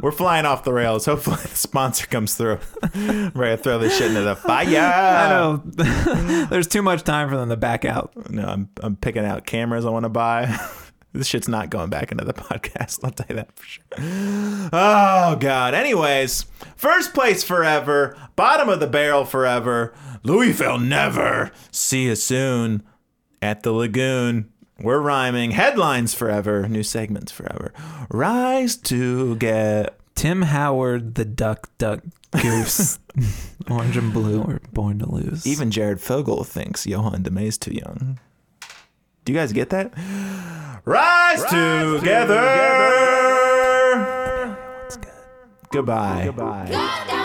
we're 0.00 0.12
flying 0.12 0.46
off 0.46 0.62
the 0.62 0.72
rails. 0.72 1.06
Hopefully, 1.06 1.38
the 1.42 1.56
sponsor 1.56 2.06
comes 2.06 2.34
through. 2.34 2.60
Ready 3.34 3.56
to 3.56 3.56
throw 3.56 3.78
this 3.78 3.96
shit 3.98 4.08
into 4.08 4.20
the 4.20 4.36
fire. 4.36 4.66
I 4.66 5.28
know. 5.30 5.62
There's 6.50 6.68
too 6.68 6.82
much 6.82 7.02
time 7.02 7.28
for 7.28 7.36
them 7.36 7.48
to 7.48 7.56
back 7.56 7.84
out. 7.84 8.30
No, 8.30 8.46
I'm 8.46 8.68
I'm 8.80 8.94
picking 8.94 9.24
out 9.24 9.44
cameras 9.44 9.84
I 9.84 9.90
want 9.90 10.04
to 10.04 10.08
buy. 10.10 10.56
This 11.12 11.26
shit's 11.26 11.48
not 11.48 11.70
going 11.70 11.90
back 11.90 12.12
into 12.12 12.24
the 12.24 12.32
podcast. 12.34 13.00
I'll 13.02 13.10
tell 13.10 13.26
you 13.28 13.36
that 13.36 13.56
for 13.56 13.64
sure. 13.64 13.82
Oh 14.72 15.36
god. 15.40 15.74
Anyways, 15.74 16.46
first 16.76 17.14
place 17.14 17.42
forever, 17.42 18.16
bottom 18.36 18.68
of 18.68 18.80
the 18.80 18.86
barrel 18.86 19.24
forever. 19.24 19.92
Louisville 20.22 20.78
never. 20.78 21.50
See 21.72 22.04
you 22.04 22.14
soon 22.14 22.82
at 23.42 23.62
the 23.62 23.72
lagoon. 23.72 24.50
We're 24.78 25.00
rhyming. 25.00 25.50
Headlines 25.50 26.14
forever. 26.14 26.66
New 26.68 26.82
segments 26.82 27.32
forever. 27.32 27.72
Rise 28.10 28.76
to 28.78 29.36
get. 29.36 29.96
Tim 30.14 30.42
Howard, 30.42 31.14
the 31.14 31.24
duck, 31.24 31.70
duck, 31.78 32.02
goose, 32.42 32.98
orange 33.70 33.96
and 33.96 34.12
blue, 34.12 34.42
or 34.42 34.60
born 34.72 34.98
to 34.98 35.10
lose. 35.10 35.46
Even 35.46 35.70
Jared 35.70 36.00
Fogle 36.00 36.44
thinks 36.44 36.84
Yoann 36.84 37.22
Damet's 37.22 37.56
too 37.56 37.72
young. 37.72 38.18
Do 39.30 39.34
you 39.34 39.40
guys 39.40 39.52
get 39.52 39.70
that? 39.70 39.92
rise 40.84 41.44
together. 41.44 42.40
Goodbye. 45.70 46.24
Goodbye. 46.24 46.66
Go 46.68 47.19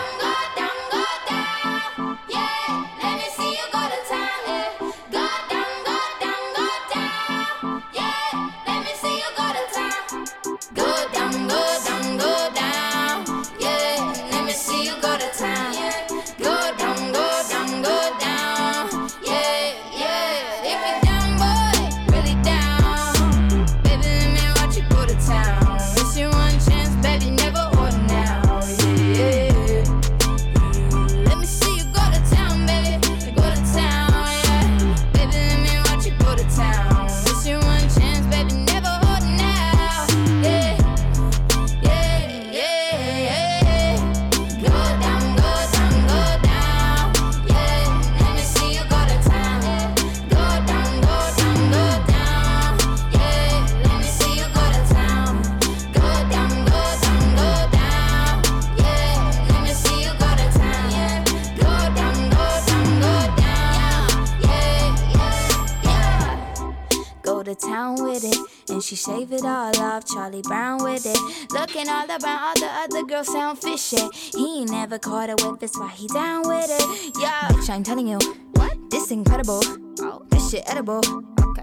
Town 67.85 68.03
with 68.03 68.23
it, 68.23 68.37
and 68.71 68.81
she 68.81 68.95
shave 68.95 69.31
it 69.31 69.43
all 69.43 69.79
off. 69.79 70.07
Charlie 70.11 70.41
Brown 70.41 70.83
with 70.83 71.05
it, 71.05 71.19
looking 71.51 71.87
all 71.87 72.09
around. 72.09 72.25
All 72.25 72.53
the 72.55 72.65
other 72.65 73.03
girls 73.03 73.31
sound 73.31 73.59
fishy. 73.59 74.01
He 74.35 74.61
ain't 74.61 74.71
never 74.71 74.97
caught 74.97 75.29
a 75.29 75.35
whip, 75.45 75.59
that's 75.59 75.77
why 75.77 75.89
he 75.89 76.07
down 76.07 76.47
with 76.47 76.65
it. 76.67 77.13
Yeah, 77.21 77.47
bitch, 77.49 77.69
I'm 77.69 77.83
telling 77.83 78.07
you, 78.07 78.17
what? 78.53 78.75
This 78.89 79.11
incredible. 79.11 79.61
Oh, 79.99 80.25
this 80.31 80.49
shit 80.49 80.63
edible. 80.65 81.01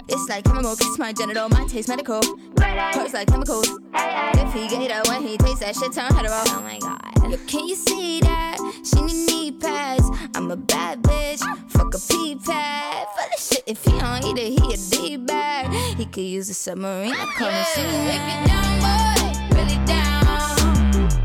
It's 0.08 0.28
like 0.28 0.44
chemical, 0.44 0.76
kiss 0.76 0.96
my 0.96 1.12
genital, 1.12 1.48
mine 1.48 1.66
taste 1.66 1.88
medical. 1.88 2.20
Hers 2.60 3.12
like 3.12 3.26
chemicals. 3.26 3.68
If 3.92 4.52
he 4.52 4.68
get 4.68 4.80
it 4.80 5.08
when 5.08 5.22
he 5.22 5.36
tastes 5.38 5.58
that 5.58 5.74
shit, 5.74 5.92
turn 5.92 6.14
hetero. 6.14 6.38
Oh 6.54 6.60
my 6.62 6.78
god. 6.78 7.30
Yo, 7.32 7.36
can 7.48 7.66
you 7.66 7.74
see 7.74 8.20
that? 8.20 8.58
She 8.84 9.02
need 9.02 9.26
knee 9.26 9.52
pads. 9.52 10.08
I'm 10.36 10.52
a 10.52 10.56
bad 10.56 11.02
bitch. 11.02 11.40
Fuck 11.70 11.94
a 11.94 11.98
pee 11.98 12.36
pad. 12.36 13.08
For 13.22 13.28
the 13.28 13.36
shit, 13.40 13.62
if 13.66 13.84
he 13.84 13.92
don't 14.00 14.24
eat 14.24 14.36
it, 14.36 14.50
he 14.60 14.74
a 14.74 14.76
D 14.90 15.16
bag. 15.16 15.70
He 15.96 16.06
could 16.06 16.24
use 16.24 16.48
a 16.50 16.54
submarine. 16.54 17.12
I 17.14 17.26
call 17.36 17.50
him 17.50 17.64
Superman. 17.72 18.18
If 18.18 18.22
you 18.26 18.46
down, 18.50 18.72
boy, 18.82 19.56
really 19.56 19.78
down. 19.86 20.22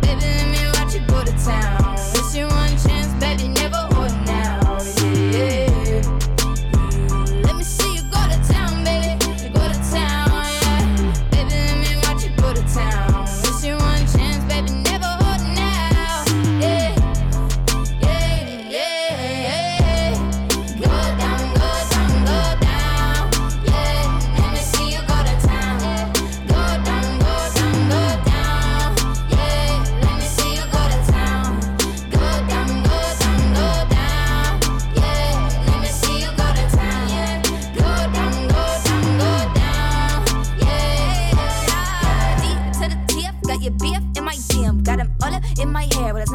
Baby, 0.01 0.21
let 0.21 0.47
me 0.53 0.61
watch 0.77 0.93
you 0.93 1.01
go 1.07 1.23
to 1.23 1.31
town. 1.43 1.95
It's 1.95 2.35
your 2.35 2.49
one 2.49 2.69
chance, 2.77 2.96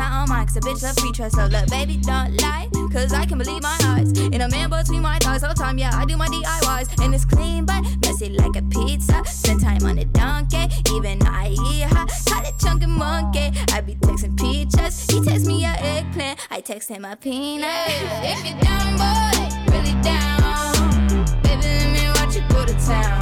not 0.03 0.31
on. 0.31 0.47
Cause 0.47 0.57
a 0.57 0.61
bitch 0.61 0.83
love 0.83 0.97
free 0.99 1.13
trust. 1.13 1.37
So 1.37 1.47
look, 1.47 1.69
baby, 1.69 1.97
don't 1.99 2.41
lie. 2.41 2.69
Cause 2.93 3.13
I 3.13 3.25
can 3.25 3.39
believe 3.39 3.63
my 3.63 3.79
eyes. 3.85 4.11
In 4.19 4.41
a 4.41 4.49
man 4.49 4.71
between 4.71 5.03
my 5.03 5.19
thighs 5.21 5.45
all 5.45 5.55
time. 5.55 5.79
Yeah, 5.79 5.91
I 5.95 6.05
do 6.05 6.17
my 6.17 6.27
DIYs. 6.27 7.03
And 7.03 7.15
it's 7.15 7.25
clean 7.25 7.65
but 7.65 7.83
messy 8.05 8.31
like 8.31 8.57
a 8.57 8.63
pizza. 8.63 9.23
Spend 9.25 9.61
time 9.61 9.85
on 9.85 9.99
a 9.99 10.05
donkey. 10.05 10.67
Even 10.95 11.23
I 11.27 11.51
eat 11.51 11.85
hot. 11.85 12.11
Call 12.29 12.45
it 12.45 12.59
chunky 12.59 12.87
monkey. 12.87 13.51
I 13.73 13.81
be 13.81 13.95
texting 13.97 14.39
peaches. 14.39 15.07
He 15.11 15.23
text 15.23 15.47
me 15.47 15.65
a 15.65 15.75
eggplant. 15.93 16.39
I 16.51 16.61
text 16.61 16.89
him 16.89 17.05
a 17.05 17.17
peanut. 17.17 17.65
Yeah, 17.65 18.33
if 18.33 18.41
you 18.47 18.55
down, 18.61 18.91
boy, 19.01 19.73
really 19.73 19.97
down. 20.03 21.25
Baby, 21.43 21.63
let 21.63 21.89
me 21.95 22.05
watch 22.17 22.35
you 22.37 22.43
go 22.49 22.67
to 22.67 22.75
town. 22.87 23.22